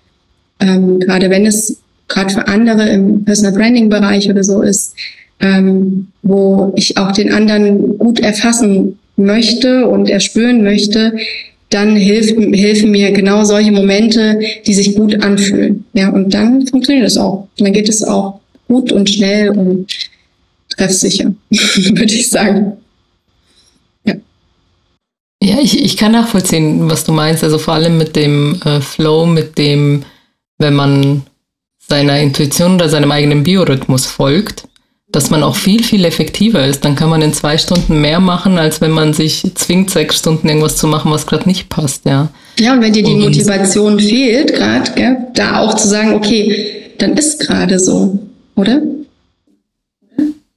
ähm, 0.59 0.99
gerade 0.99 1.29
wenn 1.29 1.45
es 1.45 1.77
gerade 2.07 2.33
für 2.33 2.47
andere 2.47 2.89
im 2.89 3.23
Personal 3.25 3.53
Branding 3.53 3.89
Bereich 3.89 4.29
oder 4.29 4.43
so 4.43 4.61
ist, 4.61 4.95
ähm, 5.39 6.07
wo 6.21 6.73
ich 6.75 6.97
auch 6.97 7.11
den 7.11 7.33
anderen 7.33 7.97
gut 7.97 8.19
erfassen 8.19 8.99
möchte 9.15 9.87
und 9.87 10.09
erspüren 10.09 10.63
möchte, 10.63 11.13
dann 11.69 11.95
hilft, 11.95 12.37
helfen 12.55 12.91
mir 12.91 13.11
genau 13.11 13.43
solche 13.43 13.71
Momente, 13.71 14.39
die 14.65 14.73
sich 14.73 14.95
gut 14.95 15.23
anfühlen. 15.23 15.85
Ja, 15.93 16.09
und 16.09 16.33
dann 16.33 16.67
funktioniert 16.67 17.07
es 17.07 17.17
auch. 17.17 17.47
Und 17.57 17.65
dann 17.67 17.73
geht 17.73 17.89
es 17.89 18.03
auch 18.03 18.39
gut 18.67 18.91
und 18.91 19.09
schnell 19.09 19.49
und 19.49 19.87
treffsicher, 20.75 21.33
würde 21.49 22.13
ich 22.13 22.29
sagen. 22.29 22.73
Ja. 24.05 24.15
Ja, 25.41 25.59
ich, 25.61 25.83
ich 25.83 25.97
kann 25.97 26.11
nachvollziehen, 26.11 26.89
was 26.89 27.03
du 27.03 27.11
meinst. 27.11 27.43
Also 27.43 27.57
vor 27.57 27.73
allem 27.73 27.97
mit 27.97 28.15
dem 28.15 28.61
äh, 28.65 28.81
Flow, 28.81 29.25
mit 29.25 29.57
dem, 29.57 30.03
wenn 30.57 30.73
man 30.73 31.23
seiner 31.87 32.19
Intuition 32.19 32.75
oder 32.75 32.89
seinem 32.89 33.11
eigenen 33.11 33.43
Biorhythmus 33.43 34.05
folgt, 34.05 34.63
dass 35.11 35.29
man 35.29 35.43
auch 35.43 35.55
viel, 35.55 35.83
viel 35.83 36.05
effektiver 36.05 36.65
ist. 36.65 36.83
Dann 36.83 36.95
kann 36.95 37.09
man 37.09 37.21
in 37.21 37.33
zwei 37.33 37.57
Stunden 37.57 38.01
mehr 38.01 38.19
machen, 38.19 38.57
als 38.57 38.81
wenn 38.81 38.91
man 38.91 39.13
sich 39.13 39.43
zwingt, 39.55 39.91
sechs 39.91 40.17
Stunden 40.17 40.49
irgendwas 40.49 40.75
zu 40.77 40.87
machen, 40.87 41.11
was 41.11 41.27
gerade 41.27 41.47
nicht 41.47 41.69
passt, 41.69 42.05
ja. 42.05 42.29
Ja, 42.59 42.73
und 42.73 42.81
wenn 42.81 42.93
dir 42.93 43.03
die 43.03 43.15
Motivation 43.15 43.99
fehlt, 43.99 44.53
gerade, 44.53 45.17
da 45.33 45.59
auch 45.59 45.75
zu 45.75 45.87
sagen, 45.87 46.13
okay, 46.13 46.93
dann 46.97 47.13
ist 47.13 47.39
gerade 47.39 47.79
so, 47.79 48.19
oder? 48.55 48.81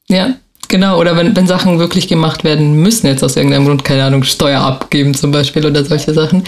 Ja, 0.09 0.35
genau. 0.69 1.01
Oder 1.01 1.17
wenn, 1.17 1.37
wenn 1.37 1.47
Sachen 1.47 1.79
wirklich 1.79 2.09
gemacht 2.09 2.45
werden 2.45 2.75
müssen, 2.83 3.07
jetzt 3.07 3.25
aus 3.25 3.37
irgendeinem 3.37 3.67
Grund, 3.67 3.85
keine 3.85 4.05
Ahnung, 4.05 4.23
Steuer 4.23 4.61
abgeben 4.61 5.15
zum 5.15 5.33
Beispiel 5.33 5.67
oder 5.67 5.85
solche 5.85 6.15
Sachen. 6.15 6.45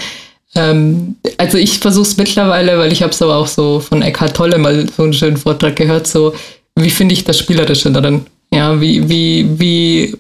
Ähm, 0.55 1.17
also 1.37 1.59
ich 1.59 1.79
versuche 1.79 2.09
es 2.09 2.17
mittlerweile, 2.17 2.79
weil 2.79 2.93
ich 2.93 3.03
habe 3.03 3.13
es 3.13 3.21
aber 3.23 3.37
auch 3.37 3.47
so 3.47 3.81
von 3.81 4.03
Eckhart 4.03 4.37
Tolle 4.37 4.59
mal 4.59 4.89
so 4.97 5.03
einen 5.03 5.13
schönen 5.13 5.37
Vortrag 5.37 5.77
gehört, 5.77 6.07
so 6.07 6.35
wie 6.75 6.91
finde 6.91 7.13
ich 7.13 7.25
das 7.25 7.39
Spielerische 7.39 7.91
darin? 7.91 8.27
Ja, 8.53 8.81
wie, 8.81 9.09
wie, 9.09 9.47
wie 9.59 10.17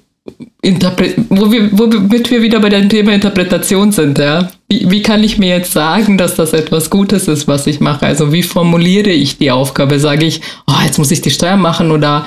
Interpret 0.61 1.15
wo 1.31 1.51
wir, 1.51 1.71
womit 1.73 2.31
wir 2.31 2.43
wieder 2.43 2.61
bei 2.61 2.69
dem 2.69 2.89
Thema 2.89 3.13
Interpretation 3.13 3.93
sind, 3.93 4.19
ja. 4.19 4.49
Wie, 4.69 4.91
wie 4.91 5.03
kann 5.03 5.25
ich 5.25 5.39
mir 5.39 5.49
jetzt 5.49 5.73
sagen, 5.73 6.19
dass 6.19 6.35
das 6.35 6.53
etwas 6.53 6.91
Gutes 6.91 7.29
ist, 7.29 7.49
was 7.49 7.67
ich 7.67 7.81
mache? 7.81 8.05
Also 8.05 8.33
wie 8.33 8.43
formuliere 8.43 9.11
ich 9.11 9.39
die 9.39 9.51
Aufgabe? 9.51 9.99
Sage 9.99 10.27
ich, 10.27 10.43
oh, 10.67 10.85
jetzt 10.85 10.99
muss 10.99 11.11
ich 11.11 11.23
die 11.23 11.31
Steuer 11.31 11.57
machen 11.57 11.91
oder 11.91 12.27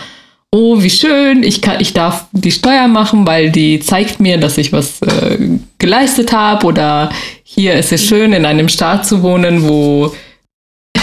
oh, 0.54 0.82
wie 0.82 0.89
schön, 0.89 1.43
ich, 1.43 1.62
kann, 1.62 1.80
ich 1.80 1.93
darf 1.93 2.26
die 2.34 2.52
Steuer 2.52 2.88
machen, 2.88 3.26
weil 3.26 3.52
die 3.52 3.80
zeigt 3.80 4.20
mir, 4.20 4.38
dass 4.38 4.58
ich 4.58 4.74
was 4.74 5.02
äh, 5.02 5.38
geleistet 5.78 6.34
habe 6.34 6.66
oder 6.68 7.10
hier 7.43 7.76
ist 7.76 7.91
es 7.91 8.06
schön, 8.06 8.34
in 8.34 8.45
einem 8.45 8.68
Staat 8.68 9.08
zu 9.08 9.24
wohnen, 9.24 9.68
wo 9.68 10.14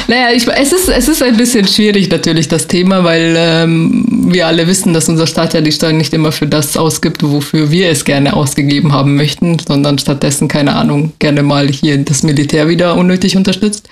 naja, 0.07 0.31
ich, 0.35 0.49
es, 0.49 0.73
ist, 0.73 0.89
es 0.89 1.07
ist 1.07 1.23
ein 1.23 1.37
bisschen 1.37 1.69
schwierig 1.69 2.11
natürlich 2.11 2.49
das 2.49 2.67
Thema, 2.67 3.05
weil 3.05 3.35
ähm, 3.37 4.07
wir 4.33 4.47
alle 4.47 4.67
wissen, 4.67 4.95
dass 4.95 5.09
unser 5.11 5.27
Staat 5.27 5.53
ja 5.53 5.61
die 5.61 5.73
Steuern 5.73 5.99
nicht 5.99 6.15
immer 6.15 6.33
für 6.33 6.47
das 6.47 6.79
ausgibt, 6.79 7.23
wofür 7.23 7.71
wir 7.71 7.91
es 7.91 8.07
gerne 8.07 8.35
ausgegeben 8.35 8.93
haben 8.93 9.17
möchten, 9.17 9.59
sondern 9.59 9.99
stattdessen, 9.99 10.49
keine 10.49 10.75
Ahnung, 10.77 11.13
gerne 11.19 11.43
mal 11.43 11.69
hier 11.69 11.99
das 11.99 12.23
Militär 12.23 12.69
wieder 12.69 12.97
unnötig 12.97 13.37
unterstützt. 13.37 13.91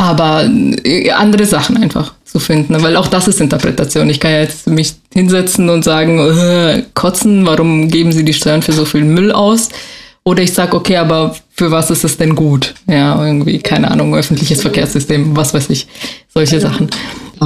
Aber 0.00 0.48
äh, 0.82 1.10
andere 1.10 1.44
Sachen 1.44 1.76
einfach 1.76 2.14
zu 2.24 2.38
finden, 2.38 2.82
weil 2.82 2.96
auch 2.96 3.08
das 3.08 3.28
ist 3.28 3.38
Interpretation. 3.38 4.08
Ich 4.08 4.18
kann 4.18 4.30
ja 4.30 4.40
jetzt 4.40 4.66
mich 4.66 4.94
hinsetzen 5.12 5.68
und 5.68 5.84
sagen, 5.84 6.18
äh, 6.18 6.84
kotzen, 6.94 7.44
warum 7.44 7.88
geben 7.88 8.10
Sie 8.10 8.24
die 8.24 8.32
Steuern 8.32 8.62
für 8.62 8.72
so 8.72 8.86
viel 8.86 9.04
Müll 9.04 9.30
aus? 9.30 9.68
Oder 10.24 10.42
ich 10.42 10.54
sage, 10.54 10.74
okay, 10.74 10.96
aber 10.96 11.36
für 11.50 11.70
was 11.70 11.90
ist 11.90 12.04
es 12.04 12.16
denn 12.16 12.34
gut? 12.34 12.74
Ja, 12.86 13.22
irgendwie, 13.22 13.58
keine 13.58 13.90
Ahnung, 13.90 14.14
öffentliches 14.14 14.62
Verkehrssystem, 14.62 15.36
was 15.36 15.52
weiß 15.52 15.68
ich, 15.68 15.86
solche 16.32 16.60
Sachen. 16.60 16.88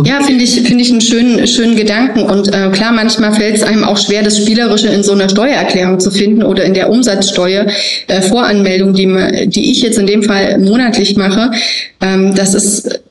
Ja, 0.03 0.21
finde 0.23 0.43
ich, 0.43 0.61
finde 0.63 0.83
ich 0.83 0.91
einen 0.91 1.01
schönen, 1.01 1.47
schönen 1.47 1.77
Gedanken. 1.77 2.23
Und 2.23 2.49
äh, 2.49 2.71
klar, 2.73 2.93
manchmal 2.93 3.33
fällt 3.33 3.55
es 3.55 3.63
einem 3.63 3.85
auch 3.85 3.97
schwer, 3.97 4.23
das 4.25 4.39
Spielerische 4.39 4.89
in 4.89 5.05
so 5.05 5.13
einer 5.13 5.29
Steuererklärung 5.29 6.01
zu 6.01 6.11
finden 6.11 6.43
oder 6.43 6.65
in 6.65 6.75
der 6.75 6.91
Umsatzsteuer 6.91 7.67
äh, 8.09 8.23
Voranmeldung, 8.23 8.93
die, 8.93 9.07
die 9.47 9.71
ich 9.71 9.83
jetzt 9.83 9.99
in 9.99 10.07
dem 10.07 10.25
Fall 10.25 10.59
monatlich 10.59 11.17
mache. 11.17 11.53
Ähm, 12.01 12.35
das 12.35 12.55
ist 12.55 13.03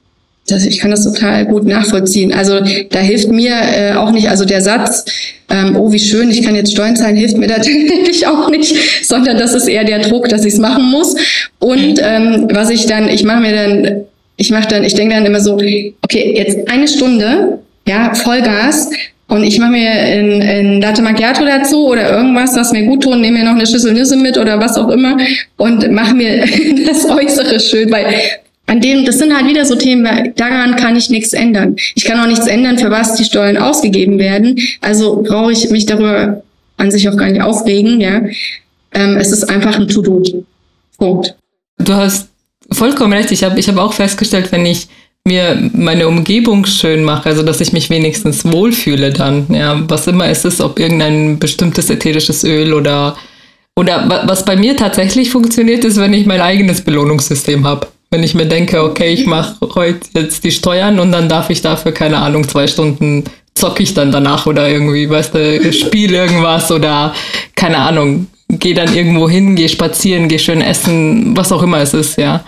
das, 0.47 0.65
ich 0.65 0.79
kann 0.79 0.91
das 0.91 1.05
total 1.05 1.45
gut 1.45 1.65
nachvollziehen. 1.65 2.33
Also 2.33 2.59
da 2.89 2.99
hilft 2.99 3.29
mir 3.29 3.53
äh, 3.53 3.93
auch 3.93 4.11
nicht, 4.11 4.29
also 4.29 4.43
der 4.43 4.61
Satz, 4.61 5.05
ähm, 5.49 5.77
oh 5.77 5.91
wie 5.93 5.99
schön, 5.99 6.29
ich 6.29 6.43
kann 6.43 6.53
jetzt 6.53 6.73
Steuern 6.73 6.97
zahlen, 6.97 7.15
hilft 7.15 7.37
mir 7.37 7.47
tatsächlich 7.55 8.27
auch 8.27 8.49
nicht, 8.49 8.75
sondern 9.05 9.37
das 9.37 9.53
ist 9.53 9.67
eher 9.67 9.85
der 9.85 9.99
Druck, 9.99 10.27
dass 10.27 10.43
ich 10.43 10.53
es 10.53 10.59
machen 10.59 10.83
muss. 10.83 11.15
Und 11.59 11.99
ähm, 12.01 12.47
was 12.51 12.69
ich 12.69 12.87
dann, 12.87 13.07
ich 13.07 13.23
mache 13.23 13.39
mir 13.39 13.55
dann, 13.55 14.03
ich 14.37 14.49
mache 14.51 14.67
dann, 14.67 14.83
ich 14.83 14.95
denke 14.95 15.15
dann 15.15 15.25
immer 15.25 15.39
so, 15.39 15.53
okay, 15.55 16.33
jetzt 16.35 16.67
eine 16.69 16.87
Stunde, 16.87 17.59
ja, 17.87 18.13
Vollgas. 18.13 18.89
Und 19.27 19.43
ich 19.43 19.57
mache 19.57 19.71
mir 19.71 19.89
ein, 19.89 20.41
ein 20.41 20.81
Latte 20.81 21.01
Macchiato 21.01 21.43
dazu 21.45 21.87
oder 21.87 22.17
irgendwas, 22.17 22.55
was 22.55 22.71
mir 22.71 22.83
gut 22.85 23.03
tut, 23.03 23.17
nehme 23.19 23.39
mir 23.39 23.45
noch 23.45 23.55
eine 23.55 23.65
Schüssel 23.65 23.93
Nüsse 23.93 24.17
mit 24.17 24.37
oder 24.37 24.59
was 24.59 24.77
auch 24.77 24.89
immer 24.89 25.17
und 25.57 25.89
mache 25.91 26.13
mir 26.13 26.45
das 26.87 27.09
Äußere 27.09 27.59
schön, 27.59 27.89
weil 27.89 28.05
an 28.67 28.79
dem, 28.79 29.05
das 29.05 29.19
sind 29.19 29.35
halt 29.35 29.47
wieder 29.47 29.65
so 29.65 29.75
Themen, 29.75 30.33
daran 30.35 30.75
kann 30.75 30.95
ich 30.95 31.09
nichts 31.09 31.33
ändern. 31.33 31.75
Ich 31.95 32.05
kann 32.05 32.19
auch 32.19 32.27
nichts 32.27 32.47
ändern, 32.47 32.77
für 32.77 32.91
was 32.91 33.15
die 33.15 33.23
Steuern 33.23 33.57
ausgegeben 33.57 34.19
werden. 34.19 34.59
Also 34.81 35.23
brauche 35.23 35.51
ich 35.51 35.69
mich 35.69 35.85
darüber 35.85 36.43
an 36.77 36.91
sich 36.91 37.07
auch 37.09 37.17
gar 37.17 37.29
nicht 37.29 37.41
aufregen, 37.41 38.01
ja. 38.01 38.21
Ähm, 38.93 39.17
es 39.17 39.31
ist 39.31 39.49
einfach 39.49 39.79
ein 39.79 39.87
To-Do. 39.87 40.45
Punkt. 40.97 41.35
Du 41.79 41.93
hast 41.93 42.29
vollkommen 42.73 43.13
recht. 43.13 43.31
Ich 43.31 43.43
habe 43.43 43.59
ich 43.59 43.67
hab 43.67 43.77
auch 43.77 43.93
festgestellt, 43.93 44.51
wenn 44.51 44.65
ich 44.65 44.87
mir 45.25 45.69
meine 45.73 46.07
Umgebung 46.07 46.65
schön 46.65 47.03
mache, 47.03 47.29
also 47.29 47.43
dass 47.43 47.61
ich 47.61 47.71
mich 47.71 47.89
wenigstens 47.89 48.43
wohlfühle 48.43 49.11
dann, 49.11 49.47
ja, 49.49 49.81
was 49.87 50.07
immer 50.07 50.27
es 50.27 50.43
ist, 50.43 50.59
ob 50.59 50.79
irgendein 50.79 51.39
bestimmtes 51.39 51.89
ätherisches 51.89 52.43
Öl 52.43 52.73
oder 52.73 53.15
oder 53.75 54.23
was 54.27 54.45
bei 54.45 54.55
mir 54.55 54.75
tatsächlich 54.77 55.31
funktioniert, 55.31 55.83
ist, 55.83 55.97
wenn 55.97 56.13
ich 56.13 56.27
mein 56.27 56.41
eigenes 56.41 56.81
Belohnungssystem 56.81 57.65
habe. 57.65 57.87
Wenn 58.11 58.21
ich 58.23 58.35
mir 58.35 58.45
denke, 58.45 58.83
okay, 58.83 59.11
ich 59.11 59.25
mache 59.25 59.55
heute 59.73 60.01
jetzt 60.13 60.43
die 60.43 60.51
Steuern 60.51 60.99
und 60.99 61.11
dann 61.11 61.27
darf 61.27 61.49
ich 61.49 61.61
dafür, 61.61 61.91
keine 61.91 62.17
Ahnung, 62.17 62.47
zwei 62.47 62.67
Stunden 62.67 63.23
zocke 63.55 63.81
ich 63.81 63.95
dann 63.95 64.11
danach 64.11 64.45
oder 64.45 64.69
irgendwie, 64.69 65.09
weißt 65.09 65.33
du, 65.33 65.73
spiele 65.73 66.17
irgendwas 66.17 66.71
oder 66.71 67.15
keine 67.55 67.77
Ahnung, 67.77 68.27
gehe 68.49 68.75
dann 68.75 68.93
irgendwo 68.93 69.27
hin, 69.27 69.55
gehe 69.55 69.69
spazieren, 69.69 70.27
gehe 70.27 70.39
schön 70.39 70.61
essen, 70.61 71.35
was 71.35 71.51
auch 71.51 71.63
immer 71.63 71.79
es 71.79 71.95
ist, 71.95 72.17
ja. 72.17 72.43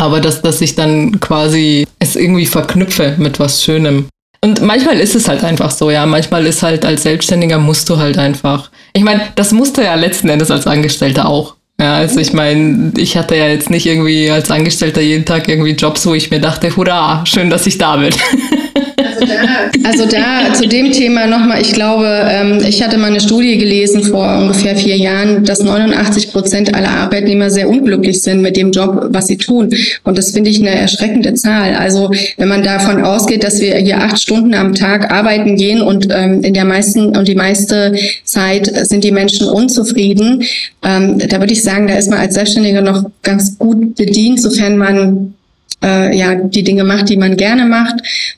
Aber 0.00 0.20
dass, 0.20 0.40
dass 0.40 0.60
ich 0.62 0.74
dann 0.74 1.20
quasi 1.20 1.86
es 1.98 2.16
irgendwie 2.16 2.46
verknüpfe 2.46 3.16
mit 3.18 3.38
was 3.38 3.62
Schönem. 3.62 4.06
Und 4.42 4.62
manchmal 4.62 4.98
ist 4.98 5.14
es 5.14 5.28
halt 5.28 5.44
einfach 5.44 5.70
so, 5.70 5.90
ja. 5.90 6.06
Manchmal 6.06 6.46
ist 6.46 6.62
halt 6.62 6.86
als 6.86 7.02
Selbstständiger 7.02 7.58
musst 7.58 7.88
du 7.90 7.98
halt 7.98 8.16
einfach. 8.16 8.70
Ich 8.94 9.04
meine, 9.04 9.20
das 9.36 9.52
musst 9.52 9.76
du 9.76 9.82
ja 9.82 9.94
letzten 9.96 10.30
Endes 10.30 10.50
als 10.50 10.66
Angestellter 10.66 11.28
auch. 11.28 11.56
Ja, 11.78 11.96
also 11.96 12.18
ich 12.18 12.32
meine, 12.32 12.92
ich 12.96 13.16
hatte 13.16 13.36
ja 13.36 13.48
jetzt 13.48 13.68
nicht 13.68 13.86
irgendwie 13.86 14.30
als 14.30 14.50
Angestellter 14.50 15.02
jeden 15.02 15.26
Tag 15.26 15.48
irgendwie 15.48 15.72
Jobs, 15.72 16.06
wo 16.06 16.14
ich 16.14 16.30
mir 16.30 16.40
dachte, 16.40 16.74
hurra, 16.74 17.24
schön, 17.26 17.50
dass 17.50 17.66
ich 17.66 17.76
da 17.76 17.96
bin. 17.96 18.14
Also 18.74 19.26
da, 19.26 19.70
also 19.88 20.06
da 20.06 20.54
zu 20.54 20.68
dem 20.68 20.92
Thema 20.92 21.26
nochmal, 21.26 21.60
ich 21.60 21.72
glaube, 21.72 22.06
ähm, 22.28 22.58
ich 22.66 22.82
hatte 22.82 22.98
mal 22.98 23.08
eine 23.08 23.20
Studie 23.20 23.58
gelesen 23.58 24.02
vor 24.02 24.38
ungefähr 24.38 24.76
vier 24.76 24.96
Jahren, 24.96 25.44
dass 25.44 25.62
89 25.62 26.32
Prozent 26.32 26.74
aller 26.74 26.90
Arbeitnehmer 26.90 27.50
sehr 27.50 27.68
unglücklich 27.68 28.22
sind 28.22 28.42
mit 28.42 28.56
dem 28.56 28.72
Job, 28.72 29.08
was 29.10 29.26
sie 29.26 29.36
tun. 29.36 29.70
Und 30.04 30.18
das 30.18 30.32
finde 30.32 30.50
ich 30.50 30.60
eine 30.60 30.70
erschreckende 30.70 31.34
Zahl. 31.34 31.74
Also 31.74 32.10
wenn 32.36 32.48
man 32.48 32.62
davon 32.62 33.02
ausgeht, 33.02 33.44
dass 33.44 33.60
wir 33.60 33.76
hier 33.76 33.98
acht 33.98 34.20
Stunden 34.20 34.54
am 34.54 34.74
Tag 34.74 35.10
arbeiten 35.10 35.56
gehen 35.56 35.82
und 35.82 36.08
ähm, 36.10 36.42
in 36.42 36.54
der 36.54 36.64
meisten 36.64 37.16
und 37.16 37.28
die 37.28 37.34
meiste 37.34 37.94
Zeit 38.24 38.70
sind 38.86 39.04
die 39.04 39.12
Menschen 39.12 39.48
unzufrieden, 39.48 40.42
ähm, 40.82 41.18
da 41.18 41.40
würde 41.40 41.52
ich 41.52 41.62
sagen, 41.62 41.88
da 41.88 41.94
ist 41.94 42.10
man 42.10 42.18
als 42.18 42.34
Selbstständiger 42.34 42.82
noch 42.82 43.04
ganz 43.22 43.58
gut 43.58 43.96
bedient, 43.96 44.40
sofern 44.40 44.76
man 44.76 45.34
äh, 45.82 46.16
ja 46.16 46.34
die 46.34 46.64
Dinge 46.64 46.84
macht, 46.84 47.08
die 47.08 47.16
man 47.16 47.36
gerne 47.36 47.66
macht. 47.66 47.96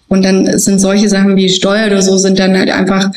Und 0.09 0.25
dann 0.25 0.59
sind 0.59 0.81
solche 0.81 1.09
Sachen 1.09 1.37
wie 1.37 1.49
Steuer 1.49 1.87
oder 1.87 2.03
so 2.03 2.17
sind 2.17 2.39
dann 2.39 2.57
halt 2.57 2.71
einfach 2.71 3.11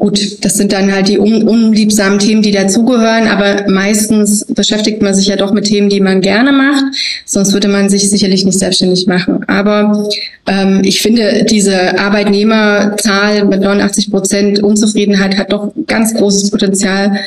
Gut, 0.00 0.42
das 0.42 0.54
sind 0.54 0.72
dann 0.72 0.90
halt 0.90 1.08
die 1.08 1.18
un 1.18 1.46
unliebsamen 1.46 2.18
Themen, 2.18 2.40
die 2.40 2.52
dazugehören, 2.52 3.28
aber 3.28 3.68
meistens 3.68 4.46
beschäftigt 4.46 5.02
man 5.02 5.12
sich 5.12 5.26
ja 5.26 5.36
doch 5.36 5.52
mit 5.52 5.66
Themen, 5.66 5.90
die 5.90 6.00
man 6.00 6.22
gerne 6.22 6.52
macht, 6.52 6.84
sonst 7.26 7.52
würde 7.52 7.68
man 7.68 7.90
sich 7.90 8.08
sicherlich 8.08 8.46
nicht 8.46 8.58
selbstständig 8.58 9.06
machen. 9.06 9.44
Aber 9.46 10.08
ähm, 10.46 10.80
ich 10.84 11.02
finde, 11.02 11.44
diese 11.44 11.98
Arbeitnehmerzahl 11.98 13.44
mit 13.44 13.60
89 13.60 14.10
Prozent 14.10 14.62
Unzufriedenheit 14.62 15.36
hat 15.36 15.52
doch 15.52 15.74
ganz 15.86 16.14
großes 16.14 16.50
Potenzial, 16.50 17.20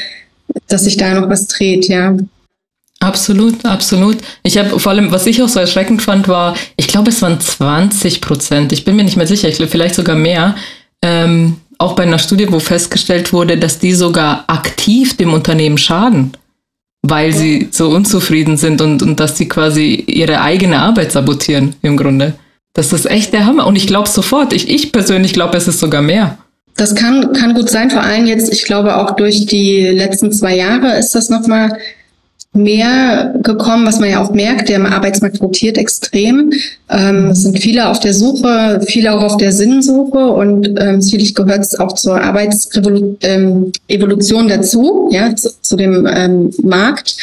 dass 0.68 0.86
sich 0.86 0.98
da 0.98 1.14
noch 1.14 1.30
was 1.30 1.46
dreht, 1.46 1.88
ja. 1.88 2.18
Absolut, 3.04 3.66
absolut. 3.66 4.18
Ich 4.44 4.58
habe 4.58 4.80
vor 4.80 4.94
allem, 4.94 5.12
was 5.12 5.26
ich 5.26 5.44
auch 5.44 5.50
so 5.50 5.60
erschreckend 5.60 6.02
fand, 6.02 6.30
war, 6.30 6.56
ich 6.78 6.88
glaube, 6.88 7.10
es 7.10 7.22
waren 7.22 7.38
20 7.38 8.22
Prozent. 8.22 8.72
Ich 8.72 8.86
bin 8.86 8.96
mir 8.96 9.04
nicht 9.04 9.18
mehr 9.18 9.28
sicher, 9.28 9.50
ich 9.50 9.58
glaube 9.58 9.70
vielleicht 9.70 9.96
sogar 9.96 10.16
mehr. 10.16 10.56
Ähm, 11.02 11.58
auch 11.80 11.96
bei 11.96 12.04
einer 12.04 12.18
Studie, 12.18 12.50
wo 12.50 12.60
festgestellt 12.60 13.34
wurde, 13.34 13.58
dass 13.58 13.78
die 13.78 13.92
sogar 13.92 14.46
aktiv 14.48 15.18
dem 15.18 15.34
Unternehmen 15.34 15.78
schaden, 15.78 16.32
weil 17.02 17.34
sie 17.34 17.68
so 17.72 17.90
unzufrieden 17.90 18.56
sind 18.56 18.80
und, 18.80 19.04
und 19.04 19.20
dass 19.20 19.38
sie 19.38 19.50
quasi 19.50 19.96
ihre 20.08 20.40
eigene 20.40 20.80
Arbeit 20.80 21.12
sabotieren 21.12 21.76
im 21.82 21.98
Grunde. 21.98 22.36
Das 22.72 22.94
ist 22.94 23.06
echt 23.06 23.34
der 23.34 23.46
Hammer. 23.46 23.68
Und 23.68 23.76
ich 23.76 23.86
glaube 23.86 24.08
sofort, 24.08 24.54
ich, 24.54 24.70
ich 24.70 24.94
persönlich 24.94 25.34
glaube, 25.34 25.58
es 25.58 25.68
ist 25.68 25.82
sogar 25.82 26.02
mehr. 26.02 26.38
Das 26.78 26.96
kann, 26.96 27.34
kann 27.34 27.54
gut 27.54 27.70
sein, 27.70 27.92
vor 27.92 28.02
allem 28.02 28.26
jetzt, 28.28 28.52
ich 28.52 28.64
glaube 28.64 28.96
auch 28.96 29.18
durch 29.18 29.46
die 29.46 29.82
letzten 29.90 30.32
zwei 30.32 30.56
Jahre 30.56 30.98
ist 30.98 31.14
das 31.14 31.30
nochmal 31.30 31.78
mehr 32.54 33.34
gekommen, 33.42 33.86
was 33.86 34.00
man 34.00 34.10
ja 34.10 34.24
auch 34.24 34.32
merkt, 34.32 34.70
der 34.70 34.80
Arbeitsmarkt 34.86 35.42
rotiert 35.42 35.78
extrem. 35.78 36.54
Ähm, 36.90 37.30
es 37.32 37.42
sind 37.42 37.60
viele 37.60 37.90
auf 37.90 38.00
der 38.00 38.14
Suche, 38.14 38.82
viele 38.86 39.14
auch 39.14 39.24
auf 39.24 39.38
der 39.38 39.52
Sinnsuche 39.52 40.28
und 40.28 40.80
ähm, 40.80 41.02
sicherlich 41.02 41.34
gehört 41.34 41.62
es 41.62 41.80
auch 41.80 41.94
zur 41.94 42.22
Arbeitsevolution 42.22 43.72
ähm, 44.44 44.48
dazu, 44.48 45.10
ja, 45.12 45.36
zu, 45.36 45.50
zu 45.62 45.76
dem 45.76 46.08
ähm, 46.08 46.54
Markt 46.62 47.16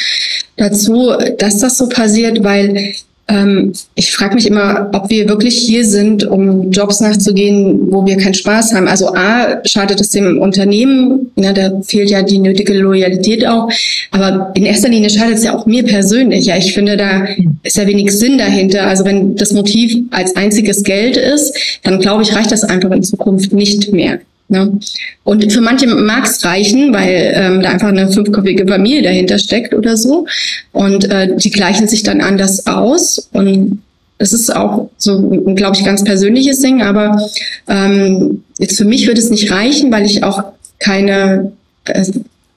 dazu, 0.57 1.13
dass 1.37 1.59
das 1.59 1.77
so 1.77 1.87
passiert, 1.87 2.43
weil 2.43 2.93
ähm, 3.31 3.71
ich 3.95 4.11
frage 4.11 4.35
mich 4.35 4.45
immer, 4.45 4.89
ob 4.93 5.09
wir 5.09 5.29
wirklich 5.29 5.55
hier 5.55 5.85
sind, 5.85 6.25
um 6.25 6.69
Jobs 6.71 6.99
nachzugehen, 6.99 7.91
wo 7.91 8.05
wir 8.05 8.17
keinen 8.17 8.33
Spaß 8.33 8.73
haben. 8.73 8.87
Also 8.87 9.13
A, 9.13 9.61
schadet 9.65 10.01
es 10.01 10.09
dem 10.09 10.39
Unternehmen, 10.39 11.31
ja, 11.37 11.53
da 11.53 11.81
fehlt 11.81 12.09
ja 12.09 12.21
die 12.23 12.39
nötige 12.39 12.73
Loyalität 12.73 13.47
auch. 13.47 13.69
Aber 14.11 14.51
in 14.55 14.65
erster 14.65 14.89
Linie 14.89 15.09
schadet 15.09 15.35
es 15.35 15.43
ja 15.43 15.55
auch 15.55 15.65
mir 15.65 15.83
persönlich. 15.83 16.45
Ja, 16.45 16.57
ich 16.57 16.73
finde, 16.73 16.97
da 16.97 17.25
ist 17.63 17.77
ja 17.77 17.87
wenig 17.87 18.11
Sinn 18.11 18.37
dahinter. 18.37 18.87
Also 18.87 19.05
wenn 19.05 19.35
das 19.35 19.53
Motiv 19.53 19.97
als 20.11 20.35
einziges 20.35 20.83
Geld 20.83 21.15
ist, 21.15 21.55
dann 21.83 21.99
glaube 21.99 22.23
ich, 22.23 22.35
reicht 22.35 22.51
das 22.51 22.63
einfach 22.63 22.91
in 22.91 23.03
Zukunft 23.03 23.53
nicht 23.53 23.93
mehr. 23.93 24.19
Ne? 24.51 24.79
Und 25.23 25.51
für 25.51 25.61
manche 25.61 25.87
mag 25.87 26.25
es 26.25 26.43
reichen, 26.43 26.93
weil 26.93 27.31
ähm, 27.33 27.61
da 27.61 27.69
einfach 27.69 27.87
eine 27.87 28.11
fünfköpfige 28.11 28.67
Familie 28.67 29.01
dahinter 29.01 29.39
steckt 29.39 29.73
oder 29.73 29.95
so. 29.95 30.27
Und 30.73 31.09
äh, 31.09 31.37
die 31.37 31.51
gleichen 31.51 31.87
sich 31.87 32.03
dann 32.03 32.19
anders 32.19 32.67
aus. 32.67 33.29
Und 33.31 33.81
es 34.17 34.33
ist 34.33 34.53
auch 34.53 34.89
so, 34.97 35.21
glaube 35.55 35.77
ich, 35.77 35.85
ganz 35.85 36.03
persönliches 36.03 36.59
Ding. 36.59 36.81
Aber 36.81 37.29
ähm, 37.69 38.43
jetzt 38.59 38.77
für 38.77 38.83
mich 38.83 39.07
würde 39.07 39.21
es 39.21 39.29
nicht 39.29 39.49
reichen, 39.49 39.89
weil 39.89 40.05
ich 40.05 40.21
auch 40.21 40.43
keine 40.79 41.53
äh, 41.85 42.05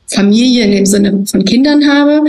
Familie 0.08 0.64
in 0.64 0.72
dem 0.72 0.86
Sinne 0.86 1.24
von 1.26 1.44
Kindern 1.44 1.88
habe. 1.88 2.22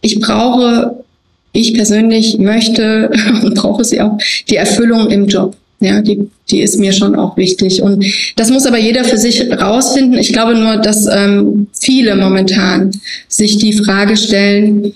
Ich 0.00 0.20
brauche, 0.20 1.04
ich 1.52 1.74
persönlich 1.74 2.38
möchte 2.38 3.10
und 3.42 3.54
brauche 3.56 3.84
sie 3.84 4.00
auch, 4.00 4.16
die 4.48 4.56
Erfüllung 4.56 5.10
im 5.10 5.26
Job. 5.26 5.54
Ja, 5.80 6.00
die, 6.00 6.30
die 6.50 6.62
ist 6.62 6.78
mir 6.78 6.92
schon 6.92 7.14
auch 7.14 7.36
wichtig. 7.36 7.82
Und 7.82 8.04
das 8.36 8.50
muss 8.50 8.66
aber 8.66 8.78
jeder 8.78 9.04
für 9.04 9.16
sich 9.16 9.50
rausfinden. 9.50 10.18
Ich 10.18 10.32
glaube 10.32 10.54
nur, 10.54 10.76
dass 10.76 11.06
ähm, 11.06 11.66
viele 11.78 12.16
momentan 12.16 12.90
sich 13.28 13.58
die 13.58 13.72
Frage 13.72 14.16
stellen, 14.16 14.92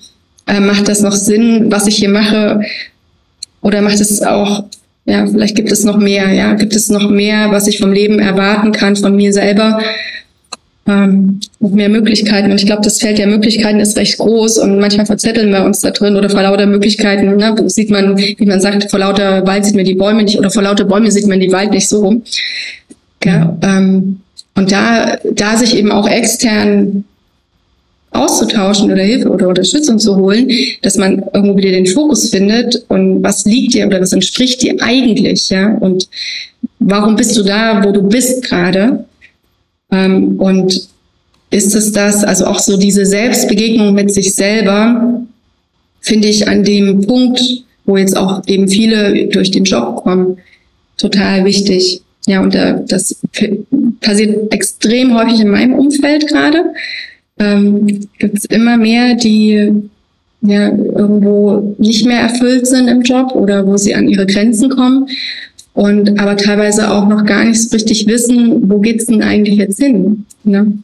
äh, 0.47 0.61
macht 0.61 0.89
das 0.89 1.01
noch 1.01 1.15
Sinn, 1.15 1.71
was 1.71 1.87
ich 1.87 1.97
hier 1.97 2.11
mache? 2.11 2.61
Oder 3.63 3.81
macht 3.81 4.01
es 4.01 4.23
auch, 4.23 4.65
ja, 5.07 5.27
vielleicht 5.27 5.57
gibt 5.57 5.73
es 5.73 5.85
noch 5.85 5.97
mehr, 5.97 6.33
ja, 6.33 6.55
gibt 6.55 6.75
es 6.75 6.91
noch 6.91 7.09
mehr, 7.09 7.51
was 7.51 7.67
ich 7.67 7.79
vom 7.79 7.93
Leben 7.93 8.19
erwarten 8.19 8.73
kann, 8.73 8.97
von 8.97 9.17
mir 9.17 9.33
selber? 9.33 9.81
Ähm, 10.87 11.41
mehr 11.61 11.89
Möglichkeiten. 11.89 12.51
Und 12.51 12.61
ich 12.61 12.67
glaube, 12.67 12.83
das 12.83 12.99
Feld 12.99 13.19
der 13.19 13.27
Möglichkeiten 13.27 13.81
ist 13.81 13.97
recht 13.97 14.19
groß 14.19 14.59
und 14.59 14.79
manchmal 14.79 15.07
verzetteln 15.07 15.51
wir 15.51 15.65
uns 15.65 15.81
da 15.81 15.91
drin 15.91 16.17
oder 16.17 16.29
vor 16.29 16.43
lauter 16.43 16.67
Möglichkeiten 16.67 17.37
ne, 17.37 17.55
sieht 17.69 17.91
man, 17.91 18.19
wie 18.19 18.47
man 18.47 18.61
sagt, 18.61 18.91
vor 18.91 18.99
lauter 18.99 19.47
Wald 19.47 19.65
sieht 19.65 19.77
man 19.77 19.85
die 19.85 19.95
Bäume 19.95 20.23
nicht 20.23 20.39
oder 20.39 20.51
vor 20.51 20.63
lauter 20.63 20.85
Bäume 20.85 21.11
sieht 21.11 21.27
man 21.27 21.41
die 21.41 21.53
Wald 21.53 21.71
nicht 21.71 21.89
so 21.89 22.01
rum. 22.01 22.23
Ja, 23.25 23.57
ähm, 23.63 24.21
und 24.55 24.71
da, 24.71 25.17
da 25.33 25.57
sich 25.57 25.77
eben 25.77 25.91
auch 25.91 26.07
extern 26.07 27.05
auszutauschen 28.11 28.93
oder 28.93 29.03
Hilfe 29.03 29.29
oder 29.29 29.49
Unterstützung 29.49 29.99
zu 29.99 30.17
holen, 30.17 30.49
dass 30.83 30.97
man 30.97 31.25
irgendwo 31.33 31.57
wieder 31.57 31.73
den 31.73 31.87
Fokus 31.87 32.31
findet 32.31 32.85
und 32.89 33.23
was 33.25 33.45
liegt 33.45 33.75
dir 33.75 33.87
oder 33.87 34.01
was 34.01 34.13
entspricht 34.13 34.63
dir 34.63 34.77
eigentlich, 34.81 35.49
ja, 35.49 35.75
und 35.79 36.09
warum 36.79 37.17
bist 37.17 37.37
du 37.37 37.43
da, 37.43 37.83
wo 37.83 37.91
du 37.91 38.03
bist 38.03 38.45
gerade 38.45 39.05
ähm, 39.95 40.41
und 40.41 40.89
ist 41.51 41.75
es 41.75 41.93
das, 41.93 42.25
also 42.25 42.47
auch 42.47 42.59
so 42.59 42.77
diese 42.77 43.07
Selbstbegegnung 43.07 43.95
mit 43.95 44.13
sich 44.13 44.35
selber, 44.35 45.23
finde 46.01 46.29
ich 46.29 46.49
an 46.49 46.65
dem 46.65 47.07
Punkt 47.07 47.41
wo 47.85 47.97
jetzt 47.97 48.17
auch 48.17 48.43
eben 48.47 48.69
viele 48.69 49.27
durch 49.29 49.51
den 49.51 49.65
Job 49.65 50.03
kommen, 50.03 50.39
total 50.97 51.45
wichtig. 51.45 52.03
Ja, 52.27 52.41
und 52.41 52.55
äh, 52.55 52.77
das 52.87 53.21
passiert 54.01 54.53
extrem 54.53 55.15
häufig 55.15 55.41
in 55.41 55.51
meinem 55.51 55.75
Umfeld 55.75 56.27
gerade. 56.27 56.73
Ähm, 57.39 58.09
Gibt 58.19 58.39
es 58.39 58.45
immer 58.47 58.77
mehr, 58.77 59.15
die 59.15 59.73
ja 60.41 60.69
irgendwo 60.69 61.75
nicht 61.79 62.07
mehr 62.07 62.21
erfüllt 62.21 62.67
sind 62.67 62.89
im 62.89 63.03
Job 63.03 63.35
oder 63.35 63.67
wo 63.67 63.77
sie 63.77 63.95
an 63.95 64.09
ihre 64.09 64.27
Grenzen 64.27 64.71
kommen 64.71 65.07
und 65.75 66.19
aber 66.19 66.37
teilweise 66.37 66.91
auch 66.91 67.07
noch 67.07 67.25
gar 67.25 67.45
nicht 67.45 67.73
richtig 67.73 68.07
wissen, 68.07 68.71
wo 68.71 68.79
geht's 68.79 69.07
denn 69.07 69.23
eigentlich 69.23 69.57
jetzt 69.57 69.79
hin? 69.79 70.25
Ne? 70.45 70.79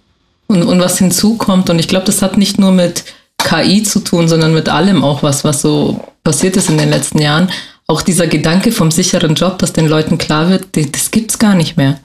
Und, 0.49 0.65
und 0.65 0.81
was 0.81 0.99
hinzukommt, 0.99 1.71
und 1.71 1.79
ich 1.79 1.89
glaube, 1.89 2.07
das 2.07 2.23
hat 2.23 2.37
nicht 2.37 2.59
nur 2.59 2.73
mit 2.73 3.05
KI 3.39 3.85
zu 3.85 4.01
tun, 4.01 4.29
sondern 4.29 4.53
mit 4.53 4.69
allem 4.69 5.05
auch 5.05 5.23
was, 5.23 5.45
was 5.45 5.63
so 5.63 6.01
passiert 6.25 6.57
ist 6.57 6.69
in 6.69 6.77
den 6.77 6.91
letzten 6.91 7.21
Jahren. 7.21 7.49
Auch 7.87 8.03
dieser 8.03 8.27
Gedanke 8.27 8.73
vom 8.73 8.91
sicheren 8.91 9.35
Job, 9.37 9.59
dass 9.59 9.73
den 9.73 9.87
Leuten 9.87 10.19
klar 10.19 10.51
wird, 10.51 10.67
das 10.75 11.11
gibt's 11.11 11.39
gar 11.39 11.55
nicht 11.55 11.77
mehr. 11.77 11.99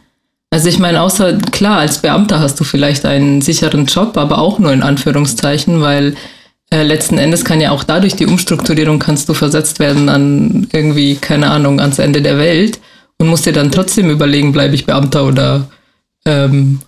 Also 0.51 0.69
ich 0.69 0.79
meine, 0.79 1.01
außer 1.01 1.37
klar, 1.51 1.79
als 1.79 1.97
Beamter 1.97 2.39
hast 2.39 2.59
du 2.59 2.63
vielleicht 2.63 3.05
einen 3.05 3.41
sicheren 3.41 3.87
Job, 3.87 4.15
aber 4.15 4.37
auch 4.37 4.59
nur 4.59 4.71
in 4.71 4.83
Anführungszeichen, 4.83 5.81
weil 5.81 6.15
äh, 6.71 6.83
letzten 6.83 7.17
Endes 7.17 7.45
kann 7.45 7.61
ja 7.61 7.71
auch 7.71 7.83
dadurch 7.83 8.15
die 8.15 8.25
Umstrukturierung 8.25 8.99
kannst 8.99 9.29
du 9.29 9.33
versetzt 9.33 9.79
werden 9.79 10.09
an 10.09 10.67
irgendwie, 10.73 11.15
keine 11.15 11.51
Ahnung, 11.51 11.79
ans 11.79 11.99
Ende 11.99 12.21
der 12.21 12.37
Welt 12.37 12.79
und 13.17 13.27
musst 13.27 13.45
dir 13.45 13.53
dann 13.53 13.71
trotzdem 13.71 14.09
überlegen, 14.09 14.51
bleibe 14.51 14.75
ich 14.75 14.85
Beamter 14.85 15.25
oder 15.25 15.69
ähm, 16.25 16.79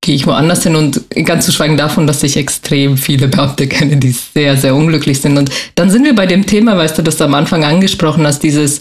gehe 0.00 0.14
ich 0.14 0.26
woanders 0.26 0.62
hin 0.62 0.76
und 0.76 1.02
ganz 1.24 1.46
zu 1.46 1.52
schweigen 1.52 1.76
davon, 1.76 2.06
dass 2.06 2.22
ich 2.22 2.36
extrem 2.36 2.96
viele 2.96 3.28
Beamte 3.28 3.66
kenne, 3.66 3.96
die 3.96 4.12
sehr, 4.12 4.56
sehr 4.56 4.74
unglücklich 4.74 5.20
sind. 5.20 5.36
Und 5.36 5.50
dann 5.74 5.90
sind 5.90 6.04
wir 6.04 6.14
bei 6.14 6.26
dem 6.26 6.46
Thema, 6.46 6.76
weißt 6.76 6.98
du, 6.98 7.02
das 7.02 7.16
du 7.16 7.24
am 7.24 7.34
Anfang 7.34 7.64
angesprochen 7.64 8.26
hast, 8.26 8.42
dieses, 8.42 8.78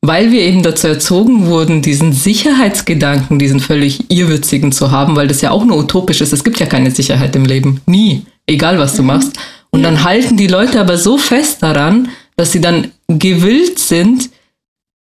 weil 0.00 0.30
wir 0.30 0.40
eben 0.40 0.62
dazu 0.62 0.86
erzogen 0.86 1.46
wurden, 1.46 1.82
diesen 1.82 2.12
Sicherheitsgedanken, 2.12 3.38
diesen 3.38 3.60
völlig 3.60 4.10
irrwitzigen 4.10 4.70
zu 4.70 4.90
haben, 4.90 5.16
weil 5.16 5.26
das 5.26 5.40
ja 5.40 5.50
auch 5.50 5.64
nur 5.64 5.78
utopisch 5.78 6.20
ist. 6.20 6.32
Es 6.32 6.44
gibt 6.44 6.60
ja 6.60 6.66
keine 6.66 6.92
Sicherheit 6.92 7.34
im 7.34 7.44
Leben. 7.44 7.80
Nie. 7.86 8.22
Egal, 8.46 8.78
was 8.78 8.96
du 8.96 9.02
machst. 9.02 9.36
Und 9.70 9.82
dann 9.82 10.04
halten 10.04 10.36
die 10.36 10.46
Leute 10.46 10.80
aber 10.80 10.96
so 10.96 11.18
fest 11.18 11.62
daran, 11.62 12.08
dass 12.36 12.52
sie 12.52 12.60
dann 12.60 12.92
gewillt 13.08 13.78
sind, 13.78 14.30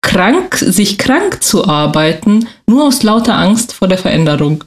krank, 0.02 0.56
sich 0.58 0.98
krank 0.98 1.44
zu 1.44 1.66
arbeiten, 1.66 2.48
nur 2.68 2.86
aus 2.86 3.04
lauter 3.04 3.38
Angst 3.38 3.74
vor 3.74 3.88
der 3.88 3.98
Veränderung. 3.98 4.64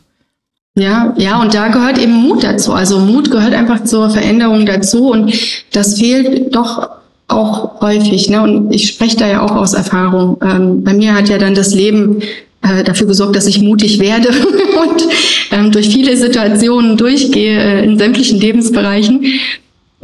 Ja, 0.77 1.15
ja, 1.17 1.41
und 1.41 1.55
da 1.55 1.69
gehört 1.69 1.99
eben 1.99 2.13
Mut 2.13 2.43
dazu. 2.43 2.73
Also 2.73 2.99
Mut 2.99 3.31
gehört 3.31 3.55
einfach 3.55 3.85
zur 3.85 4.11
Veränderung 4.11 4.67
dazu 4.67 5.11
und 5.11 5.33
das 5.73 5.99
fehlt 5.99 6.55
doch 6.55 6.89
auch 7.29 7.81
häufig. 7.81 8.29
Ne? 8.29 8.43
Und 8.43 8.75
ich 8.75 8.89
spreche 8.89 9.17
da 9.17 9.29
ja 9.29 9.43
auch 9.43 9.53
aus 9.53 9.75
Erfahrung. 9.75 10.39
Ähm, 10.43 10.83
bei 10.83 10.93
mir 10.93 11.15
hat 11.15 11.29
ja 11.29 11.39
dann 11.39 11.55
das 11.55 11.75
Leben 11.75 12.23
äh, 12.63 12.83
dafür 12.83 13.07
gesorgt, 13.07 13.37
dass 13.37 13.47
ich 13.47 13.61
mutig 13.61 14.01
werde 14.01 14.29
und 14.83 15.07
ähm, 15.53 15.71
durch 15.71 15.91
viele 15.91 16.17
Situationen 16.17 16.97
durchgehe 16.97 17.59
äh, 17.59 17.85
in 17.85 17.99
sämtlichen 17.99 18.41
Lebensbereichen. 18.41 19.25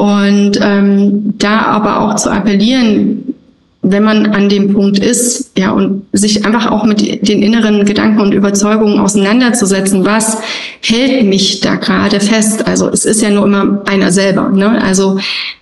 Und 0.01 0.59
ähm, 0.62 1.34
da 1.36 1.61
aber 1.61 2.01
auch 2.01 2.16
zu 2.16 2.30
appellieren, 2.30 3.34
wenn 3.82 4.03
man 4.03 4.28
an 4.28 4.48
dem 4.48 4.72
Punkt 4.72 4.98
ist, 4.98 5.51
ja, 5.59 5.72
und 5.72 6.07
sich 6.14 6.46
einfach 6.46 6.70
auch 6.70 6.84
mit 6.84 7.28
den 7.28 7.42
inneren 7.42 7.84
Gedanken 7.84 8.20
und 8.20 8.32
Überzeugungen 8.32 8.98
auseinanderzusetzen, 8.98 10.07
was 10.07 10.38
hält 10.80 11.26
mich 11.26 11.61
da 11.61 11.74
gerade 11.74 12.18
fest? 12.18 12.66
Also 12.66 12.88
es 12.88 13.05
ist 13.05 13.20
ja 13.20 13.28
nur 13.28 13.44
immer 13.44 13.82
einer 13.84 14.11
selber. 14.11 14.48
Ne? 14.48 14.82
Also 14.82 15.18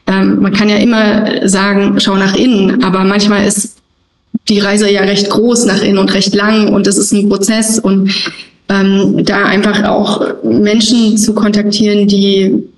ähm, 0.06 0.40
man 0.40 0.52
kann 0.52 0.68
ja 0.68 0.76
immer 0.76 1.48
sagen, 1.48 1.96
schau 1.98 2.14
nach 2.14 2.36
innen, 2.36 2.84
aber 2.84 3.02
manchmal 3.02 3.44
ist 3.44 3.78
die 4.48 4.60
Reise 4.60 4.88
ja 4.88 5.00
recht 5.00 5.30
groß 5.30 5.66
nach 5.66 5.82
innen 5.82 5.98
und 5.98 6.14
recht 6.14 6.32
lang 6.32 6.72
und 6.72 6.86
es 6.86 6.96
ist 6.96 7.10
ein 7.10 7.28
Prozess 7.28 7.80
und 7.80 8.14
ähm, 8.68 9.24
da 9.24 9.46
einfach 9.46 9.82
auch 9.82 10.22
Menschen 10.44 11.18
zu 11.18 11.34
kontaktieren, 11.34 12.06
die 12.06 12.68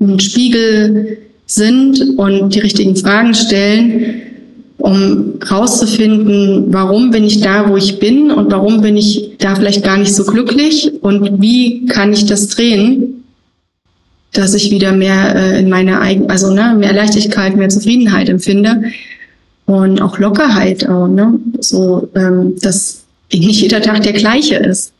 ein 0.00 0.20
Spiegel 0.20 1.18
sind 1.46 2.18
und 2.18 2.54
die 2.54 2.60
richtigen 2.60 2.96
Fragen 2.96 3.34
stellen 3.34 4.22
um 4.80 5.38
rauszufinden, 5.48 6.72
warum 6.72 7.10
bin 7.10 7.24
ich 7.24 7.40
da, 7.40 7.68
wo 7.68 7.76
ich 7.76 7.98
bin 7.98 8.30
und 8.30 8.50
warum 8.50 8.80
bin 8.80 8.96
ich 8.96 9.32
da 9.38 9.54
vielleicht 9.54 9.84
gar 9.84 9.98
nicht 9.98 10.14
so 10.14 10.24
glücklich 10.24 10.90
und 11.02 11.40
wie 11.40 11.86
kann 11.86 12.12
ich 12.12 12.26
das 12.26 12.48
drehen, 12.48 13.24
dass 14.32 14.54
ich 14.54 14.70
wieder 14.70 14.92
mehr 14.92 15.34
äh, 15.34 15.60
in 15.60 15.68
meine 15.68 16.00
eigene, 16.00 16.30
also 16.30 16.52
ne, 16.52 16.74
mehr 16.78 16.94
Leichtigkeit, 16.94 17.56
mehr 17.56 17.68
Zufriedenheit 17.68 18.28
empfinde 18.28 18.84
und 19.66 20.00
auch 20.00 20.18
Lockerheit, 20.18 20.88
auch, 20.88 21.08
ne, 21.08 21.38
so, 21.58 22.08
ähm, 22.14 22.54
dass 22.60 23.04
nicht 23.32 23.60
jeder 23.60 23.82
Tag 23.82 24.02
der 24.02 24.14
gleiche 24.14 24.56
ist. 24.56 24.92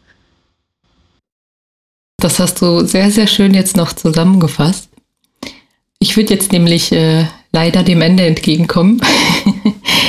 Das 2.19 2.39
hast 2.39 2.61
du 2.61 2.85
sehr, 2.85 3.11
sehr 3.11 3.27
schön 3.27 3.55
jetzt 3.55 3.79
noch 3.79 3.95
zusammengefasst. 3.95 4.90
Ich 6.03 6.17
würde 6.17 6.35
jetzt 6.35 6.51
nämlich 6.51 6.93
äh, 6.93 7.27
leider 7.53 7.83
dem 7.83 8.03
Ende 8.03 8.27
entgegenkommen. 8.27 9.01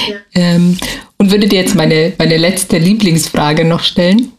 Ja. 0.10 0.18
ähm, 0.34 0.78
und 1.20 1.32
würde 1.32 1.48
dir 1.48 1.60
jetzt 1.60 1.76
meine, 1.76 2.14
meine 2.18 2.38
letzte 2.38 2.80
Lieblingsfrage 2.80 3.64
noch 3.66 3.82
stellen. 3.82 4.32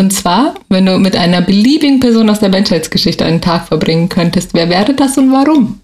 Und 0.00 0.12
zwar, 0.12 0.54
wenn 0.70 0.86
du 0.86 0.98
mit 0.98 1.16
einer 1.16 1.42
beliebigen 1.42 2.00
Person 2.00 2.30
aus 2.30 2.40
der 2.40 2.48
Menschheitsgeschichte 2.48 3.24
einen 3.24 3.42
Tag 3.42 3.68
verbringen 3.68 4.08
könntest, 4.08 4.54
wer 4.54 4.70
wäre 4.70 4.94
das 4.94 5.18
und 5.18 5.32
warum? 5.32 5.80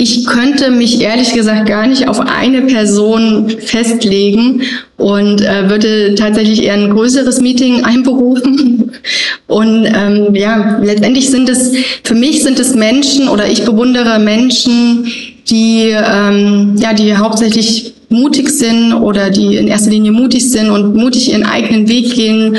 Ich 0.00 0.24
könnte 0.24 0.70
mich 0.70 1.02
ehrlich 1.02 1.34
gesagt 1.34 1.66
gar 1.66 1.86
nicht 1.86 2.08
auf 2.08 2.20
eine 2.20 2.62
Person 2.62 3.50
festlegen 3.50 4.62
und 4.96 5.42
äh, 5.42 5.68
würde 5.68 6.14
tatsächlich 6.14 6.62
eher 6.62 6.72
ein 6.72 6.88
größeres 6.88 7.42
Meeting 7.42 7.84
einberufen. 7.84 8.92
Und 9.46 9.84
ähm, 9.84 10.34
ja, 10.34 10.78
letztendlich 10.82 11.28
sind 11.28 11.50
es, 11.50 11.72
für 12.02 12.14
mich 12.14 12.42
sind 12.42 12.58
es 12.58 12.74
Menschen 12.74 13.28
oder 13.28 13.46
ich 13.46 13.66
bewundere 13.66 14.18
Menschen, 14.18 15.06
die, 15.50 15.90
ähm, 15.90 16.76
ja, 16.78 16.94
die 16.94 17.14
hauptsächlich 17.14 17.92
mutig 18.08 18.48
sind 18.48 18.94
oder 18.94 19.28
die 19.28 19.56
in 19.56 19.68
erster 19.68 19.90
Linie 19.90 20.12
mutig 20.12 20.50
sind 20.50 20.70
und 20.70 20.94
mutig 20.94 21.30
ihren 21.30 21.44
eigenen 21.44 21.88
Weg 21.88 22.14
gehen, 22.14 22.56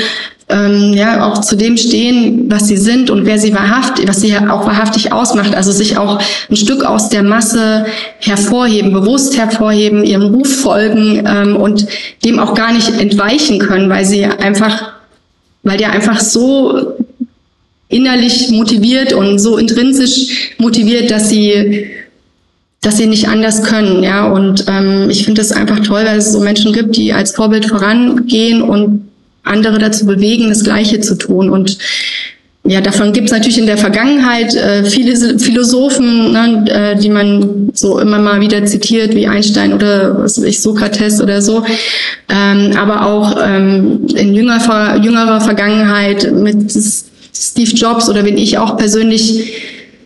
ähm, 0.52 0.92
ja, 0.92 1.26
auch 1.26 1.40
zu 1.40 1.56
dem 1.56 1.76
stehen, 1.76 2.50
was 2.50 2.68
sie 2.68 2.76
sind 2.76 3.10
und 3.10 3.26
wer 3.26 3.38
sie 3.38 3.54
wahrhaftig, 3.54 4.06
was 4.06 4.20
sie 4.20 4.36
auch 4.36 4.66
wahrhaftig 4.66 5.12
ausmacht. 5.12 5.54
Also 5.54 5.72
sich 5.72 5.96
auch 5.96 6.22
ein 6.50 6.56
Stück 6.56 6.84
aus 6.84 7.08
der 7.08 7.22
Masse 7.22 7.86
hervorheben, 8.18 8.92
bewusst 8.92 9.36
hervorheben, 9.36 10.04
ihrem 10.04 10.34
Ruf 10.34 10.60
folgen 10.60 11.24
ähm, 11.26 11.56
und 11.56 11.86
dem 12.24 12.38
auch 12.38 12.54
gar 12.54 12.72
nicht 12.72 12.90
entweichen 13.00 13.58
können, 13.58 13.88
weil 13.88 14.04
sie 14.04 14.24
einfach, 14.24 14.92
weil 15.62 15.78
der 15.78 15.92
einfach 15.92 16.20
so 16.20 16.94
innerlich 17.88 18.50
motiviert 18.50 19.12
und 19.12 19.38
so 19.38 19.56
intrinsisch 19.56 20.54
motiviert, 20.58 21.10
dass 21.10 21.28
sie 21.28 21.90
dass 22.82 22.96
sie 22.96 23.06
nicht 23.06 23.28
anders 23.28 23.62
können, 23.62 24.02
ja. 24.02 24.26
Und 24.26 24.64
ähm, 24.66 25.08
ich 25.08 25.24
finde 25.24 25.40
es 25.40 25.52
einfach 25.52 25.80
toll, 25.80 26.02
weil 26.04 26.18
es 26.18 26.32
so 26.32 26.40
Menschen 26.40 26.72
gibt, 26.72 26.96
die 26.96 27.12
als 27.12 27.30
Vorbild 27.30 27.66
vorangehen 27.66 28.60
und 28.60 29.08
andere 29.42 29.78
dazu 29.78 30.06
bewegen, 30.06 30.48
das 30.48 30.64
Gleiche 30.64 31.00
zu 31.00 31.16
tun. 31.16 31.50
Und 31.50 31.78
ja, 32.64 32.80
davon 32.80 33.12
gibt 33.12 33.26
es 33.26 33.32
natürlich 33.32 33.58
in 33.58 33.66
der 33.66 33.76
Vergangenheit 33.76 34.54
äh, 34.54 34.84
viele 34.84 35.16
Philosophen, 35.38 36.32
ne, 36.32 36.64
äh, 36.68 36.96
die 36.96 37.08
man 37.08 37.70
so 37.74 37.98
immer 37.98 38.18
mal 38.20 38.40
wieder 38.40 38.64
zitiert, 38.64 39.16
wie 39.16 39.26
Einstein 39.26 39.72
oder 39.72 40.22
was 40.22 40.38
weiß 40.38 40.44
ich, 40.44 40.60
Sokrates 40.60 41.20
oder 41.20 41.42
so. 41.42 41.64
Ähm, 42.28 42.76
aber 42.76 43.06
auch 43.06 43.36
ähm, 43.44 44.06
in 44.14 44.32
jünger, 44.32 44.96
jüngerer 45.02 45.40
Vergangenheit 45.40 46.32
mit 46.32 46.70
Steve 47.34 47.70
Jobs 47.72 48.08
oder 48.08 48.24
wenn 48.24 48.38
ich 48.38 48.58
auch 48.58 48.76
persönlich 48.76 49.54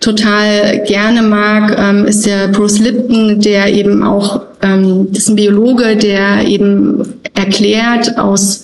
total 0.00 0.82
gerne 0.86 1.20
mag, 1.22 1.76
ähm, 1.78 2.06
ist 2.06 2.24
der 2.24 2.48
Bruce 2.48 2.78
Lipton, 2.78 3.40
der 3.40 3.72
eben 3.74 4.02
auch, 4.02 4.40
ähm, 4.62 5.08
ist 5.12 5.28
ein 5.28 5.36
Biologe, 5.36 5.96
der 5.96 6.46
eben 6.46 7.02
erklärt 7.34 8.18
aus 8.18 8.62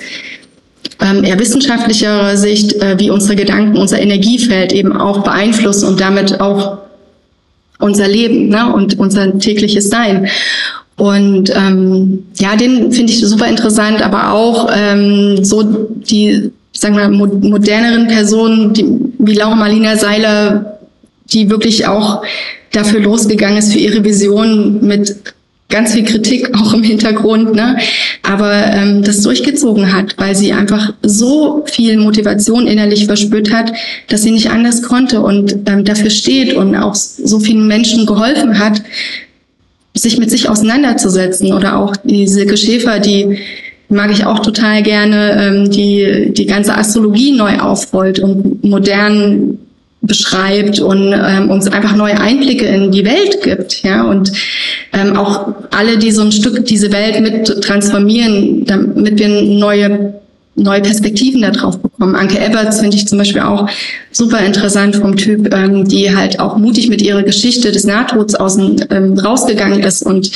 ähm, 1.03 1.25
eher 1.25 1.39
wissenschaftlicher 1.39 2.37
Sicht, 2.37 2.75
äh, 2.75 2.99
wie 2.99 3.11
unsere 3.11 3.37
Gedanken, 3.37 3.77
unser 3.77 4.01
Energiefeld 4.01 4.73
eben 4.73 4.97
auch 4.97 5.23
beeinflussen 5.23 5.89
und 5.89 6.01
damit 6.01 6.41
auch 6.41 6.79
unser 7.79 8.09
Leben 8.09 8.49
ne, 8.49 8.73
und 8.73 8.99
unser 8.99 9.39
tägliches 9.39 9.91
Sein. 9.91 10.29
Und 10.97 11.51
ähm, 11.57 12.27
ja, 12.39 12.55
den 12.55 12.93
finde 12.93 13.13
ich 13.13 13.21
super 13.27 13.49
interessant, 13.49 14.03
aber 14.03 14.33
auch 14.33 14.71
ähm, 14.73 15.45
so 15.45 15.63
die, 15.63 16.51
sagen 16.73 16.97
wir, 16.97 17.09
moderneren 17.09 18.07
Personen, 18.07 18.73
die, 18.73 18.85
wie 19.19 19.35
Laura 19.35 19.57
Marlina 19.57 19.97
Seiler, 19.97 20.79
die 21.33 21.51
wirklich 21.51 21.87
auch 21.87 22.23
dafür 22.73 23.01
losgegangen 23.01 23.59
ist 23.59 23.73
für 23.73 23.79
ihre 23.79 24.05
Vision 24.05 24.87
mit 24.87 25.17
ganz 25.73 25.95
viel 25.95 26.05
Kritik 26.05 26.55
auch 26.55 26.73
im 26.75 26.85
Hintergrund, 26.85 27.55
ne? 27.55 27.79
aber 28.23 28.53
ähm, 28.73 29.03
das 29.03 29.23
durchgezogen 29.23 29.93
hat, 29.93 30.15
weil 30.19 30.37
sie 30.37 30.53
einfach 30.53 30.93
so 31.03 31.65
viel 31.67 31.97
Motivation 31.97 32.69
innerlich 32.69 33.07
verspürt 33.07 33.53
hat, 33.53 33.73
dass 34.09 34.23
sie 34.23 34.31
nicht 34.31 34.51
anders 34.51 34.83
konnte 34.83 35.23
und 35.23 35.57
ähm, 35.67 35.85
dafür 35.85 36.11
steht 36.11 36.55
und 36.55 36.77
auch 36.77 36.95
so 36.95 37.41
vielen 37.41 37.67
Menschen 37.67 38.07
geholfen 38.07 38.59
hat, 38.59 38.83
sich 39.95 40.19
mit 40.19 40.31
sich 40.31 40.49
auseinanderzusetzen 40.49 41.53
oder 41.53 41.79
auch 41.79 41.97
die 41.97 42.29
Silke 42.29 42.57
Schäfer, 42.57 43.01
die 43.01 43.39
mag 43.89 44.11
ich 44.11 44.25
auch 44.25 44.41
total 44.41 44.83
gerne, 44.83 45.37
ähm, 45.41 45.71
die 45.71 46.33
die 46.33 46.47
ganze 46.47 46.77
Astrologie 46.77 47.33
neu 47.33 47.59
aufrollt 47.59 48.19
und 48.21 48.63
modern 48.63 49.59
beschreibt 50.03 50.81
und 50.81 51.13
ähm, 51.13 51.51
uns 51.51 51.69
einfach 51.69 51.95
neue 51.97 52.21
Einblicke 52.21 52.67
in 52.67 52.91
die 52.91 53.05
Welt 53.05 53.43
gibt, 53.43 53.83
ja 53.83 54.03
und 54.03 54.33
ähm, 54.93 55.17
auch 55.17 55.55
alle, 55.71 55.97
die 55.97 56.11
so 56.11 56.23
ein 56.23 56.33
Stück 56.33 56.65
diese 56.67 56.93
Welt 56.93 57.21
mit 57.21 57.47
transformieren, 57.63 58.65
damit 58.67 59.19
wir 59.19 59.29
neue 59.29 60.15
neue 60.55 60.83
Perspektiven 60.83 61.41
da 61.41 61.51
drauf 61.51 61.79
bekommen. 61.79 62.15
Anke 62.15 62.39
Eberts 62.39 62.81
finde 62.81 62.97
ich 62.97 63.09
zum 63.09 63.19
Beispiel 63.19 63.41
auch 63.41 63.69
super 64.11 64.41
interessant 64.41 64.97
vom 64.97 65.17
Typ, 65.17 65.53
ähm, 65.55 65.89
die 65.89 66.15
halt 66.15 66.41
auch 66.41 66.59
mutig 66.59 66.89
mit 66.89 67.01
ihrer 67.01 67.23
Geschichte 67.23 67.73
des 67.73 67.85
Nahtods 67.85 68.35
außen 68.35 68.85
ähm, 68.91 69.19
rausgegangen 69.19 69.81
ist 69.81 70.03
und 70.03 70.31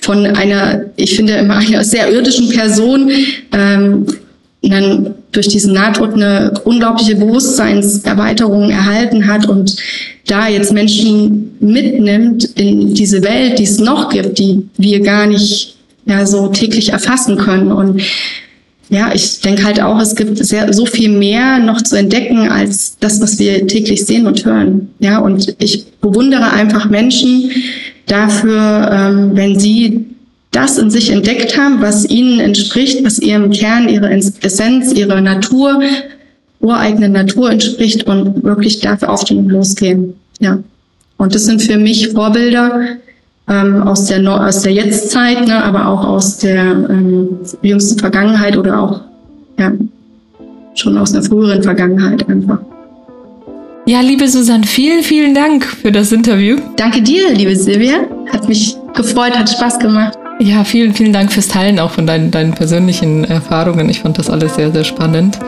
von 0.00 0.26
einer, 0.26 0.86
ich 0.96 1.14
finde 1.14 1.34
immer 1.34 1.58
einer 1.58 1.84
sehr 1.84 2.10
irdischen 2.10 2.48
Person 2.48 3.10
ähm, 3.52 4.06
dann 4.62 5.14
durch 5.32 5.48
diesen 5.48 5.72
Nahtod 5.72 6.14
eine 6.14 6.52
unglaubliche 6.64 7.16
Bewusstseinserweiterung 7.16 8.70
erhalten 8.70 9.26
hat 9.26 9.48
und 9.48 9.76
da 10.26 10.48
jetzt 10.48 10.72
Menschen 10.72 11.56
mitnimmt 11.60 12.44
in 12.56 12.94
diese 12.94 13.22
Welt, 13.22 13.58
die 13.58 13.64
es 13.64 13.78
noch 13.78 14.10
gibt, 14.10 14.38
die 14.38 14.68
wir 14.76 15.00
gar 15.00 15.26
nicht 15.26 15.76
ja 16.04 16.26
so 16.26 16.48
täglich 16.48 16.90
erfassen 16.90 17.36
können 17.36 17.72
und 17.72 18.02
ja, 18.90 19.12
ich 19.14 19.40
denke 19.40 19.62
halt 19.64 19.80
auch, 19.80 20.00
es 20.00 20.16
gibt 20.16 20.36
sehr, 20.44 20.72
so 20.72 20.84
viel 20.84 21.10
mehr 21.10 21.60
noch 21.60 21.80
zu 21.80 21.96
entdecken 21.96 22.48
als 22.48 22.96
das, 22.98 23.20
was 23.20 23.38
wir 23.38 23.68
täglich 23.68 24.04
sehen 24.04 24.26
und 24.26 24.44
hören. 24.44 24.88
Ja, 24.98 25.18
und 25.18 25.54
ich 25.60 25.86
bewundere 26.00 26.50
einfach 26.50 26.90
Menschen 26.90 27.52
dafür, 28.06 28.90
ähm, 28.92 29.30
wenn 29.34 29.60
sie 29.60 30.06
das 30.50 30.78
in 30.78 30.90
sich 30.90 31.10
entdeckt 31.10 31.56
haben, 31.56 31.80
was 31.80 32.08
ihnen 32.08 32.40
entspricht, 32.40 33.04
was 33.04 33.18
ihrem 33.18 33.50
Kern, 33.50 33.88
ihrer 33.88 34.10
Essenz, 34.10 34.92
ihrer 34.92 35.20
Natur, 35.20 35.80
ureigenen 36.60 37.12
Natur 37.12 37.50
entspricht 37.50 38.06
und 38.06 38.42
wirklich 38.42 38.80
dafür 38.80 39.10
auf 39.10 39.24
den 39.24 39.48
losgehen. 39.48 40.14
Ja. 40.40 40.58
Und 41.16 41.34
das 41.34 41.44
sind 41.44 41.62
für 41.62 41.76
mich 41.76 42.08
Vorbilder, 42.08 42.96
ähm, 43.48 43.82
aus 43.82 44.06
der 44.06 44.20
no 44.20 44.36
aus 44.36 44.62
der 44.62 44.72
Jetztzeit, 44.72 45.46
ne, 45.46 45.62
aber 45.62 45.86
auch 45.86 46.04
aus 46.04 46.38
der 46.38 46.62
ähm, 46.64 47.38
jüngsten 47.62 47.98
Vergangenheit 47.98 48.56
oder 48.56 48.80
auch 48.80 49.00
ja, 49.58 49.72
schon 50.74 50.96
aus 50.96 51.12
einer 51.12 51.22
früheren 51.22 51.62
Vergangenheit 51.62 52.28
einfach. 52.28 52.58
Ja, 53.86 54.00
liebe 54.00 54.28
Susanne, 54.28 54.66
vielen, 54.66 55.02
vielen 55.02 55.34
Dank 55.34 55.64
für 55.64 55.90
das 55.90 56.12
Interview. 56.12 56.58
Danke 56.76 57.02
dir, 57.02 57.32
liebe 57.34 57.56
Silvia. 57.56 58.00
Hat 58.32 58.48
mich 58.48 58.76
gefreut, 58.94 59.36
hat 59.36 59.50
Spaß 59.50 59.78
gemacht. 59.78 60.19
Ja, 60.42 60.64
vielen, 60.64 60.94
vielen 60.94 61.12
Dank 61.12 61.30
fürs 61.30 61.48
Teilen 61.48 61.78
auch 61.78 61.90
von 61.90 62.06
deinen, 62.06 62.30
deinen 62.30 62.52
persönlichen 62.54 63.24
Erfahrungen. 63.24 63.90
Ich 63.90 64.00
fand 64.00 64.16
das 64.16 64.30
alles 64.30 64.54
sehr, 64.54 64.72
sehr 64.72 64.84
spannend. 64.84 65.38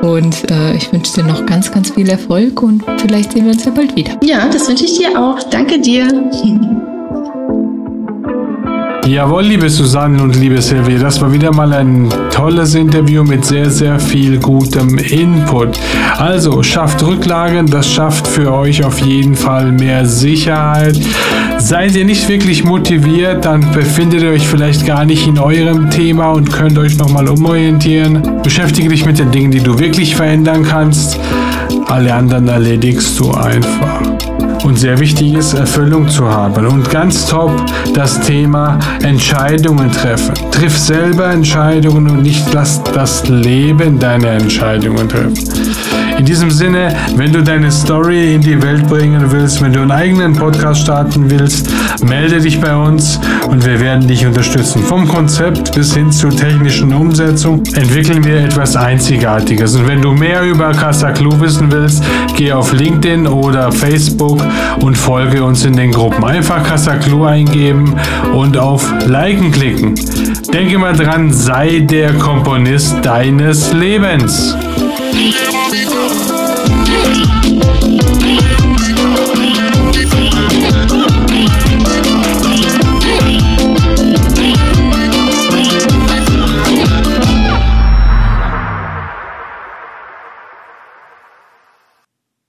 Und 0.00 0.50
äh, 0.50 0.74
ich 0.74 0.90
wünsche 0.94 1.12
dir 1.12 1.24
noch 1.24 1.44
ganz, 1.44 1.70
ganz 1.70 1.90
viel 1.90 2.08
Erfolg 2.08 2.62
und 2.62 2.82
vielleicht 3.02 3.32
sehen 3.32 3.44
wir 3.44 3.52
uns 3.52 3.66
ja 3.66 3.70
bald 3.70 3.94
wieder. 3.94 4.12
Ja, 4.22 4.48
das 4.50 4.66
wünsche 4.66 4.86
ich 4.86 4.96
dir 4.96 5.10
auch. 5.10 5.38
Danke 5.50 5.78
dir. 5.78 6.08
Jawohl, 9.06 9.42
liebe 9.42 9.68
Susanne 9.68 10.22
und 10.22 10.36
liebe 10.36 10.62
Silvia, 10.62 10.98
das 10.98 11.20
war 11.20 11.30
wieder 11.30 11.52
mal 11.52 11.72
ein 11.74 12.08
tolles 12.32 12.74
Interview 12.74 13.24
mit 13.24 13.44
sehr, 13.44 13.68
sehr 13.68 14.00
viel 14.00 14.38
gutem 14.38 14.96
Input. 14.96 15.78
Also 16.16 16.62
schafft 16.62 17.04
Rücklagen, 17.04 17.66
das 17.66 17.90
schafft 17.90 18.26
für 18.26 18.54
euch 18.54 18.84
auf 18.84 19.00
jeden 19.00 19.34
Fall 19.34 19.72
mehr 19.72 20.06
Sicherheit. 20.06 20.98
Seid 21.60 21.94
ihr 21.94 22.04
nicht 22.04 22.28
wirklich 22.28 22.64
motiviert, 22.64 23.44
dann 23.44 23.70
befindet 23.72 24.22
ihr 24.22 24.30
euch 24.30 24.46
vielleicht 24.46 24.86
gar 24.86 25.04
nicht 25.04 25.26
in 25.26 25.38
eurem 25.38 25.90
Thema 25.90 26.30
und 26.30 26.50
könnt 26.50 26.76
euch 26.78 26.96
nochmal 26.96 27.28
umorientieren. 27.28 28.42
Beschäftige 28.42 28.88
dich 28.88 29.04
mit 29.04 29.18
den 29.18 29.30
Dingen, 29.30 29.50
die 29.50 29.60
du 29.60 29.78
wirklich 29.78 30.16
verändern 30.16 30.64
kannst. 30.64 31.20
Alle 31.86 32.14
anderen 32.14 32.48
erledigst 32.48 33.20
du 33.20 33.30
einfach 33.32 34.00
und 34.64 34.78
sehr 34.78 34.98
wichtig 34.98 35.34
ist, 35.34 35.54
Erfüllung 35.54 36.08
zu 36.08 36.28
haben. 36.28 36.66
Und 36.66 36.90
ganz 36.90 37.26
top 37.26 37.50
das 37.94 38.20
Thema 38.20 38.78
Entscheidungen 39.02 39.90
treffen. 39.90 40.34
Triff 40.50 40.76
selber 40.76 41.30
Entscheidungen 41.30 42.08
und 42.10 42.22
nicht 42.22 42.52
lass 42.52 42.82
das 42.82 43.26
Leben 43.28 43.98
deine 43.98 44.28
Entscheidungen 44.28 45.08
treffen. 45.08 45.34
In 46.20 46.26
diesem 46.26 46.50
Sinne, 46.50 46.94
wenn 47.16 47.32
du 47.32 47.42
deine 47.42 47.72
Story 47.72 48.34
in 48.34 48.42
die 48.42 48.60
Welt 48.60 48.86
bringen 48.88 49.32
willst, 49.32 49.62
wenn 49.62 49.72
du 49.72 49.80
einen 49.80 49.90
eigenen 49.90 50.34
Podcast 50.34 50.82
starten 50.82 51.30
willst, 51.30 51.70
melde 52.04 52.38
dich 52.38 52.60
bei 52.60 52.76
uns 52.76 53.18
und 53.48 53.64
wir 53.64 53.80
werden 53.80 54.06
dich 54.06 54.26
unterstützen. 54.26 54.82
Vom 54.82 55.08
Konzept 55.08 55.74
bis 55.74 55.94
hin 55.94 56.12
zur 56.12 56.28
technischen 56.28 56.92
Umsetzung 56.92 57.62
entwickeln 57.74 58.22
wir 58.22 58.36
etwas 58.36 58.76
Einzigartiges. 58.76 59.74
Und 59.76 59.88
wenn 59.88 60.02
du 60.02 60.12
mehr 60.12 60.42
über 60.42 60.72
Casa 60.72 61.10
Club 61.12 61.40
wissen 61.40 61.72
willst, 61.72 62.04
geh 62.36 62.52
auf 62.52 62.74
LinkedIn 62.74 63.26
oder 63.26 63.72
Facebook 63.72 64.44
und 64.82 64.98
folge 64.98 65.42
uns 65.42 65.64
in 65.64 65.74
den 65.74 65.90
Gruppen. 65.90 66.22
Einfach 66.22 66.62
Casa 66.62 66.96
Club 66.96 67.24
eingeben 67.24 67.94
und 68.34 68.58
auf 68.58 68.92
Liken 69.06 69.50
klicken. 69.50 69.94
Denke 70.52 70.76
mal 70.76 70.92
dran, 70.92 71.32
sei 71.32 71.78
der 71.78 72.12
Komponist 72.12 72.96
deines 73.02 73.72
Lebens. 73.72 74.54
Thank 75.20 76.28
you. 76.28 76.29